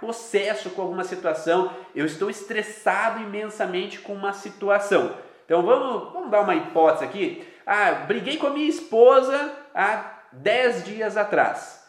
possesso 0.00 0.70
com 0.70 0.82
alguma 0.82 1.04
situação, 1.04 1.74
eu 1.94 2.06
estou 2.06 2.30
estressado 2.30 3.22
imensamente 3.22 3.98
com 3.98 4.14
uma 4.14 4.32
situação. 4.32 5.14
Então, 5.44 5.62
vamos, 5.62 6.12
vamos 6.12 6.30
dar 6.30 6.40
uma 6.40 6.54
hipótese 6.54 7.04
aqui. 7.04 7.46
Ah, 7.66 7.92
briguei 8.06 8.36
com 8.36 8.46
a 8.46 8.50
minha 8.50 8.68
esposa 8.68 9.54
há 9.74 10.22
10 10.32 10.84
dias 10.84 11.16
atrás. 11.16 11.79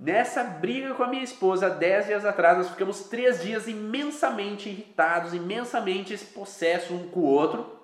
Nessa 0.00 0.42
briga 0.42 0.94
com 0.94 1.02
a 1.02 1.08
minha 1.08 1.22
esposa, 1.22 1.68
10 1.68 2.06
dias 2.06 2.24
atrás, 2.24 2.56
nós 2.56 2.70
ficamos 2.70 3.10
três 3.10 3.42
dias 3.42 3.68
imensamente 3.68 4.70
irritados, 4.70 5.34
imensamente 5.34 6.16
possessos 6.16 6.90
um 6.90 7.10
com 7.10 7.20
o 7.20 7.26
outro. 7.26 7.78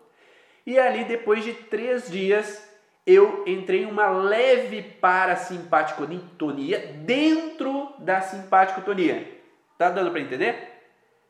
E 0.67 0.79
ali, 0.79 1.05
depois 1.05 1.45
de 1.45 1.53
três 1.53 2.11
dias, 2.11 2.67
eu 3.07 3.45
entrei 3.47 3.83
em 3.83 3.91
uma 3.91 4.09
leve 4.09 4.81
parasimpaticotonia 4.81 6.95
dentro 7.05 7.93
da 7.99 8.23
simpaticotonia. 8.23 9.39
Tá 9.77 9.91
dando 9.91 10.11
para 10.11 10.21
entender? 10.21 10.57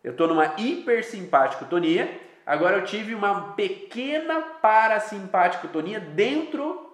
Eu 0.04 0.12
estou 0.12 0.28
numa 0.28 0.54
hipersimpaticotonia, 0.56 2.08
agora 2.46 2.76
eu 2.76 2.84
tive 2.84 3.12
uma 3.12 3.54
pequena 3.54 4.40
parasimpaticotonia 4.40 5.98
dentro 5.98 6.88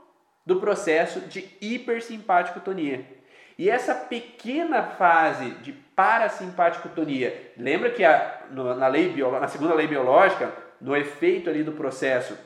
do 0.47 0.59
processo 0.59 1.21
de 1.21 1.47
hipersimpaticotonia. 1.61 3.21
E 3.59 3.69
essa 3.69 3.95
pequena 3.95 4.83
fase 4.83 5.51
de 5.63 5.73
parasimpaticotonia, 5.73 7.53
lembra 7.57 7.91
que 7.91 8.05
a, 8.05 8.41
no, 8.51 8.75
na, 8.75 8.89
lei 8.89 9.11
bio, 9.11 9.31
na 9.33 9.49
segunda 9.49 9.75
lei 9.75 9.87
biológica, 9.87 10.53
no 10.81 10.97
efeito 10.97 11.51
ali 11.51 11.63
do 11.63 11.73
processo 11.73 12.37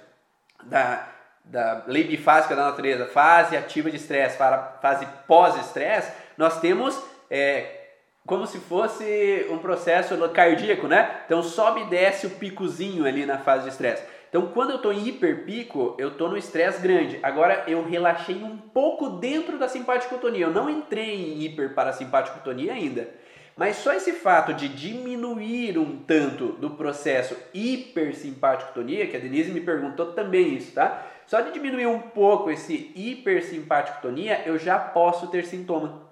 da, 0.64 1.06
da 1.44 1.84
lei 1.86 2.04
bifásica 2.04 2.56
da 2.56 2.64
natureza, 2.64 3.06
fase 3.06 3.56
ativa 3.56 3.90
de 3.90 3.96
estresse 3.96 4.36
para 4.36 4.78
fase 4.82 5.06
pós-estresse, 5.26 6.12
nós 6.36 6.60
temos 6.60 7.00
é, 7.30 7.86
como 8.26 8.46
se 8.46 8.58
fosse 8.58 9.46
um 9.50 9.58
processo 9.58 10.16
cardíaco, 10.30 10.88
né? 10.88 11.22
Então 11.24 11.42
sobe 11.42 11.82
e 11.82 11.86
desce 11.86 12.26
o 12.26 12.30
picozinho 12.30 13.06
ali 13.06 13.24
na 13.24 13.38
fase 13.38 13.64
de 13.64 13.70
estresse. 13.70 14.02
Então, 14.36 14.48
quando 14.48 14.68
eu 14.68 14.76
estou 14.76 14.92
em 14.92 15.08
hiperpico, 15.08 15.96
eu 15.98 16.08
estou 16.08 16.28
no 16.28 16.36
estresse 16.36 16.82
grande. 16.82 17.18
Agora, 17.22 17.64
eu 17.66 17.82
relaxei 17.82 18.36
um 18.44 18.58
pouco 18.58 19.08
dentro 19.08 19.56
da 19.56 19.66
simpaticotonia. 19.66 20.44
Eu 20.44 20.52
não 20.52 20.68
entrei 20.68 21.32
em 21.32 21.42
hiperparasimpaticotonia 21.42 22.74
ainda. 22.74 23.08
Mas 23.56 23.76
só 23.76 23.94
esse 23.94 24.12
fato 24.12 24.52
de 24.52 24.68
diminuir 24.68 25.78
um 25.78 25.96
tanto 26.00 26.48
do 26.48 26.68
processo 26.72 27.34
hipersimpaticotonia, 27.54 29.06
que 29.06 29.16
a 29.16 29.20
Denise 29.20 29.50
me 29.50 29.62
perguntou 29.62 30.12
também 30.12 30.52
isso, 30.54 30.74
tá? 30.74 31.02
Só 31.26 31.40
de 31.40 31.50
diminuir 31.52 31.86
um 31.86 32.00
pouco 32.00 32.50
esse 32.50 32.92
hipersimpaticotonia, 32.94 34.42
eu 34.44 34.58
já 34.58 34.78
posso 34.78 35.28
ter 35.28 35.46
sintoma. 35.46 36.02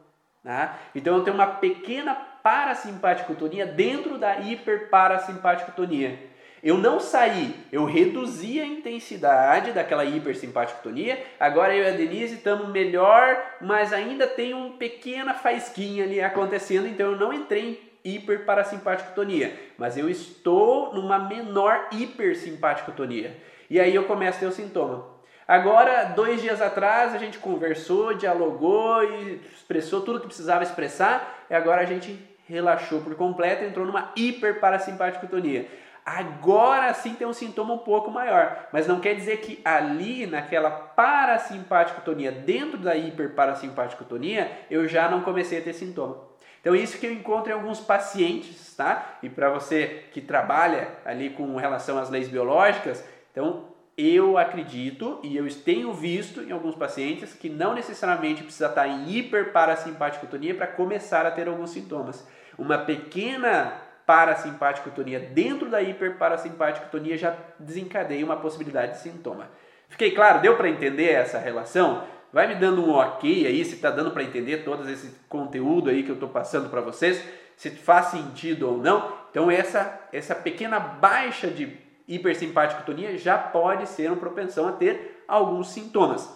Tá? 0.43 0.79
Então 0.95 1.19
eu 1.19 1.25
tenho 1.25 1.37
uma 1.37 1.47
pequena 1.47 2.15
parasimpaticotonia 2.15 3.67
dentro 3.67 4.17
da 4.17 4.39
hiperparasimpaticotonia. 4.41 6.33
Eu 6.65 6.79
não 6.79 6.99
saí, 6.99 7.55
eu 7.71 7.85
reduzi 7.85 8.59
a 8.59 8.65
intensidade 8.65 9.73
daquela 9.73 10.03
hipersimpaticotonia. 10.03 11.23
Agora 11.39 11.77
eu 11.77 11.85
e 11.85 11.89
a 11.89 11.91
Denise 11.91 12.37
estamos 12.37 12.71
melhor, 12.71 13.39
mas 13.61 13.93
ainda 13.93 14.27
tem 14.27 14.55
uma 14.55 14.71
pequena 14.79 15.35
faisquinha 15.35 16.05
ali 16.05 16.23
acontecendo, 16.23 16.89
então 16.89 17.13
eu 17.13 17.19
não 17.19 17.35
entrei 17.35 17.93
em 18.03 18.15
hiperparasimpaticotonia, 18.15 19.55
mas 19.77 19.99
eu 19.99 20.09
estou 20.09 20.95
numa 20.95 21.19
menor 21.19 21.89
hipersimpaticotonia. 21.93 23.37
E 23.69 23.79
aí 23.79 23.95
eu 23.95 24.05
começo 24.05 24.39
a 24.39 24.41
ter 24.41 24.47
o 24.47 24.53
sintoma. 24.53 25.05
Agora, 25.47 26.05
dois 26.05 26.41
dias 26.41 26.63
atrás, 26.63 27.15
a 27.15 27.19
gente 27.19 27.37
conversou, 27.37 28.15
dialogou 28.15 29.05
e 29.05 29.43
expressou 29.55 30.01
tudo 30.01 30.21
que 30.21 30.29
precisava 30.29 30.63
expressar, 30.63 31.45
e 31.51 31.55
agora 31.55 31.83
a 31.83 31.87
gente 31.87 32.19
relaxou 32.49 33.03
por 33.03 33.15
completo, 33.17 33.65
entrou 33.65 33.85
numa 33.85 34.13
hiperparasimpaticotonia 34.17 35.85
agora 36.05 36.93
sim 36.93 37.15
tem 37.15 37.27
um 37.27 37.33
sintoma 37.33 37.75
um 37.75 37.79
pouco 37.79 38.11
maior. 38.11 38.69
Mas 38.73 38.87
não 38.87 39.01
quer 39.01 39.15
dizer 39.15 39.39
que 39.39 39.61
ali, 39.65 40.27
naquela 40.27 40.71
parasimpaticotonia, 40.71 42.31
dentro 42.31 42.79
da 42.79 42.95
hiperparasimpaticotonia, 42.97 44.51
eu 44.71 44.87
já 44.87 45.09
não 45.09 45.23
comecei 45.23 45.59
a 45.59 45.63
ter 45.63 45.73
sintoma. 45.73 46.35
Então, 46.61 46.75
isso 46.75 46.99
que 46.99 47.07
eu 47.07 47.13
encontro 47.13 47.51
em 47.51 47.55
alguns 47.55 47.79
pacientes, 47.81 48.75
tá? 48.75 49.19
E 49.23 49.29
para 49.29 49.51
você 49.51 50.05
que 50.13 50.21
trabalha 50.21 50.89
ali 51.05 51.31
com 51.31 51.57
relação 51.57 51.99
às 51.99 52.09
leis 52.09 52.29
biológicas, 52.29 53.05
então 53.31 53.75
eu 53.97 54.37
acredito 54.39 55.21
e 55.23 55.37
eu 55.37 55.47
tenho 55.63 55.93
visto 55.93 56.41
em 56.41 56.53
alguns 56.53 56.75
pacientes 56.75 57.35
que 57.35 57.49
não 57.49 57.75
necessariamente 57.75 58.43
precisa 58.43 58.67
estar 58.67 58.89
em 58.89 59.09
hiperparasimpaticotonia 59.11 60.55
para 60.55 60.67
começar 60.67 61.27
a 61.27 61.31
ter 61.31 61.49
alguns 61.49 61.71
sintomas. 61.71 62.27
Uma 62.59 62.79
pequena 62.79 63.84
parasimpaticotonia 64.07 65.19
dentro 65.19 65.69
da 65.69 65.83
hiperparasimpaticotonia 65.83 67.17
já 67.17 67.37
desencadeia 67.59 68.25
uma 68.25 68.37
possibilidade 68.37 68.93
de 68.93 68.99
sintoma. 68.99 69.49
Fiquei 69.89 70.11
claro? 70.11 70.41
Deu 70.41 70.57
para 70.57 70.69
entender 70.69 71.11
essa 71.11 71.39
relação? 71.39 72.05
Vai 72.33 72.49
me 72.49 72.57
dando 72.57 72.85
um 72.85 72.91
ok 72.91 73.47
aí 73.47 73.65
se 73.65 73.77
está 73.77 73.91
dando 73.91 74.11
para 74.11 74.25
entender 74.25 74.65
todo 74.65 74.89
esse 74.91 75.15
conteúdo 75.29 75.89
aí 75.89 76.03
que 76.03 76.11
eu 76.11 76.15
estou 76.15 76.29
passando 76.29 76.69
para 76.69 76.81
vocês, 76.81 77.25
se 77.57 77.71
faz 77.71 78.07
sentido 78.07 78.69
ou 78.69 78.79
não. 78.79 79.13
Então 79.31 79.51
essa 79.51 80.01
essa 80.13 80.35
pequena 80.35 80.79
baixa 80.79 81.49
de 81.49 81.79
hipersimpaticotonia 82.09 83.17
já 83.17 83.39
pode 83.39 83.89
ser 83.89 84.09
uma 84.09 84.17
propensão 84.17 84.69
a 84.69 84.73
ter 84.73 85.25
alguns 85.27 85.69
sintomas. 85.69 86.29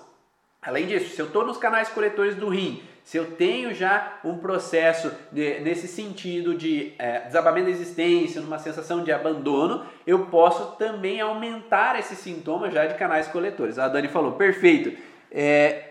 Além 0.63 0.87
disso, 0.87 1.15
se 1.15 1.21
eu 1.21 1.27
estou 1.27 1.47
nos 1.47 1.57
canais 1.57 1.89
coletores 1.89 2.35
do 2.35 2.49
rim, 2.49 2.83
se 3.09 3.17
eu 3.17 3.31
tenho 3.37 3.73
já 3.73 4.19
um 4.23 4.37
processo 4.37 5.11
de, 5.33 5.61
nesse 5.61 5.89
sentido 5.89 6.55
de 6.55 6.93
é, 6.99 7.21
desabamento 7.21 7.65
da 7.65 7.73
existência, 7.73 8.39
numa 8.39 8.59
sensação 8.59 9.03
de 9.03 9.11
abandono, 9.11 9.87
eu 10.07 10.27
posso 10.27 10.77
também 10.77 11.19
aumentar 11.19 11.99
esse 11.99 12.15
sintoma 12.15 12.71
já 12.71 12.85
de 12.85 12.99
canais 12.99 13.27
coletores. 13.27 13.79
A 13.79 13.89
Dani 13.89 14.09
falou, 14.09 14.33
perfeito. 14.33 14.95
É, 15.33 15.85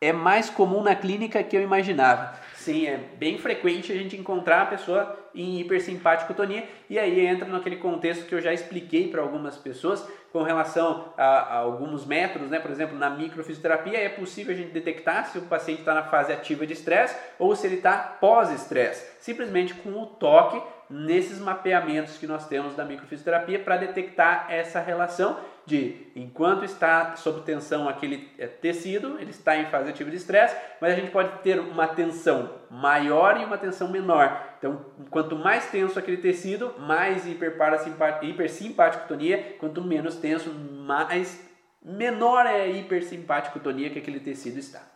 é 0.00 0.14
mais 0.14 0.48
comum 0.48 0.82
na 0.82 0.94
clínica 0.94 1.42
que 1.42 1.54
eu 1.54 1.60
imaginava. 1.60 2.32
Sim, 2.64 2.86
é 2.86 2.96
bem 2.96 3.36
frequente 3.36 3.92
a 3.92 3.94
gente 3.94 4.16
encontrar 4.16 4.62
a 4.62 4.66
pessoa 4.66 5.18
em 5.34 5.60
hipersimpaticotonia 5.60 6.66
e 6.88 6.98
aí 6.98 7.20
entra 7.26 7.46
naquele 7.46 7.76
contexto 7.76 8.24
que 8.24 8.34
eu 8.34 8.40
já 8.40 8.54
expliquei 8.54 9.08
para 9.08 9.20
algumas 9.20 9.54
pessoas 9.58 10.02
com 10.32 10.42
relação 10.42 11.12
a, 11.14 11.24
a, 11.24 11.56
alguns 11.56 12.06
métodos, 12.06 12.48
né? 12.48 12.58
Por 12.58 12.70
exemplo, 12.70 12.96
na 12.96 13.10
microfisioterapia 13.10 13.98
é 13.98 14.08
possível 14.08 14.54
a 14.54 14.56
gente 14.56 14.70
detectar 14.70 15.26
se 15.26 15.36
o 15.36 15.42
paciente 15.42 15.80
está 15.80 15.92
na 15.92 16.04
fase 16.04 16.32
ativa 16.32 16.66
de 16.66 16.72
estresse 16.72 17.14
ou 17.38 17.54
se 17.54 17.66
ele 17.66 17.76
está 17.76 17.98
pós-estresse, 17.98 19.12
simplesmente 19.20 19.74
com 19.74 19.90
o 19.90 20.06
toque 20.06 20.58
nesses 20.94 21.40
mapeamentos 21.40 22.16
que 22.16 22.26
nós 22.26 22.46
temos 22.46 22.76
da 22.76 22.84
microfisioterapia 22.84 23.58
para 23.58 23.76
detectar 23.76 24.46
essa 24.48 24.78
relação 24.78 25.36
de 25.66 26.06
enquanto 26.14 26.64
está 26.64 27.16
sob 27.16 27.40
tensão 27.40 27.88
aquele 27.88 28.30
eh, 28.38 28.46
tecido, 28.46 29.18
ele 29.18 29.30
está 29.30 29.56
em 29.56 29.66
fase 29.66 29.90
ativa 29.90 30.08
de 30.08 30.16
estresse, 30.16 30.54
mas 30.80 30.92
a 30.92 30.94
gente 30.94 31.10
pode 31.10 31.42
ter 31.42 31.58
uma 31.58 31.88
tensão 31.88 32.60
maior 32.70 33.40
e 33.40 33.44
uma 33.44 33.58
tensão 33.58 33.88
menor. 33.88 34.54
Então, 34.58 34.84
quanto 35.10 35.34
mais 35.34 35.68
tenso 35.70 35.98
aquele 35.98 36.18
tecido, 36.18 36.74
mais 36.78 37.26
hipersimpaticotonia, 37.26 39.56
quanto 39.58 39.82
menos 39.82 40.16
tenso, 40.16 40.50
mais 40.50 41.44
menor 41.82 42.46
é 42.46 42.62
a 42.62 42.68
hipersimpaticotonia 42.68 43.90
que 43.90 43.98
aquele 43.98 44.20
tecido 44.20 44.58
está. 44.58 44.93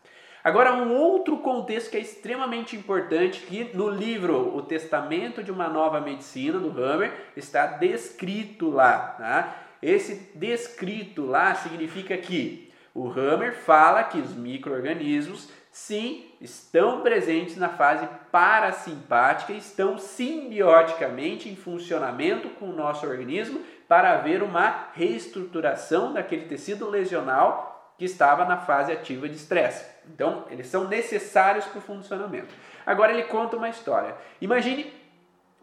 Agora, 0.49 0.73
um 0.73 0.95
outro 0.95 1.37
contexto 1.37 1.91
que 1.91 1.99
é 1.99 2.01
extremamente 2.01 2.75
importante, 2.75 3.41
que 3.41 3.69
no 3.77 3.91
livro 3.91 4.57
O 4.57 4.63
Testamento 4.63 5.43
de 5.43 5.53
uma 5.53 5.69
Nova 5.69 6.01
Medicina, 6.01 6.59
do 6.59 6.71
Hammer, 6.83 7.13
está 7.37 7.67
descrito 7.67 8.71
lá. 8.71 8.99
Tá? 9.19 9.57
Esse 9.83 10.33
descrito 10.35 11.27
lá 11.27 11.55
significa 11.55 12.17
que 12.17 12.73
o 12.95 13.11
Hammer 13.11 13.57
fala 13.57 14.05
que 14.05 14.19
os 14.19 14.35
micro-organismos, 14.35 15.51
sim, 15.71 16.25
estão 16.41 17.03
presentes 17.03 17.59
na 17.59 17.69
fase 17.69 18.09
parasimpática, 18.33 19.53
estão 19.53 19.99
simbioticamente 19.99 21.51
em 21.51 21.57
funcionamento 21.57 22.49
com 22.59 22.71
o 22.71 22.75
nosso 22.75 23.07
organismo 23.07 23.61
para 23.87 24.15
haver 24.15 24.43
uma 24.43 24.89
reestruturação 24.95 26.15
daquele 26.15 26.47
tecido 26.47 26.89
lesional 26.89 27.95
que 27.99 28.05
estava 28.05 28.45
na 28.47 28.57
fase 28.57 28.93
ativa 28.93 29.29
de 29.29 29.35
estresse. 29.35 29.98
Então, 30.13 30.45
eles 30.51 30.67
são 30.67 30.89
necessários 30.89 31.65
para 31.67 31.79
o 31.79 31.83
funcionamento. 31.83 32.55
Agora 32.85 33.13
ele 33.13 33.25
conta 33.25 33.57
uma 33.57 33.69
história. 33.69 34.15
Imagine 34.41 34.93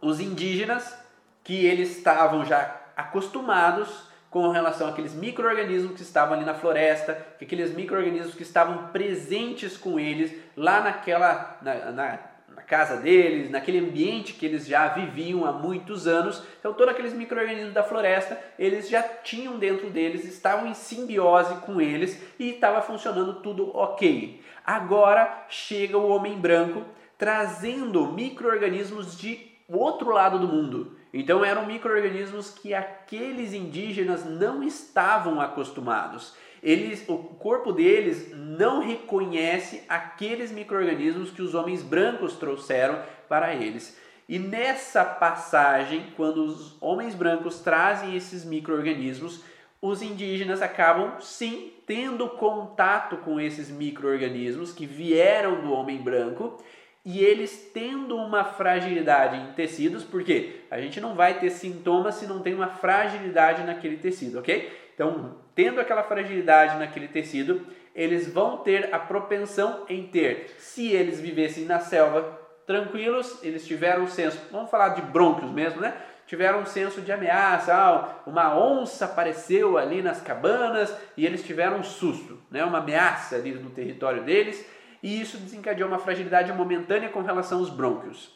os 0.01 0.19
indígenas 0.19 0.97
que 1.43 1.65
eles 1.65 1.97
estavam 1.97 2.45
já 2.45 2.81
acostumados 2.95 4.07
com 4.29 4.49
relação 4.49 4.89
àqueles 4.89 5.13
micro-organismos 5.13 5.95
que 5.95 6.01
estavam 6.01 6.33
ali 6.35 6.45
na 6.45 6.53
floresta, 6.53 7.13
que 7.39 7.45
aqueles 7.45 7.73
micro-organismos 7.73 8.35
que 8.35 8.43
estavam 8.43 8.87
presentes 8.87 9.77
com 9.77 9.99
eles 9.99 10.35
lá 10.57 10.81
naquela 10.81 11.57
na, 11.61 11.91
na, 11.91 12.19
na, 12.55 12.61
casa 12.61 12.97
deles, 12.97 13.49
naquele 13.49 13.79
ambiente 13.79 14.33
que 14.33 14.45
eles 14.45 14.65
já 14.65 14.87
viviam 14.87 15.45
há 15.45 15.51
muitos 15.51 16.07
anos. 16.07 16.41
Então 16.59 16.73
todos 16.73 16.93
aqueles 16.93 17.13
micro-organismos 17.13 17.73
da 17.73 17.83
floresta, 17.83 18.39
eles 18.57 18.89
já 18.89 19.03
tinham 19.03 19.57
dentro 19.57 19.89
deles, 19.89 20.25
estavam 20.25 20.67
em 20.67 20.73
simbiose 20.73 21.55
com 21.61 21.81
eles 21.81 22.21
e 22.39 22.51
estava 22.51 22.81
funcionando 22.81 23.41
tudo 23.41 23.75
ok. 23.75 24.41
Agora 24.65 25.45
chega 25.49 25.97
o 25.97 26.09
homem 26.09 26.37
branco 26.37 26.83
trazendo 27.17 28.11
micro-organismos 28.11 29.17
de 29.17 29.51
outro 29.67 30.11
lado 30.11 30.39
do 30.39 30.47
mundo. 30.47 30.97
Então 31.13 31.45
eram 31.45 31.65
micro-organismos 31.65 32.49
que 32.49 32.73
aqueles 32.73 33.53
indígenas 33.53 34.25
não 34.25 34.61
estavam 34.61 35.39
acostumados. 35.39 36.35
Eles, 36.65 37.07
o 37.07 37.19
corpo 37.19 37.71
deles 37.71 38.31
não 38.33 38.81
reconhece 38.81 39.83
aqueles 39.87 40.51
micro-organismos 40.51 41.29
que 41.29 41.43
os 41.43 41.53
homens 41.53 41.83
brancos 41.83 42.33
trouxeram 42.37 42.99
para 43.29 43.53
eles. 43.53 43.95
E 44.27 44.39
nessa 44.39 45.05
passagem, 45.05 46.07
quando 46.15 46.43
os 46.43 46.75
homens 46.81 47.13
brancos 47.13 47.59
trazem 47.59 48.15
esses 48.15 48.43
micro-organismos, 48.43 49.43
os 49.79 50.01
indígenas 50.01 50.63
acabam 50.63 51.21
sim 51.21 51.71
tendo 51.85 52.27
contato 52.29 53.17
com 53.17 53.39
esses 53.39 53.69
micro-organismos 53.69 54.71
que 54.71 54.87
vieram 54.87 55.61
do 55.61 55.71
homem 55.71 56.01
branco 56.01 56.57
e 57.05 57.19
eles 57.19 57.69
tendo 57.71 58.15
uma 58.17 58.43
fragilidade 58.43 59.37
em 59.37 59.53
tecidos, 59.53 60.03
porque 60.03 60.61
a 60.71 60.81
gente 60.81 60.99
não 60.99 61.13
vai 61.13 61.39
ter 61.39 61.51
sintomas 61.51 62.15
se 62.15 62.25
não 62.25 62.39
tem 62.39 62.55
uma 62.55 62.69
fragilidade 62.69 63.61
naquele 63.61 63.97
tecido, 63.97 64.39
ok? 64.39 64.75
Então, 64.95 65.44
tendo 65.55 65.79
aquela 65.79 66.03
fragilidade 66.03 66.77
naquele 66.77 67.07
tecido, 67.07 67.65
eles 67.95 68.31
vão 68.31 68.57
ter 68.57 68.93
a 68.93 68.99
propensão 68.99 69.85
em 69.87 70.05
ter, 70.05 70.53
se 70.59 70.91
eles 70.91 71.19
vivessem 71.19 71.63
na 71.63 71.79
selva 71.79 72.39
tranquilos, 72.67 73.39
eles 73.41 73.65
tiveram 73.65 74.03
um 74.03 74.07
senso, 74.07 74.39
vamos 74.51 74.69
falar 74.69 74.89
de 74.89 75.01
brônquios 75.01 75.51
mesmo, 75.51 75.79
né? 75.79 75.93
Tiveram 76.27 76.61
um 76.61 76.65
senso 76.65 77.01
de 77.01 77.11
ameaça, 77.11 77.73
ah, 77.73 78.15
uma 78.25 78.57
onça 78.57 79.05
apareceu 79.05 79.77
ali 79.77 80.01
nas 80.01 80.21
cabanas 80.21 80.93
e 81.15 81.23
eles 81.23 81.43
tiveram 81.43 81.77
um 81.77 81.83
susto, 81.83 82.41
né? 82.49 82.65
uma 82.65 82.79
ameaça 82.79 83.35
ali 83.35 83.51
no 83.53 83.69
território 83.69 84.23
deles 84.23 84.65
e 85.03 85.21
isso 85.21 85.37
desencadeou 85.37 85.87
uma 85.87 85.99
fragilidade 85.99 86.51
momentânea 86.51 87.09
com 87.09 87.21
relação 87.21 87.59
aos 87.59 87.69
brônquios. 87.69 88.34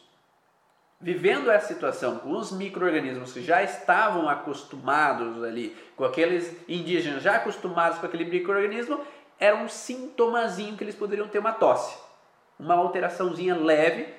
Vivendo 1.02 1.50
essa 1.50 1.68
situação 1.68 2.18
com 2.18 2.32
os 2.32 2.52
micro-organismos 2.52 3.32
que 3.32 3.42
já 3.42 3.62
estavam 3.62 4.28
acostumados 4.28 5.42
ali, 5.42 5.74
com 5.96 6.04
aqueles 6.04 6.54
indígenas 6.68 7.22
já 7.22 7.36
acostumados 7.36 7.98
com 7.98 8.04
aquele 8.04 8.26
micro-organismo, 8.26 9.00
era 9.38 9.56
um 9.56 9.66
sintomazinho 9.66 10.76
que 10.76 10.84
eles 10.84 10.94
poderiam 10.94 11.26
ter 11.26 11.38
uma 11.38 11.52
tosse, 11.52 11.96
uma 12.58 12.74
alteraçãozinha 12.74 13.56
leve 13.56 14.12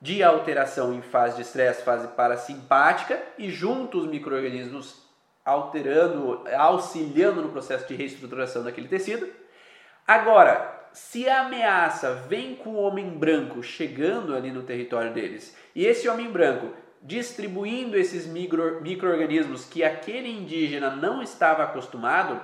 de 0.00 0.22
alteração 0.22 0.94
em 0.94 1.02
fase 1.02 1.34
de 1.36 1.42
estresse, 1.42 1.82
fase 1.82 2.06
parasimpática, 2.08 3.20
e 3.36 3.50
junto 3.50 3.98
os 3.98 4.06
micro-organismos 4.06 5.02
alterando, 5.44 6.44
auxiliando 6.56 7.42
no 7.42 7.48
processo 7.48 7.88
de 7.88 7.96
reestruturação 7.96 8.62
daquele 8.62 8.86
tecido. 8.86 9.28
Agora, 10.06 10.73
se 10.94 11.28
a 11.28 11.42
ameaça 11.42 12.14
vem 12.28 12.54
com 12.54 12.70
o 12.70 12.80
homem 12.80 13.10
branco 13.10 13.64
chegando 13.64 14.34
ali 14.34 14.52
no 14.52 14.62
território 14.62 15.12
deles, 15.12 15.54
e 15.74 15.84
esse 15.84 16.08
homem 16.08 16.30
branco 16.30 16.72
distribuindo 17.02 17.98
esses 17.98 18.26
micro-organismos 18.26 19.60
micro 19.60 19.72
que 19.72 19.82
aquele 19.82 20.30
indígena 20.30 20.94
não 20.94 21.20
estava 21.20 21.64
acostumado, 21.64 22.40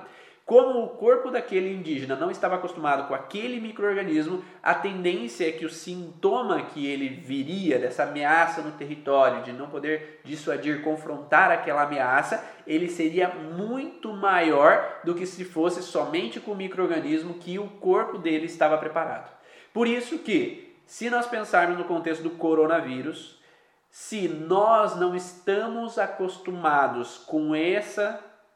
como 0.51 0.83
o 0.83 0.89
corpo 0.89 1.31
daquele 1.31 1.73
indígena 1.73 2.17
não 2.17 2.29
estava 2.29 2.57
acostumado 2.57 3.07
com 3.07 3.15
aquele 3.15 3.61
microorganismo, 3.61 4.43
a 4.61 4.75
tendência 4.75 5.49
é 5.49 5.53
que 5.53 5.65
o 5.65 5.71
sintoma 5.71 6.63
que 6.63 6.85
ele 6.85 7.09
viria 7.09 7.79
dessa 7.79 8.03
ameaça 8.03 8.61
no 8.61 8.73
território, 8.73 9.45
de 9.45 9.53
não 9.53 9.69
poder 9.69 10.21
dissuadir, 10.25 10.83
confrontar 10.83 11.53
aquela 11.53 11.83
ameaça, 11.83 12.45
ele 12.67 12.89
seria 12.89 13.29
muito 13.29 14.13
maior 14.13 14.99
do 15.05 15.15
que 15.15 15.25
se 15.25 15.45
fosse 15.45 15.85
somente 15.85 16.41
com 16.41 16.51
o 16.51 16.57
microorganismo 16.57 17.35
que 17.35 17.57
o 17.57 17.69
corpo 17.69 18.19
dele 18.19 18.47
estava 18.47 18.77
preparado. 18.77 19.31
Por 19.73 19.87
isso 19.87 20.19
que, 20.19 20.77
se 20.85 21.09
nós 21.09 21.29
pensarmos 21.29 21.79
no 21.79 21.85
contexto 21.85 22.25
do 22.25 22.31
coronavírus, 22.31 23.41
se 23.89 24.27
nós 24.27 24.97
não 24.97 25.15
estamos 25.15 25.97
acostumados 25.97 27.19
com 27.19 27.55
esse 27.55 28.03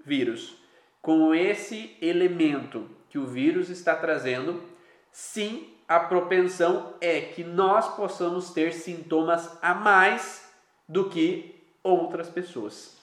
vírus, 0.05 0.64
com 1.05 1.35
esse 1.35 1.95
elemento 2.01 2.89
que 3.11 3.19
o 3.19 3.27
vírus 3.27 3.69
está 3.69 3.95
trazendo, 3.95 4.63
sim, 5.13 5.69
a 5.87 6.01
propensão 6.01 6.95
é 6.99 7.21
que 7.21 7.45
nós 7.45 7.95
possamos 7.95 8.55
ter 8.55 8.73
sintomas 8.73 9.59
a 9.61 9.75
mais 9.75 10.51
do 10.89 11.11
que 11.11 11.63
outras 11.83 12.31
pessoas. 12.31 12.97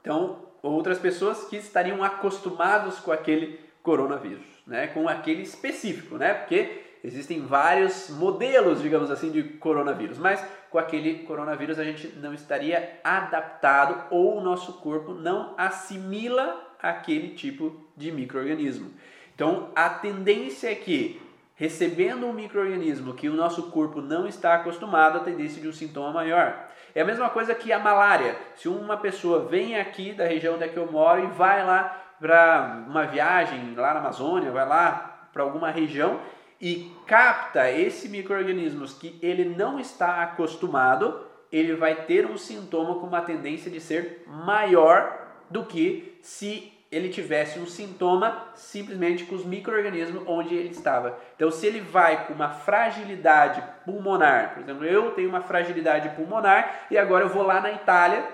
Então, 0.00 0.38
outras 0.62 1.00
pessoas 1.00 1.42
que 1.46 1.56
estariam 1.56 2.04
acostumados 2.04 3.00
com 3.00 3.10
aquele 3.10 3.58
coronavírus, 3.82 4.46
né? 4.64 4.86
Com 4.86 5.08
aquele 5.08 5.42
específico, 5.42 6.16
né? 6.16 6.34
Porque 6.34 6.84
existem 7.02 7.44
vários 7.44 8.08
modelos, 8.08 8.80
digamos 8.80 9.10
assim, 9.10 9.32
de 9.32 9.42
coronavírus, 9.42 10.16
mas 10.16 10.46
com 10.70 10.78
aquele 10.78 11.24
coronavírus 11.24 11.80
a 11.80 11.84
gente 11.84 12.06
não 12.20 12.32
estaria 12.32 13.00
adaptado 13.02 14.06
ou 14.12 14.38
o 14.38 14.40
nosso 14.40 14.74
corpo 14.74 15.12
não 15.12 15.54
assimila 15.58 16.71
aquele 16.82 17.28
tipo 17.28 17.74
de 17.96 18.10
microorganismo. 18.10 18.90
Então, 19.34 19.70
a 19.74 19.88
tendência 19.88 20.70
é 20.70 20.74
que 20.74 21.20
recebendo 21.54 22.26
um 22.26 22.32
microorganismo 22.32 23.14
que 23.14 23.28
o 23.28 23.34
nosso 23.34 23.70
corpo 23.70 24.00
não 24.00 24.26
está 24.26 24.54
acostumado, 24.54 25.18
a 25.18 25.20
tendência 25.20 25.62
de 25.62 25.68
um 25.68 25.72
sintoma 25.72 26.12
maior. 26.12 26.68
É 26.94 27.02
a 27.02 27.04
mesma 27.04 27.30
coisa 27.30 27.54
que 27.54 27.72
a 27.72 27.78
malária. 27.78 28.36
Se 28.56 28.68
uma 28.68 28.96
pessoa 28.96 29.46
vem 29.46 29.78
aqui 29.78 30.12
da 30.12 30.26
região 30.26 30.56
onde 30.56 30.64
é 30.64 30.68
que 30.68 30.76
eu 30.76 30.90
moro 30.90 31.24
e 31.24 31.26
vai 31.28 31.64
lá 31.64 32.14
para 32.20 32.84
uma 32.88 33.06
viagem 33.06 33.74
lá 33.74 33.94
na 33.94 34.00
Amazônia, 34.00 34.50
vai 34.50 34.66
lá 34.66 35.28
para 35.32 35.42
alguma 35.42 35.70
região 35.70 36.20
e 36.60 36.92
capta 37.06 37.70
esse 37.70 38.08
microorganismos 38.08 38.94
que 38.94 39.18
ele 39.20 39.44
não 39.44 39.80
está 39.80 40.22
acostumado, 40.22 41.20
ele 41.50 41.74
vai 41.74 42.04
ter 42.04 42.24
um 42.24 42.36
sintoma 42.36 43.00
com 43.00 43.06
uma 43.06 43.20
tendência 43.20 43.70
de 43.70 43.80
ser 43.80 44.24
maior 44.26 45.18
do 45.50 45.64
que 45.64 46.11
se 46.22 46.72
ele 46.90 47.08
tivesse 47.08 47.58
um 47.58 47.66
sintoma 47.66 48.48
simplesmente 48.54 49.24
com 49.24 49.34
os 49.34 49.46
micro-organismos 49.46 50.24
onde 50.26 50.54
ele 50.54 50.68
estava. 50.68 51.18
Então, 51.34 51.50
se 51.50 51.66
ele 51.66 51.80
vai 51.80 52.26
com 52.26 52.34
uma 52.34 52.50
fragilidade 52.50 53.62
pulmonar, 53.84 54.52
por 54.52 54.62
exemplo, 54.62 54.84
eu 54.84 55.10
tenho 55.12 55.30
uma 55.30 55.40
fragilidade 55.40 56.10
pulmonar 56.10 56.86
e 56.90 56.98
agora 56.98 57.24
eu 57.24 57.30
vou 57.30 57.42
lá 57.42 57.60
na 57.60 57.72
Itália 57.72 58.24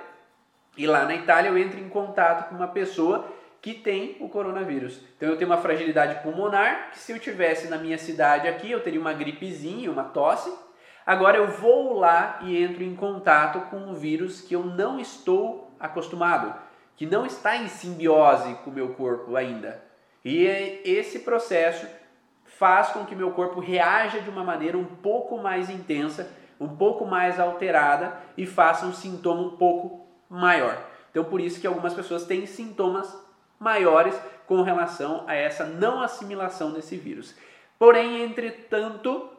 e 0.76 0.86
lá 0.86 1.05
na 1.05 1.14
Itália 1.14 1.49
eu 1.49 1.57
entro 1.57 1.78
em 1.78 1.89
contato 1.89 2.49
com 2.49 2.57
uma 2.57 2.66
pessoa 2.66 3.32
que 3.62 3.74
tem 3.74 4.16
o 4.20 4.28
coronavírus. 4.28 5.01
Então 5.16 5.28
eu 5.28 5.36
tenho 5.36 5.51
uma 5.51 5.61
fragilidade 5.61 6.20
pulmonar, 6.22 6.91
que 6.91 6.99
se 6.99 7.12
eu 7.12 7.18
tivesse 7.18 7.68
na 7.68 7.78
minha 7.78 7.97
cidade 7.97 8.49
aqui, 8.49 8.70
eu 8.70 8.80
teria 8.80 9.01
uma 9.01 9.12
gripezinha, 9.12 9.91
uma 9.91 10.05
tosse. 10.05 10.53
Agora 11.07 11.39
eu 11.39 11.47
vou 11.47 11.97
lá 11.99 12.41
e 12.43 12.61
entro 12.61 12.82
em 12.82 12.95
contato 12.95 13.61
com 13.70 13.76
um 13.76 13.95
vírus 13.95 14.41
que 14.41 14.55
eu 14.55 14.64
não 14.64 14.99
estou 14.99 15.72
acostumado 15.78 16.68
que 16.99 17.07
não 17.07 17.25
está 17.25 17.57
em 17.57 17.69
simbiose 17.69 18.55
com 18.65 18.71
o 18.71 18.75
meu 18.75 18.89
corpo 18.95 19.37
ainda. 19.37 19.81
E 20.25 20.45
esse 20.85 21.21
processo 21.21 21.87
faz 22.45 22.89
com 22.89 23.07
que 23.07 23.15
meu 23.15 23.31
corpo 23.31 23.61
reaja 23.61 24.21
de 24.21 24.29
uma 24.29 24.43
maneira 24.43 24.77
um 24.77 24.85
pouco 24.85 25.39
mais 25.39 25.71
intensa, 25.71 26.29
um 26.59 26.77
pouco 26.77 27.07
mais 27.07 27.39
alterada 27.39 28.21
e 28.37 28.45
faça 28.45 28.85
um 28.85 28.93
sintoma 28.93 29.43
um 29.43 29.57
pouco 29.57 30.09
maior. 30.29 30.77
Então 31.13 31.23
por 31.23 31.41
isso 31.41 31.61
que 31.61 31.69
algumas 31.69 31.95
pessoas 31.95 32.25
têm 32.25 32.47
sintomas 32.47 33.17
maiores 33.61 34.21
com 34.49 34.63
relação 34.63 35.23
a 35.29 35.37
essa 35.37 35.65
não 35.65 36.03
assimilação 36.03 36.73
desse 36.73 36.97
vírus. 36.97 37.33
Porém, 37.79 38.25
entretanto, 38.25 39.31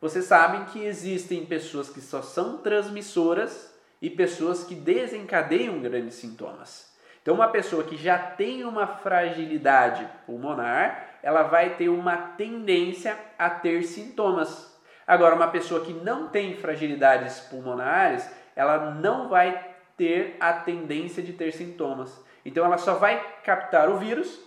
vocês 0.00 0.26
sabem 0.26 0.66
que 0.66 0.84
existem 0.84 1.44
pessoas 1.44 1.88
que 1.88 2.00
só 2.00 2.22
são 2.22 2.58
transmissoras 2.58 3.74
e 4.00 4.08
pessoas 4.08 4.62
que 4.62 4.76
desencadeiam 4.76 5.80
grandes 5.80 6.14
sintomas. 6.14 6.87
Então, 7.22 7.34
uma 7.34 7.48
pessoa 7.48 7.84
que 7.84 7.96
já 7.96 8.18
tem 8.18 8.64
uma 8.64 8.86
fragilidade 8.86 10.08
pulmonar, 10.26 11.18
ela 11.22 11.42
vai 11.42 11.76
ter 11.76 11.88
uma 11.88 12.16
tendência 12.16 13.18
a 13.38 13.50
ter 13.50 13.82
sintomas. 13.82 14.78
Agora, 15.06 15.34
uma 15.34 15.48
pessoa 15.48 15.84
que 15.84 15.92
não 15.92 16.28
tem 16.28 16.56
fragilidades 16.56 17.40
pulmonares, 17.40 18.30
ela 18.54 18.92
não 18.92 19.28
vai 19.28 19.74
ter 19.96 20.36
a 20.38 20.52
tendência 20.52 21.22
de 21.22 21.32
ter 21.32 21.52
sintomas. 21.52 22.24
Então, 22.44 22.64
ela 22.64 22.78
só 22.78 22.94
vai 22.94 23.22
captar 23.42 23.88
o 23.88 23.98
vírus, 23.98 24.40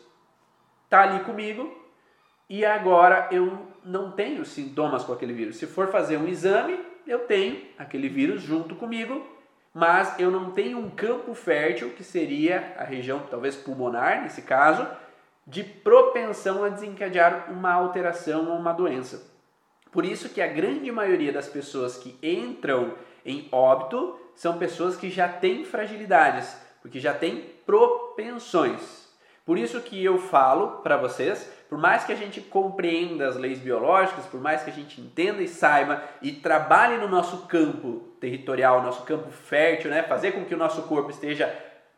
tá 0.90 1.02
ali 1.04 1.24
comigo, 1.24 1.80
e 2.50 2.66
agora 2.66 3.30
eu 3.32 3.68
não 3.84 4.12
tenho 4.12 4.44
sintomas 4.46 5.04
com 5.04 5.14
aquele 5.14 5.34
vírus. 5.34 5.58
Se 5.58 5.68
for 5.68 5.88
fazer 5.88 6.18
um 6.18 6.28
exame, 6.28 6.80
eu 7.08 7.20
tenho 7.20 7.62
aquele 7.78 8.10
vírus 8.10 8.42
junto 8.42 8.76
comigo 8.76 9.26
mas 9.74 10.20
eu 10.20 10.30
não 10.30 10.52
tenho 10.52 10.78
um 10.78 10.90
campo 10.90 11.34
fértil, 11.34 11.92
que 11.92 12.04
seria 12.04 12.74
a 12.78 12.84
região 12.84 13.26
talvez 13.30 13.56
pulmonar, 13.56 14.22
nesse 14.24 14.42
caso, 14.42 14.88
de 15.48 15.64
propensão 15.64 16.64
a 16.64 16.70
desencadear 16.70 17.52
uma 17.52 17.72
alteração 17.72 18.50
ou 18.50 18.58
uma 18.58 18.74
doença. 18.74 19.30
Por 19.92 20.06
isso 20.06 20.30
que 20.30 20.42
a 20.42 20.48
grande 20.48 20.92
maioria 20.92 21.34
das 21.34 21.48
pessoas 21.48 21.98
que 21.98 22.18
entram 22.22 22.94
em 23.26 23.48
óbito 23.52 24.18
são 24.36 24.58
pessoas 24.58 24.96
que 24.96 25.10
já 25.10 25.28
têm 25.28 25.66
fragilidades, 25.66 26.56
porque 26.82 27.00
já 27.00 27.14
têm 27.14 27.42
propensões. 27.66 29.10
Por 29.46 29.58
isso 29.58 29.82
que 29.82 30.04
eu 30.04 30.18
falo 30.18 30.82
para 30.82 30.98
vocês, 30.98 31.50
por 31.72 31.78
mais 31.78 32.04
que 32.04 32.12
a 32.12 32.18
gente 32.18 32.42
compreenda 32.42 33.30
as 33.30 33.38
leis 33.38 33.58
biológicas, 33.58 34.26
por 34.26 34.42
mais 34.42 34.62
que 34.62 34.70
a 34.70 34.74
gente 34.74 35.00
entenda 35.00 35.42
e 35.42 35.48
saiba 35.48 36.04
e 36.22 36.34
trabalhe 36.34 36.98
no 36.98 37.08
nosso 37.08 37.48
campo 37.48 38.02
territorial, 38.20 38.84
nosso 38.84 39.04
campo 39.04 39.32
fértil, 39.32 39.90
né, 39.90 40.04
fazer 40.04 40.34
com 40.34 40.44
que 40.44 40.54
o 40.54 40.58
nosso 40.58 40.82
corpo 40.82 41.10
esteja 41.10 41.48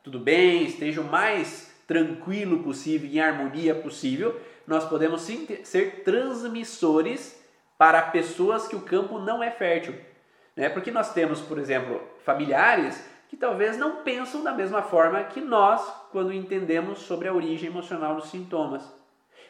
tudo 0.03 0.19
bem, 0.19 0.63
esteja 0.63 1.01
o 1.01 1.03
mais 1.03 1.73
tranquilo 1.87 2.61
possível, 2.61 3.09
em 3.09 3.19
harmonia 3.19 3.73
possível, 3.73 4.39
nós 4.67 4.85
podemos 4.85 5.21
sim 5.21 5.47
ser 5.63 6.03
transmissores 6.03 7.43
para 7.75 7.99
pessoas 7.99 8.67
que 8.67 8.75
o 8.75 8.81
campo 8.81 9.17
não 9.17 9.41
é 9.41 9.49
fértil. 9.49 9.95
Né? 10.55 10.69
Porque 10.69 10.91
nós 10.91 11.13
temos, 11.13 11.41
por 11.41 11.57
exemplo, 11.57 11.99
familiares 12.23 13.03
que 13.27 13.35
talvez 13.35 13.75
não 13.75 14.03
pensam 14.03 14.43
da 14.43 14.51
mesma 14.51 14.83
forma 14.83 15.23
que 15.23 15.41
nós 15.41 15.81
quando 16.11 16.31
entendemos 16.31 16.99
sobre 16.99 17.27
a 17.27 17.33
origem 17.33 17.71
emocional 17.71 18.13
dos 18.13 18.29
sintomas. 18.29 19.01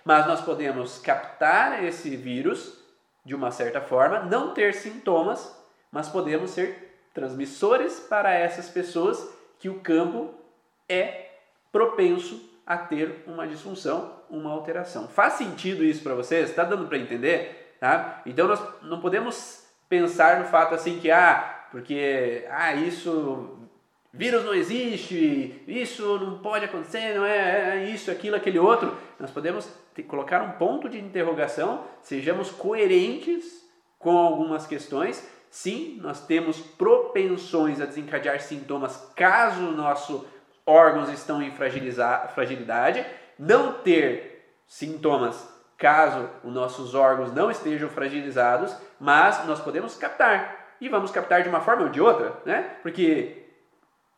Mas 0.04 0.28
nós 0.28 0.42
podemos 0.42 1.00
captar 1.00 1.84
esse 1.84 2.16
vírus 2.16 2.78
de 3.26 3.34
uma 3.34 3.52
certa 3.52 3.80
forma, 3.80 4.20
não 4.20 4.54
ter 4.54 4.74
sintomas, 4.74 5.56
mas 5.92 6.10
podemos 6.10 6.52
ser 6.52 7.08
transmissores 7.14 8.00
para 8.00 8.34
essas 8.34 8.70
pessoas 8.70 9.26
que 9.60 9.70
o 9.70 9.80
campo 9.80 10.34
é 10.90 11.30
propenso 11.72 12.50
a 12.66 12.78
ter 12.78 13.24
uma 13.28 13.48
disfunção, 13.48 14.12
uma 14.30 14.52
alteração. 14.52 15.08
Faz 15.08 15.34
sentido 15.34 15.84
isso 15.84 16.04
para 16.04 16.16
vocês? 16.16 16.50
Está 16.50 16.64
dando 16.64 16.88
para 16.88 16.98
entender? 16.98 17.76
Tá? 17.80 18.22
Então 18.26 18.48
nós 18.48 18.62
não 18.82 19.00
podemos 19.00 19.66
pensar 19.88 20.40
no 20.40 20.46
fato 20.46 20.74
assim 20.74 21.00
que 21.00 21.12
ah, 21.12 21.68
porque 21.72 22.46
ah, 22.50 22.74
isso 22.74 23.60
vírus 24.14 24.44
não 24.46 24.54
existe, 24.54 25.64
isso 25.68 26.18
não 26.20 26.40
pode 26.40 26.66
acontecer, 26.66 27.16
não 27.16 27.26
é, 27.26 27.78
é 27.78 27.90
isso, 27.90 28.12
aquilo, 28.12 28.36
aquele 28.36 28.60
outro. 28.60 28.98
Nós 29.20 29.32
podemos 29.32 29.68
colocar 30.02 30.42
um 30.42 30.54
ponto 30.54 30.90
de 30.90 30.98
interrogação, 31.00 31.84
sejamos 32.02 32.50
coerentes 32.50 33.64
com 34.00 34.18
algumas 34.18 34.66
questões. 34.66 35.28
Sim, 35.52 36.00
nós 36.02 36.26
temos 36.26 36.60
propensões 36.60 37.80
a 37.80 37.86
desencadear 37.86 38.42
sintomas 38.42 39.12
caso 39.16 39.62
o 39.68 39.72
nosso 39.72 40.26
órgãos 40.66 41.10
estão 41.10 41.42
em 41.42 41.52
fragilidade, 41.52 43.06
não 43.38 43.74
ter 43.74 44.56
sintomas 44.66 45.54
caso 45.78 46.30
os 46.44 46.54
nossos 46.54 46.96
órgãos 46.96 47.34
não 47.34 47.52
estejam 47.52 47.90
fragilizados, 47.90 48.76
mas 49.00 49.46
nós 49.46 49.60
podemos 49.60 49.98
captar. 49.98 50.76
E 50.80 50.88
vamos 50.88 51.12
captar 51.12 51.44
de 51.44 51.50
uma 51.50 51.60
forma 51.62 51.84
ou 51.84 51.90
de 51.90 52.00
outra, 52.02 52.34
né? 52.46 52.78
Porque 52.82 53.43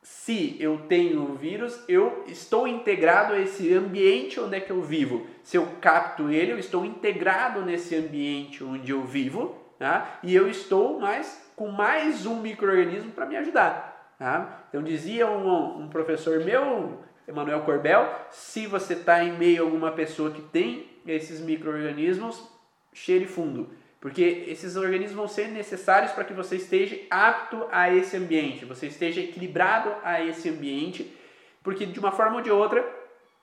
se 0.05 0.55
eu 0.59 0.81
tenho 0.87 1.23
o 1.23 1.33
vírus, 1.33 1.83
eu 1.89 2.25
estou 2.27 2.67
integrado 2.67 3.33
a 3.33 3.39
esse 3.39 3.73
ambiente 3.73 4.39
onde 4.39 4.55
é 4.55 4.59
que 4.59 4.71
eu 4.71 4.79
vivo. 4.79 5.25
Se 5.41 5.57
eu 5.57 5.67
capto 5.81 6.29
ele, 6.29 6.51
eu 6.51 6.59
estou 6.59 6.85
integrado 6.85 7.65
nesse 7.65 7.95
ambiente 7.95 8.63
onde 8.63 8.91
eu 8.91 9.03
vivo, 9.03 9.57
tá? 9.79 10.19
e 10.21 10.35
eu 10.35 10.47
estou 10.47 10.99
mais 10.99 11.51
com 11.55 11.69
mais 11.69 12.27
um 12.27 12.39
microorganismo 12.39 13.13
para 13.13 13.25
me 13.25 13.35
ajudar. 13.35 14.15
Tá? 14.19 14.65
Então 14.69 14.83
dizia 14.83 15.25
um, 15.25 15.81
um 15.81 15.87
professor 15.87 16.39
meu, 16.45 16.99
Emanuel 17.27 17.61
Corbel, 17.61 18.07
se 18.29 18.67
você 18.67 18.93
está 18.93 19.23
em 19.23 19.35
meio 19.35 19.63
a 19.63 19.65
alguma 19.65 19.91
pessoa 19.91 20.29
que 20.29 20.41
tem 20.43 20.85
esses 21.07 21.41
micro-organismos, 21.41 22.47
cheire 22.93 23.25
fundo. 23.25 23.71
Porque 23.99 24.45
esses 24.47 24.75
organismos 24.75 25.15
vão 25.15 25.27
ser 25.27 25.47
necessários 25.47 26.11
para 26.11 26.23
que 26.23 26.33
você 26.33 26.57
esteja 26.57 26.99
apto 27.09 27.67
a 27.71 27.93
esse 27.93 28.15
ambiente, 28.15 28.65
você 28.65 28.87
esteja 28.87 29.21
equilibrado 29.21 29.91
a 30.03 30.21
esse 30.21 30.49
ambiente, 30.49 31.11
porque 31.63 31.85
de 31.85 31.99
uma 31.99 32.11
forma 32.11 32.35
ou 32.35 32.41
de 32.41 32.51
outra, 32.51 32.85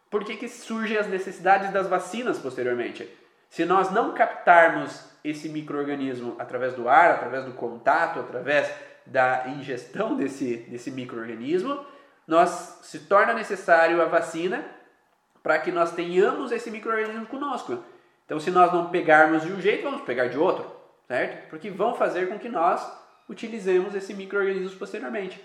por 0.09 0.24
que, 0.24 0.36
que 0.36 0.48
surgem 0.48 0.96
as 0.96 1.09
necessidades 1.09 1.72
das 1.72 1.88
vacinas 1.88 2.38
posteriormente? 2.38 3.09
Se 3.48 3.64
nós 3.64 3.90
não 3.90 4.14
captarmos 4.14 5.05
esse 5.24 5.48
microorganismo 5.48 6.36
através 6.38 6.74
do 6.74 6.88
ar, 6.88 7.12
através 7.12 7.44
do 7.44 7.53
contato, 7.53 8.20
através 8.20 8.70
da 9.05 9.44
ingestão 9.48 10.16
desse, 10.16 10.57
desse 10.68 10.90
microorganismo, 10.90 11.84
nós 12.26 12.78
se 12.82 13.00
torna 13.00 13.32
necessário 13.32 14.00
a 14.00 14.07
vacina 14.07 14.64
para 15.42 15.59
que 15.59 15.72
nós 15.72 15.92
tenhamos 15.92 16.53
esse 16.53 16.70
microorganismo 16.70 17.26
conosco. 17.26 17.82
Então, 18.33 18.41
se 18.41 18.51
nós 18.51 18.72
não 18.72 18.89
pegarmos 18.89 19.43
de 19.43 19.53
um 19.53 19.61
jeito, 19.61 19.83
vamos 19.83 20.01
pegar 20.07 20.28
de 20.28 20.39
outro, 20.39 20.64
certo? 21.07 21.51
Porque 21.51 21.68
vão 21.68 21.95
fazer 21.95 22.30
com 22.30 22.39
que 22.39 22.49
nós 22.49 22.83
utilizemos 23.28 23.95
esse 23.95 24.14
microorganismo 24.14 24.78
posteriormente. 24.78 25.39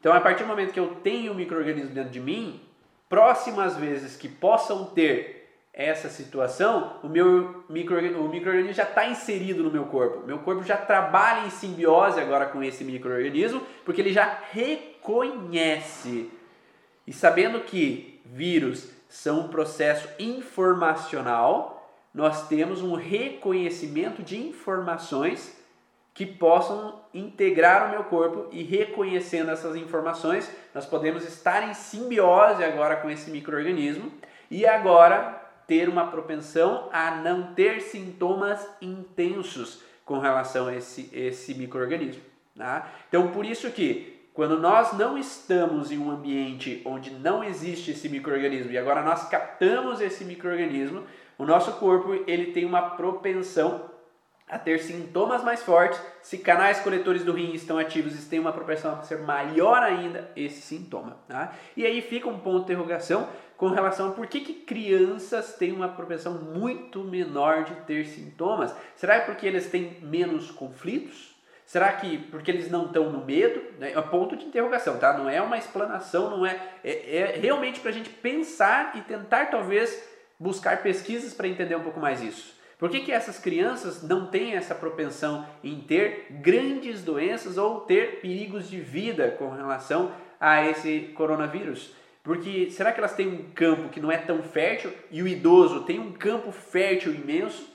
Então, 0.00 0.12
a 0.12 0.20
partir 0.20 0.42
do 0.42 0.48
momento 0.48 0.72
que 0.72 0.80
eu 0.80 0.96
tenho 0.96 1.30
o 1.30 1.34
microorganismo 1.36 1.94
dentro 1.94 2.10
de 2.10 2.18
mim, 2.18 2.60
próximas 3.08 3.76
vezes 3.76 4.16
que 4.16 4.28
possam 4.28 4.86
ter 4.86 5.48
essa 5.72 6.08
situação, 6.08 6.98
o 7.04 7.08
meu 7.08 7.64
microorganismo, 7.68 8.24
o 8.24 8.28
microorganismo 8.28 8.74
já 8.74 8.82
está 8.82 9.06
inserido 9.06 9.62
no 9.62 9.70
meu 9.70 9.84
corpo. 9.84 10.26
Meu 10.26 10.40
corpo 10.40 10.64
já 10.64 10.76
trabalha 10.76 11.46
em 11.46 11.50
simbiose 11.50 12.18
agora 12.18 12.46
com 12.46 12.64
esse 12.64 12.82
microorganismo, 12.82 13.62
porque 13.84 14.00
ele 14.00 14.12
já 14.12 14.40
reconhece. 14.50 16.28
E 17.06 17.12
sabendo 17.12 17.60
que 17.60 18.20
vírus 18.24 18.90
são 19.08 19.42
um 19.42 19.48
processo 19.48 20.08
informacional, 20.18 21.77
nós 22.14 22.48
temos 22.48 22.82
um 22.82 22.94
reconhecimento 22.94 24.22
de 24.22 24.38
informações 24.38 25.56
que 26.14 26.26
possam 26.26 27.00
integrar 27.14 27.86
o 27.86 27.90
meu 27.90 28.04
corpo 28.04 28.48
e 28.50 28.62
reconhecendo 28.64 29.50
essas 29.52 29.76
informações, 29.76 30.50
nós 30.74 30.84
podemos 30.84 31.24
estar 31.24 31.68
em 31.68 31.74
simbiose 31.74 32.64
agora 32.64 32.96
com 32.96 33.08
esse 33.08 33.30
microorganismo 33.30 34.10
e 34.50 34.66
agora 34.66 35.40
ter 35.68 35.88
uma 35.88 36.08
propensão 36.08 36.88
a 36.92 37.12
não 37.12 37.54
ter 37.54 37.80
sintomas 37.82 38.66
intensos 38.82 39.80
com 40.04 40.18
relação 40.18 40.66
a 40.66 40.74
esse, 40.74 41.08
esse 41.12 41.54
microorganismo. 41.54 42.22
Tá? 42.56 42.90
Então, 43.08 43.30
por 43.30 43.44
isso 43.44 43.70
que 43.70 44.18
quando 44.34 44.58
nós 44.58 44.92
não 44.94 45.18
estamos 45.18 45.92
em 45.92 45.98
um 45.98 46.10
ambiente 46.10 46.82
onde 46.84 47.10
não 47.10 47.44
existe 47.44 47.90
esse 47.90 48.08
microorganismo 48.08 48.72
e 48.72 48.78
agora 48.78 49.02
nós 49.02 49.28
captamos 49.28 50.00
esse 50.00 50.24
microorganismo, 50.24 51.04
o 51.38 51.46
nosso 51.46 51.72
corpo 51.74 52.12
ele 52.26 52.52
tem 52.52 52.64
uma 52.64 52.90
propensão 52.90 53.88
a 54.48 54.58
ter 54.58 54.80
sintomas 54.80 55.44
mais 55.44 55.62
fortes. 55.62 56.00
Se 56.22 56.38
canais 56.38 56.80
coletores 56.80 57.22
do 57.22 57.32
rim 57.32 57.52
estão 57.52 57.78
ativos, 57.78 58.12
eles 58.12 58.26
têm 58.26 58.40
uma 58.40 58.52
propensão 58.52 58.94
a 58.94 59.02
ser 59.02 59.18
maior 59.18 59.82
ainda 59.82 60.30
esse 60.34 60.60
sintoma. 60.62 61.18
Tá? 61.28 61.54
E 61.76 61.86
aí 61.86 62.00
fica 62.00 62.28
um 62.28 62.38
ponto 62.38 62.66
de 62.66 62.72
interrogação 62.72 63.28
com 63.56 63.68
relação 63.68 64.08
a 64.08 64.12
por 64.12 64.26
que, 64.26 64.40
que 64.40 64.54
crianças 64.54 65.54
têm 65.54 65.72
uma 65.72 65.88
propensão 65.88 66.34
muito 66.34 67.04
menor 67.04 67.64
de 67.64 67.74
ter 67.82 68.06
sintomas. 68.06 68.74
Será 68.96 69.20
que 69.20 69.26
porque 69.26 69.46
eles 69.46 69.70
têm 69.70 69.98
menos 70.00 70.50
conflitos? 70.50 71.36
Será 71.66 71.92
que 71.92 72.16
porque 72.16 72.50
eles 72.50 72.70
não 72.70 72.86
estão 72.86 73.10
no 73.10 73.22
medo? 73.24 73.60
É 73.80 73.98
um 73.98 74.08
ponto 74.08 74.34
de 74.36 74.46
interrogação, 74.46 74.98
tá? 74.98 75.12
Não 75.18 75.28
é 75.28 75.42
uma 75.42 75.58
explanação, 75.58 76.30
não 76.30 76.46
é. 76.46 76.58
É, 76.82 77.16
é 77.16 77.38
realmente 77.38 77.80
para 77.80 77.90
a 77.90 77.92
gente 77.92 78.08
pensar 78.08 78.92
e 78.96 79.02
tentar 79.02 79.46
talvez 79.50 80.17
buscar 80.38 80.82
pesquisas 80.82 81.34
para 81.34 81.48
entender 81.48 81.76
um 81.76 81.82
pouco 81.82 82.00
mais 82.00 82.22
isso. 82.22 82.56
Por 82.78 82.88
que, 82.88 83.00
que 83.00 83.12
essas 83.12 83.38
crianças 83.38 84.02
não 84.04 84.26
têm 84.26 84.54
essa 84.54 84.74
propensão 84.74 85.44
em 85.64 85.80
ter 85.80 86.26
grandes 86.30 87.02
doenças 87.02 87.58
ou 87.58 87.80
ter 87.80 88.20
perigos 88.20 88.68
de 88.70 88.80
vida 88.80 89.32
com 89.32 89.50
relação 89.50 90.12
a 90.38 90.64
esse 90.64 91.12
coronavírus? 91.16 91.92
Porque 92.22 92.70
será 92.70 92.92
que 92.92 93.00
elas 93.00 93.14
têm 93.14 93.26
um 93.26 93.50
campo 93.50 93.88
que 93.88 94.00
não 94.00 94.12
é 94.12 94.16
tão 94.16 94.42
fértil 94.42 94.92
e 95.10 95.22
o 95.22 95.26
idoso 95.26 95.84
tem 95.84 95.98
um 95.98 96.12
campo 96.12 96.52
fértil 96.52 97.12
imenso? 97.14 97.66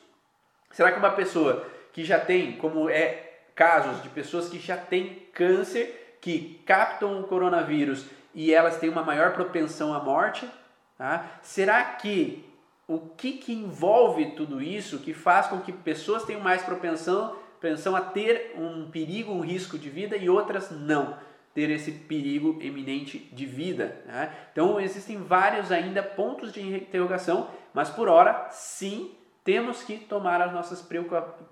Será 0.71 0.91
que 0.91 0.99
uma 0.99 1.11
pessoa 1.11 1.67
que 1.91 2.03
já 2.05 2.19
tem, 2.19 2.53
como 2.53 2.89
é 2.89 3.31
casos 3.55 4.01
de 4.01 4.09
pessoas 4.09 4.47
que 4.47 4.57
já 4.57 4.77
têm 4.77 5.27
câncer, 5.33 6.17
que 6.21 6.61
captam 6.65 7.19
o 7.19 7.23
coronavírus 7.23 8.05
e 8.33 8.53
elas 8.53 8.77
têm 8.77 8.89
uma 8.89 9.03
maior 9.03 9.33
propensão 9.33 9.93
à 9.93 9.99
morte? 9.99 10.49
Tá? 10.97 11.39
Será 11.41 11.83
que 11.83 12.52
o 12.93 13.09
que, 13.17 13.33
que 13.33 13.53
envolve 13.53 14.31
tudo 14.31 14.61
isso 14.61 14.99
que 14.99 15.13
faz 15.13 15.47
com 15.47 15.59
que 15.59 15.71
pessoas 15.71 16.23
tenham 16.23 16.41
mais 16.41 16.61
propensão, 16.61 17.35
propensão 17.59 17.95
a 17.95 18.01
ter 18.01 18.53
um 18.57 18.89
perigo, 18.91 19.31
um 19.31 19.41
risco 19.41 19.77
de 19.77 19.89
vida 19.89 20.15
e 20.17 20.29
outras 20.29 20.69
não 20.71 21.17
ter 21.53 21.69
esse 21.69 21.91
perigo 21.91 22.59
eminente 22.61 23.19
de 23.31 23.45
vida. 23.45 24.01
Né? 24.05 24.33
Então 24.51 24.79
existem 24.79 25.17
vários 25.17 25.71
ainda 25.71 26.01
pontos 26.01 26.51
de 26.51 26.61
interrogação, 26.61 27.47
mas 27.73 27.89
por 27.89 28.07
hora 28.07 28.47
sim 28.49 29.11
temos 29.43 29.83
que 29.83 29.97
tomar 29.97 30.41
as 30.41 30.51
nossas 30.51 30.87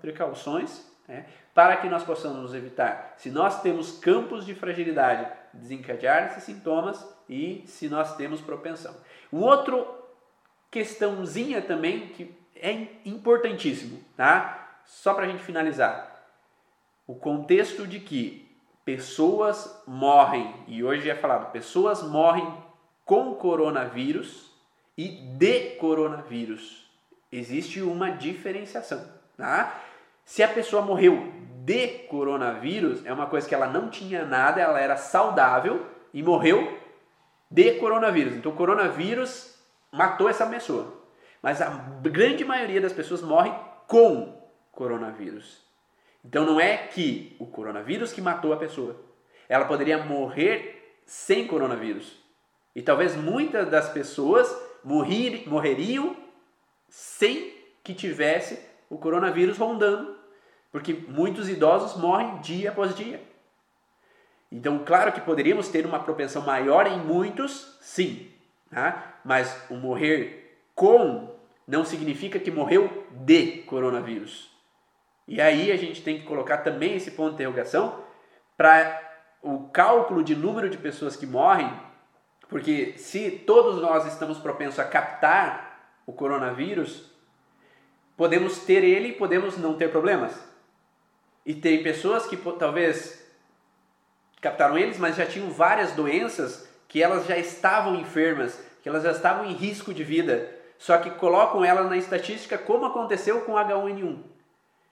precauções 0.00 0.90
né, 1.06 1.26
para 1.54 1.76
que 1.76 1.88
nós 1.88 2.02
possamos 2.02 2.54
evitar, 2.54 3.14
se 3.18 3.30
nós 3.30 3.60
temos 3.60 3.98
campos 3.98 4.46
de 4.46 4.54
fragilidade, 4.54 5.30
desencadear 5.52 6.28
esses 6.28 6.44
sintomas 6.44 7.06
e 7.28 7.64
se 7.66 7.88
nós 7.88 8.16
temos 8.16 8.40
propensão. 8.40 8.94
Um 9.32 9.40
outro 9.40 10.01
questãozinha 10.72 11.60
também 11.60 12.08
que 12.08 12.34
é 12.56 12.88
importantíssimo, 13.04 14.02
tá? 14.16 14.80
Só 14.86 15.12
para 15.12 15.26
a 15.26 15.28
gente 15.28 15.42
finalizar. 15.42 16.26
O 17.06 17.14
contexto 17.14 17.86
de 17.86 18.00
que 18.00 18.50
pessoas 18.84 19.82
morrem, 19.86 20.52
e 20.66 20.82
hoje 20.82 21.08
é 21.10 21.14
falado, 21.14 21.52
pessoas 21.52 22.02
morrem 22.02 22.52
com 23.04 23.34
coronavírus 23.34 24.50
e 24.96 25.08
de 25.08 25.76
coronavírus. 25.76 26.90
Existe 27.30 27.82
uma 27.82 28.10
diferenciação, 28.10 29.06
tá? 29.36 29.78
Se 30.24 30.42
a 30.42 30.48
pessoa 30.48 30.82
morreu 30.82 31.32
de 31.64 31.88
coronavírus, 32.08 33.04
é 33.04 33.12
uma 33.12 33.26
coisa 33.26 33.46
que 33.46 33.54
ela 33.54 33.66
não 33.66 33.90
tinha 33.90 34.24
nada, 34.24 34.60
ela 34.60 34.80
era 34.80 34.96
saudável 34.96 35.86
e 36.14 36.22
morreu 36.22 36.78
de 37.50 37.74
coronavírus. 37.74 38.34
Então, 38.34 38.52
coronavírus 38.52 39.52
matou 39.92 40.28
essa 40.28 40.46
pessoa. 40.46 41.00
Mas 41.42 41.60
a 41.60 41.68
grande 42.02 42.44
maioria 42.44 42.80
das 42.80 42.92
pessoas 42.92 43.20
morre 43.20 43.52
com 43.86 44.42
coronavírus. 44.72 45.60
Então, 46.24 46.46
não 46.46 46.60
é 46.60 46.76
que 46.76 47.36
o 47.38 47.46
coronavírus 47.46 48.12
que 48.12 48.20
matou 48.20 48.52
a 48.52 48.56
pessoa. 48.56 48.96
Ela 49.48 49.64
poderia 49.64 49.98
morrer 49.98 51.00
sem 51.04 51.46
coronavírus. 51.46 52.16
E 52.74 52.80
talvez 52.80 53.14
muitas 53.14 53.68
das 53.68 53.90
pessoas 53.90 54.48
morrer, 54.82 55.44
morreriam 55.46 56.16
sem 56.88 57.52
que 57.82 57.92
tivesse 57.92 58.58
o 58.88 58.96
coronavírus 58.96 59.58
rondando, 59.58 60.16
porque 60.70 60.92
muitos 61.08 61.48
idosos 61.48 62.00
morrem 62.00 62.40
dia 62.40 62.70
após 62.70 62.94
dia. 62.94 63.22
Então, 64.50 64.84
claro 64.84 65.12
que 65.12 65.20
poderíamos 65.20 65.68
ter 65.68 65.84
uma 65.86 65.98
propensão 65.98 66.42
maior 66.42 66.86
em 66.86 66.98
muitos, 66.98 67.78
sim, 67.80 68.30
tá? 68.70 69.11
Mas 69.24 69.56
o 69.70 69.74
morrer 69.74 70.66
com 70.74 71.34
não 71.66 71.84
significa 71.84 72.38
que 72.38 72.50
morreu 72.50 73.06
de 73.10 73.62
coronavírus. 73.62 74.50
E 75.26 75.40
aí 75.40 75.70
a 75.70 75.76
gente 75.76 76.02
tem 76.02 76.18
que 76.18 76.26
colocar 76.26 76.58
também 76.58 76.96
esse 76.96 77.12
ponto 77.12 77.30
de 77.30 77.34
interrogação 77.34 78.04
para 78.56 79.00
o 79.40 79.68
cálculo 79.68 80.22
de 80.22 80.34
número 80.34 80.68
de 80.68 80.78
pessoas 80.78 81.16
que 81.16 81.26
morrem 81.26 81.70
porque 82.52 82.98
se 82.98 83.30
todos 83.30 83.80
nós 83.80 84.06
estamos 84.06 84.36
propensos 84.36 84.78
a 84.78 84.84
captar 84.84 85.96
o 86.04 86.12
coronavírus, 86.12 87.10
podemos 88.14 88.58
ter 88.58 88.84
ele 88.84 89.08
e 89.08 89.12
podemos 89.14 89.56
não 89.56 89.72
ter 89.72 89.90
problemas. 89.90 90.38
E 91.46 91.54
tem 91.54 91.82
pessoas 91.82 92.26
que 92.26 92.36
talvez 92.58 93.26
captaram 94.38 94.76
eles, 94.76 94.98
mas 94.98 95.16
já 95.16 95.24
tinham 95.24 95.50
várias 95.50 95.92
doenças 95.92 96.68
que 96.86 97.02
elas 97.02 97.26
já 97.26 97.38
estavam 97.38 97.96
enfermas, 97.96 98.62
que 98.82 98.88
elas 98.88 99.04
já 99.04 99.12
estavam 99.12 99.44
em 99.46 99.52
risco 99.52 99.94
de 99.94 100.02
vida. 100.02 100.50
Só 100.76 100.98
que 100.98 101.10
colocam 101.10 101.64
ela 101.64 101.84
na 101.84 101.96
estatística 101.96 102.58
como 102.58 102.84
aconteceu 102.84 103.42
com 103.42 103.52
H1N1. 103.52 104.18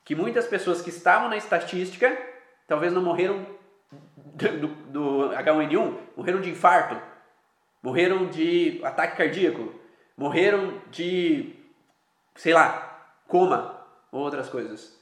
Que 0.04 0.14
muitas 0.14 0.46
pessoas 0.46 0.80
que 0.80 0.90
estavam 0.90 1.28
na 1.28 1.36
estatística 1.36 2.16
talvez 2.68 2.92
não 2.92 3.02
morreram 3.02 3.44
do, 3.92 4.68
do 4.68 5.30
H1N1, 5.30 5.96
morreram 6.16 6.40
de 6.40 6.50
infarto, 6.50 6.96
morreram 7.82 8.26
de 8.28 8.80
ataque 8.84 9.16
cardíaco, 9.16 9.74
morreram 10.16 10.80
de, 10.90 11.56
sei 12.36 12.54
lá, 12.54 13.18
coma 13.26 13.84
ou 14.12 14.20
outras 14.20 14.48
coisas. 14.48 14.96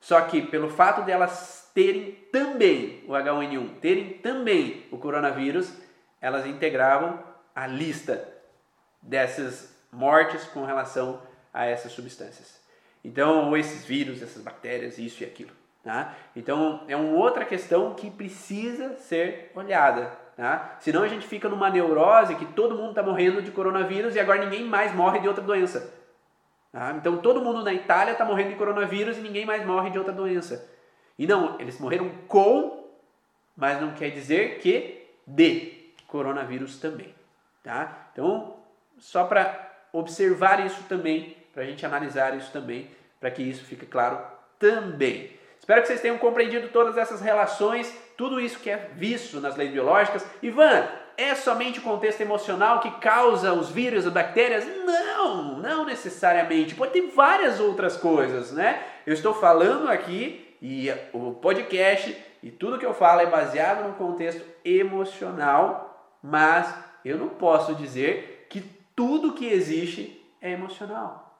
Só 0.00 0.20
que 0.22 0.42
pelo 0.42 0.68
fato 0.68 1.04
de 1.04 1.12
elas 1.12 1.70
terem 1.72 2.12
também 2.32 3.04
o 3.06 3.12
H1N1, 3.12 3.78
terem 3.78 4.14
também 4.14 4.84
o 4.90 4.98
coronavírus, 4.98 5.72
elas 6.20 6.44
integravam 6.44 7.22
a 7.54 7.68
lista 7.68 8.31
dessas 9.02 9.74
mortes 9.90 10.44
com 10.44 10.64
relação 10.64 11.20
a 11.52 11.66
essas 11.66 11.92
substâncias. 11.92 12.60
Então, 13.04 13.48
ou 13.48 13.56
esses 13.56 13.84
vírus, 13.84 14.22
essas 14.22 14.42
bactérias, 14.42 14.96
isso 14.96 15.22
e 15.22 15.26
aquilo. 15.26 15.50
Tá? 15.82 16.14
Então, 16.36 16.84
é 16.86 16.96
uma 16.96 17.18
outra 17.18 17.44
questão 17.44 17.94
que 17.94 18.10
precisa 18.10 18.96
ser 18.96 19.50
olhada. 19.54 20.16
Tá? 20.36 20.76
Senão 20.80 21.02
a 21.02 21.08
gente 21.08 21.26
fica 21.26 21.48
numa 21.48 21.68
neurose 21.68 22.36
que 22.36 22.46
todo 22.46 22.76
mundo 22.76 22.90
está 22.90 23.02
morrendo 23.02 23.42
de 23.42 23.50
coronavírus 23.50 24.14
e 24.14 24.20
agora 24.20 24.44
ninguém 24.44 24.64
mais 24.64 24.94
morre 24.94 25.18
de 25.18 25.28
outra 25.28 25.42
doença. 25.42 25.92
Tá? 26.70 26.94
Então 26.96 27.18
todo 27.18 27.42
mundo 27.42 27.62
na 27.62 27.74
Itália 27.74 28.12
está 28.12 28.24
morrendo 28.24 28.50
de 28.50 28.56
coronavírus 28.56 29.18
e 29.18 29.20
ninguém 29.20 29.44
mais 29.44 29.66
morre 29.66 29.90
de 29.90 29.98
outra 29.98 30.12
doença. 30.12 30.70
E 31.18 31.26
não, 31.26 31.60
eles 31.60 31.78
morreram 31.78 32.08
com, 32.26 32.88
mas 33.54 33.80
não 33.80 33.92
quer 33.92 34.10
dizer 34.10 34.58
que 34.60 35.06
de 35.26 35.92
coronavírus 36.06 36.78
também. 36.78 37.14
Tá? 37.62 38.08
Então, 38.12 38.56
só 39.02 39.24
para 39.24 39.70
observar 39.92 40.64
isso 40.64 40.84
também, 40.88 41.36
para 41.52 41.64
a 41.64 41.66
gente 41.66 41.84
analisar 41.84 42.36
isso 42.36 42.50
também, 42.52 42.88
para 43.20 43.30
que 43.30 43.42
isso 43.42 43.64
fique 43.64 43.84
claro 43.84 44.18
também. 44.58 45.32
Espero 45.58 45.82
que 45.82 45.88
vocês 45.88 46.00
tenham 46.00 46.18
compreendido 46.18 46.68
todas 46.68 46.96
essas 46.96 47.20
relações 47.20 47.92
tudo 48.16 48.38
isso 48.38 48.60
que 48.60 48.70
é 48.70 48.90
visto 48.94 49.40
nas 49.40 49.56
leis 49.56 49.72
biológicas. 49.72 50.24
Ivan, 50.40 50.86
é 51.16 51.34
somente 51.34 51.80
o 51.80 51.82
contexto 51.82 52.20
emocional 52.20 52.78
que 52.78 52.90
causa 53.00 53.52
os 53.52 53.68
vírus, 53.68 54.06
as 54.06 54.12
bactérias? 54.12 54.64
Não, 54.84 55.58
não 55.58 55.84
necessariamente. 55.84 56.76
Pode 56.76 56.92
ter 56.92 57.08
várias 57.08 57.58
outras 57.58 57.96
coisas, 57.96 58.52
né? 58.52 58.80
Eu 59.04 59.12
estou 59.12 59.34
falando 59.34 59.88
aqui 59.88 60.56
e 60.62 60.88
o 61.12 61.32
podcast 61.32 62.16
e 62.42 62.50
tudo 62.50 62.78
que 62.78 62.86
eu 62.86 62.94
falo 62.94 63.20
é 63.20 63.26
baseado 63.26 63.88
no 63.88 63.94
contexto 63.94 64.44
emocional, 64.64 66.16
mas 66.22 66.72
eu 67.04 67.18
não 67.18 67.28
posso 67.28 67.74
dizer 67.74 68.31
tudo 69.02 69.32
que 69.32 69.48
existe 69.48 70.24
é 70.40 70.52
emocional. 70.52 71.36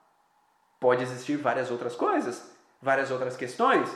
Pode 0.81 1.05
existir 1.05 1.37
várias 1.37 1.71
outras 1.71 1.95
coisas, 1.95 2.53
várias 2.81 3.13
outras 3.13 3.37
questões, 3.37 3.89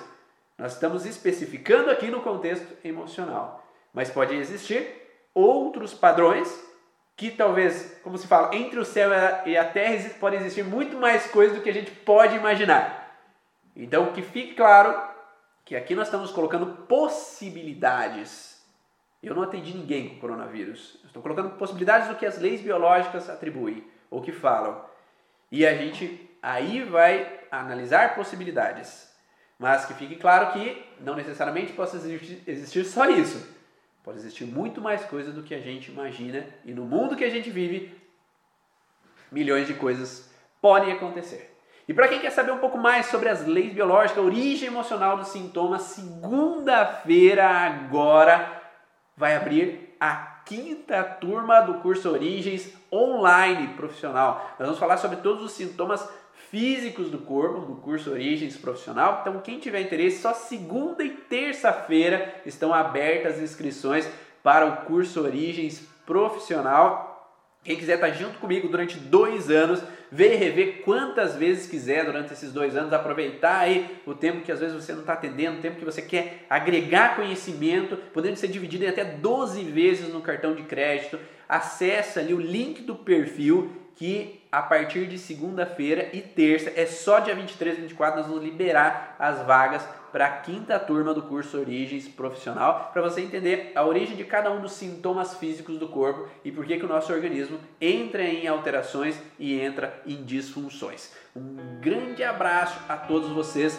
nós 0.56 0.74
estamos 0.74 1.04
especificando 1.04 1.90
aqui 1.90 2.06
no 2.06 2.20
contexto 2.22 2.76
emocional, 2.86 3.66
mas 3.92 4.08
pode 4.08 4.36
existir 4.36 4.86
outros 5.34 5.92
padrões 5.92 6.48
que 7.16 7.28
talvez, 7.28 7.98
como 8.04 8.16
se 8.16 8.28
fala, 8.28 8.54
entre 8.54 8.78
o 8.78 8.84
céu 8.84 9.10
e 9.44 9.56
a 9.56 9.64
terra 9.64 10.10
pode 10.20 10.36
existir 10.36 10.62
muito 10.62 10.96
mais 10.96 11.26
coisas 11.26 11.56
do 11.56 11.62
que 11.62 11.70
a 11.70 11.74
gente 11.74 11.90
pode 11.90 12.36
imaginar. 12.36 13.18
Então, 13.74 14.12
que 14.12 14.22
fique 14.22 14.54
claro 14.54 14.96
que 15.64 15.74
aqui 15.74 15.96
nós 15.96 16.06
estamos 16.06 16.30
colocando 16.30 16.84
possibilidades. 16.86 18.55
Eu 19.26 19.34
não 19.34 19.42
atendi 19.42 19.76
ninguém 19.76 20.08
com 20.08 20.20
coronavírus. 20.20 21.00
estou 21.04 21.20
colocando 21.20 21.50
possibilidades 21.56 22.06
do 22.06 22.14
que 22.14 22.24
as 22.24 22.38
leis 22.38 22.60
biológicas 22.60 23.28
atribuem 23.28 23.84
ou 24.08 24.22
que 24.22 24.30
falam. 24.30 24.84
E 25.50 25.66
a 25.66 25.74
gente 25.74 26.30
aí 26.40 26.84
vai 26.84 27.40
analisar 27.50 28.14
possibilidades. 28.14 29.12
Mas 29.58 29.84
que 29.84 29.94
fique 29.94 30.14
claro 30.14 30.52
que 30.52 30.80
não 31.00 31.16
necessariamente 31.16 31.72
possa 31.72 31.96
existir, 31.96 32.40
existir 32.46 32.84
só 32.84 33.10
isso. 33.10 33.52
Pode 34.04 34.18
existir 34.18 34.44
muito 34.44 34.80
mais 34.80 35.04
coisa 35.04 35.32
do 35.32 35.42
que 35.42 35.56
a 35.56 35.60
gente 35.60 35.90
imagina 35.90 36.46
e 36.64 36.72
no 36.72 36.84
mundo 36.84 37.16
que 37.16 37.24
a 37.24 37.30
gente 37.30 37.50
vive, 37.50 38.00
milhões 39.32 39.66
de 39.66 39.74
coisas 39.74 40.32
podem 40.60 40.92
acontecer. 40.92 41.52
E 41.88 41.92
para 41.92 42.06
quem 42.06 42.20
quer 42.20 42.30
saber 42.30 42.52
um 42.52 42.58
pouco 42.58 42.78
mais 42.78 43.06
sobre 43.06 43.28
as 43.28 43.44
leis 43.44 43.72
biológicas, 43.72 44.22
a 44.22 44.26
origem 44.26 44.68
emocional 44.68 45.16
dos 45.16 45.28
sintomas, 45.28 45.82
segunda-feira 45.82 47.48
agora 47.48 48.65
vai 49.16 49.34
abrir 49.34 49.96
a 49.98 50.14
quinta 50.44 51.02
turma 51.02 51.60
do 51.60 51.74
curso 51.74 52.10
Origens 52.10 52.70
Online 52.92 53.68
Profissional. 53.68 54.54
Nós 54.58 54.68
vamos 54.68 54.78
falar 54.78 54.98
sobre 54.98 55.16
todos 55.18 55.42
os 55.42 55.52
sintomas 55.52 56.06
físicos 56.50 57.10
do 57.10 57.18
corpo, 57.18 57.60
do 57.60 57.76
curso 57.76 58.10
Origens 58.10 58.56
Profissional. 58.56 59.18
Então, 59.22 59.40
quem 59.40 59.58
tiver 59.58 59.80
interesse, 59.80 60.20
só 60.20 60.34
segunda 60.34 61.02
e 61.02 61.10
terça-feira 61.10 62.42
estão 62.44 62.74
abertas 62.74 63.36
as 63.36 63.40
inscrições 63.40 64.08
para 64.42 64.66
o 64.66 64.76
curso 64.84 65.22
Origens 65.22 65.80
Profissional. 66.04 67.14
Quem 67.64 67.76
quiser 67.76 67.94
estar 67.94 68.10
junto 68.10 68.38
comigo 68.38 68.68
durante 68.68 68.96
dois 68.98 69.50
anos, 69.50 69.82
ver 70.10 70.34
e 70.34 70.36
rever 70.36 70.82
quantas 70.84 71.34
vezes 71.34 71.68
quiser 71.68 72.04
durante 72.04 72.32
esses 72.32 72.52
dois 72.52 72.76
anos, 72.76 72.92
aproveitar 72.92 73.58
aí 73.58 73.98
o 74.06 74.14
tempo 74.14 74.42
que 74.42 74.52
às 74.52 74.60
vezes 74.60 74.74
você 74.74 74.92
não 74.92 75.00
está 75.00 75.14
atendendo, 75.14 75.58
o 75.58 75.62
tempo 75.62 75.78
que 75.78 75.84
você 75.84 76.02
quer 76.02 76.44
agregar 76.48 77.16
conhecimento, 77.16 77.96
podendo 78.12 78.36
ser 78.36 78.48
dividido 78.48 78.84
em 78.84 78.88
até 78.88 79.04
12 79.04 79.62
vezes 79.64 80.12
no 80.12 80.20
cartão 80.20 80.54
de 80.54 80.62
crédito. 80.62 81.18
Acesse 81.48 82.18
ali 82.18 82.34
o 82.34 82.40
link 82.40 82.82
do 82.82 82.94
perfil 82.94 83.72
que 83.96 84.42
a 84.52 84.62
partir 84.62 85.06
de 85.06 85.18
segunda-feira 85.18 86.10
e 86.12 86.20
terça, 86.20 86.72
é 86.76 86.86
só 86.86 87.18
dia 87.18 87.34
23 87.34 87.78
e 87.78 87.80
24, 87.82 88.20
nós 88.20 88.28
vamos 88.28 88.44
liberar 88.44 89.16
as 89.18 89.42
vagas 89.42 89.86
para 90.16 90.24
a 90.24 90.30
quinta 90.30 90.78
turma 90.78 91.12
do 91.12 91.20
curso 91.20 91.58
Origens 91.58 92.08
Profissional, 92.08 92.88
para 92.90 93.02
você 93.02 93.20
entender 93.20 93.72
a 93.74 93.84
origem 93.84 94.16
de 94.16 94.24
cada 94.24 94.50
um 94.50 94.62
dos 94.62 94.72
sintomas 94.72 95.34
físicos 95.34 95.78
do 95.78 95.88
corpo 95.88 96.26
e 96.42 96.50
por 96.50 96.64
que, 96.64 96.78
que 96.78 96.86
o 96.86 96.88
nosso 96.88 97.12
organismo 97.12 97.58
entra 97.78 98.22
em 98.22 98.46
alterações 98.46 99.20
e 99.38 99.60
entra 99.60 100.02
em 100.06 100.24
disfunções. 100.24 101.12
Um 101.36 101.78
grande 101.82 102.24
abraço 102.24 102.80
a 102.88 102.96
todos 102.96 103.28
vocês. 103.28 103.78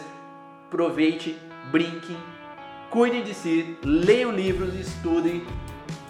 aproveite, 0.68 1.36
brinque, 1.72 2.16
cuide 2.92 3.24
de 3.24 3.34
si, 3.34 3.76
leiam 3.84 4.32
livros, 4.32 4.76
estudem, 4.76 5.44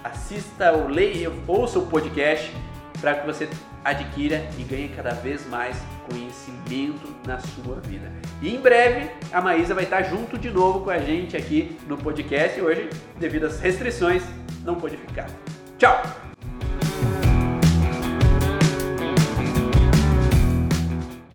assista 0.03 0.73
ou 0.73 0.89
leia, 0.89 1.31
ouça 1.47 1.79
o 1.79 1.87
podcast 1.87 2.51
para 2.99 3.15
que 3.15 3.25
você 3.25 3.49
adquira 3.81 4.45
e 4.57 4.63
ganhe 4.63 4.89
cada 4.89 5.11
vez 5.11 5.47
mais 5.47 5.77
conhecimento 6.09 7.13
na 7.25 7.39
sua 7.39 7.75
vida. 7.81 8.11
E 8.41 8.53
em 8.53 8.59
breve 8.59 9.09
a 9.31 9.41
Maísa 9.41 9.73
vai 9.73 9.83
estar 9.83 10.03
junto 10.03 10.37
de 10.37 10.49
novo 10.49 10.81
com 10.81 10.89
a 10.89 10.99
gente 10.99 11.35
aqui 11.35 11.77
no 11.87 11.97
podcast. 11.97 12.59
Hoje, 12.61 12.89
devido 13.19 13.45
às 13.45 13.59
restrições, 13.59 14.23
não 14.63 14.75
pôde 14.75 14.97
ficar. 14.97 15.27
Tchau! 15.77 16.26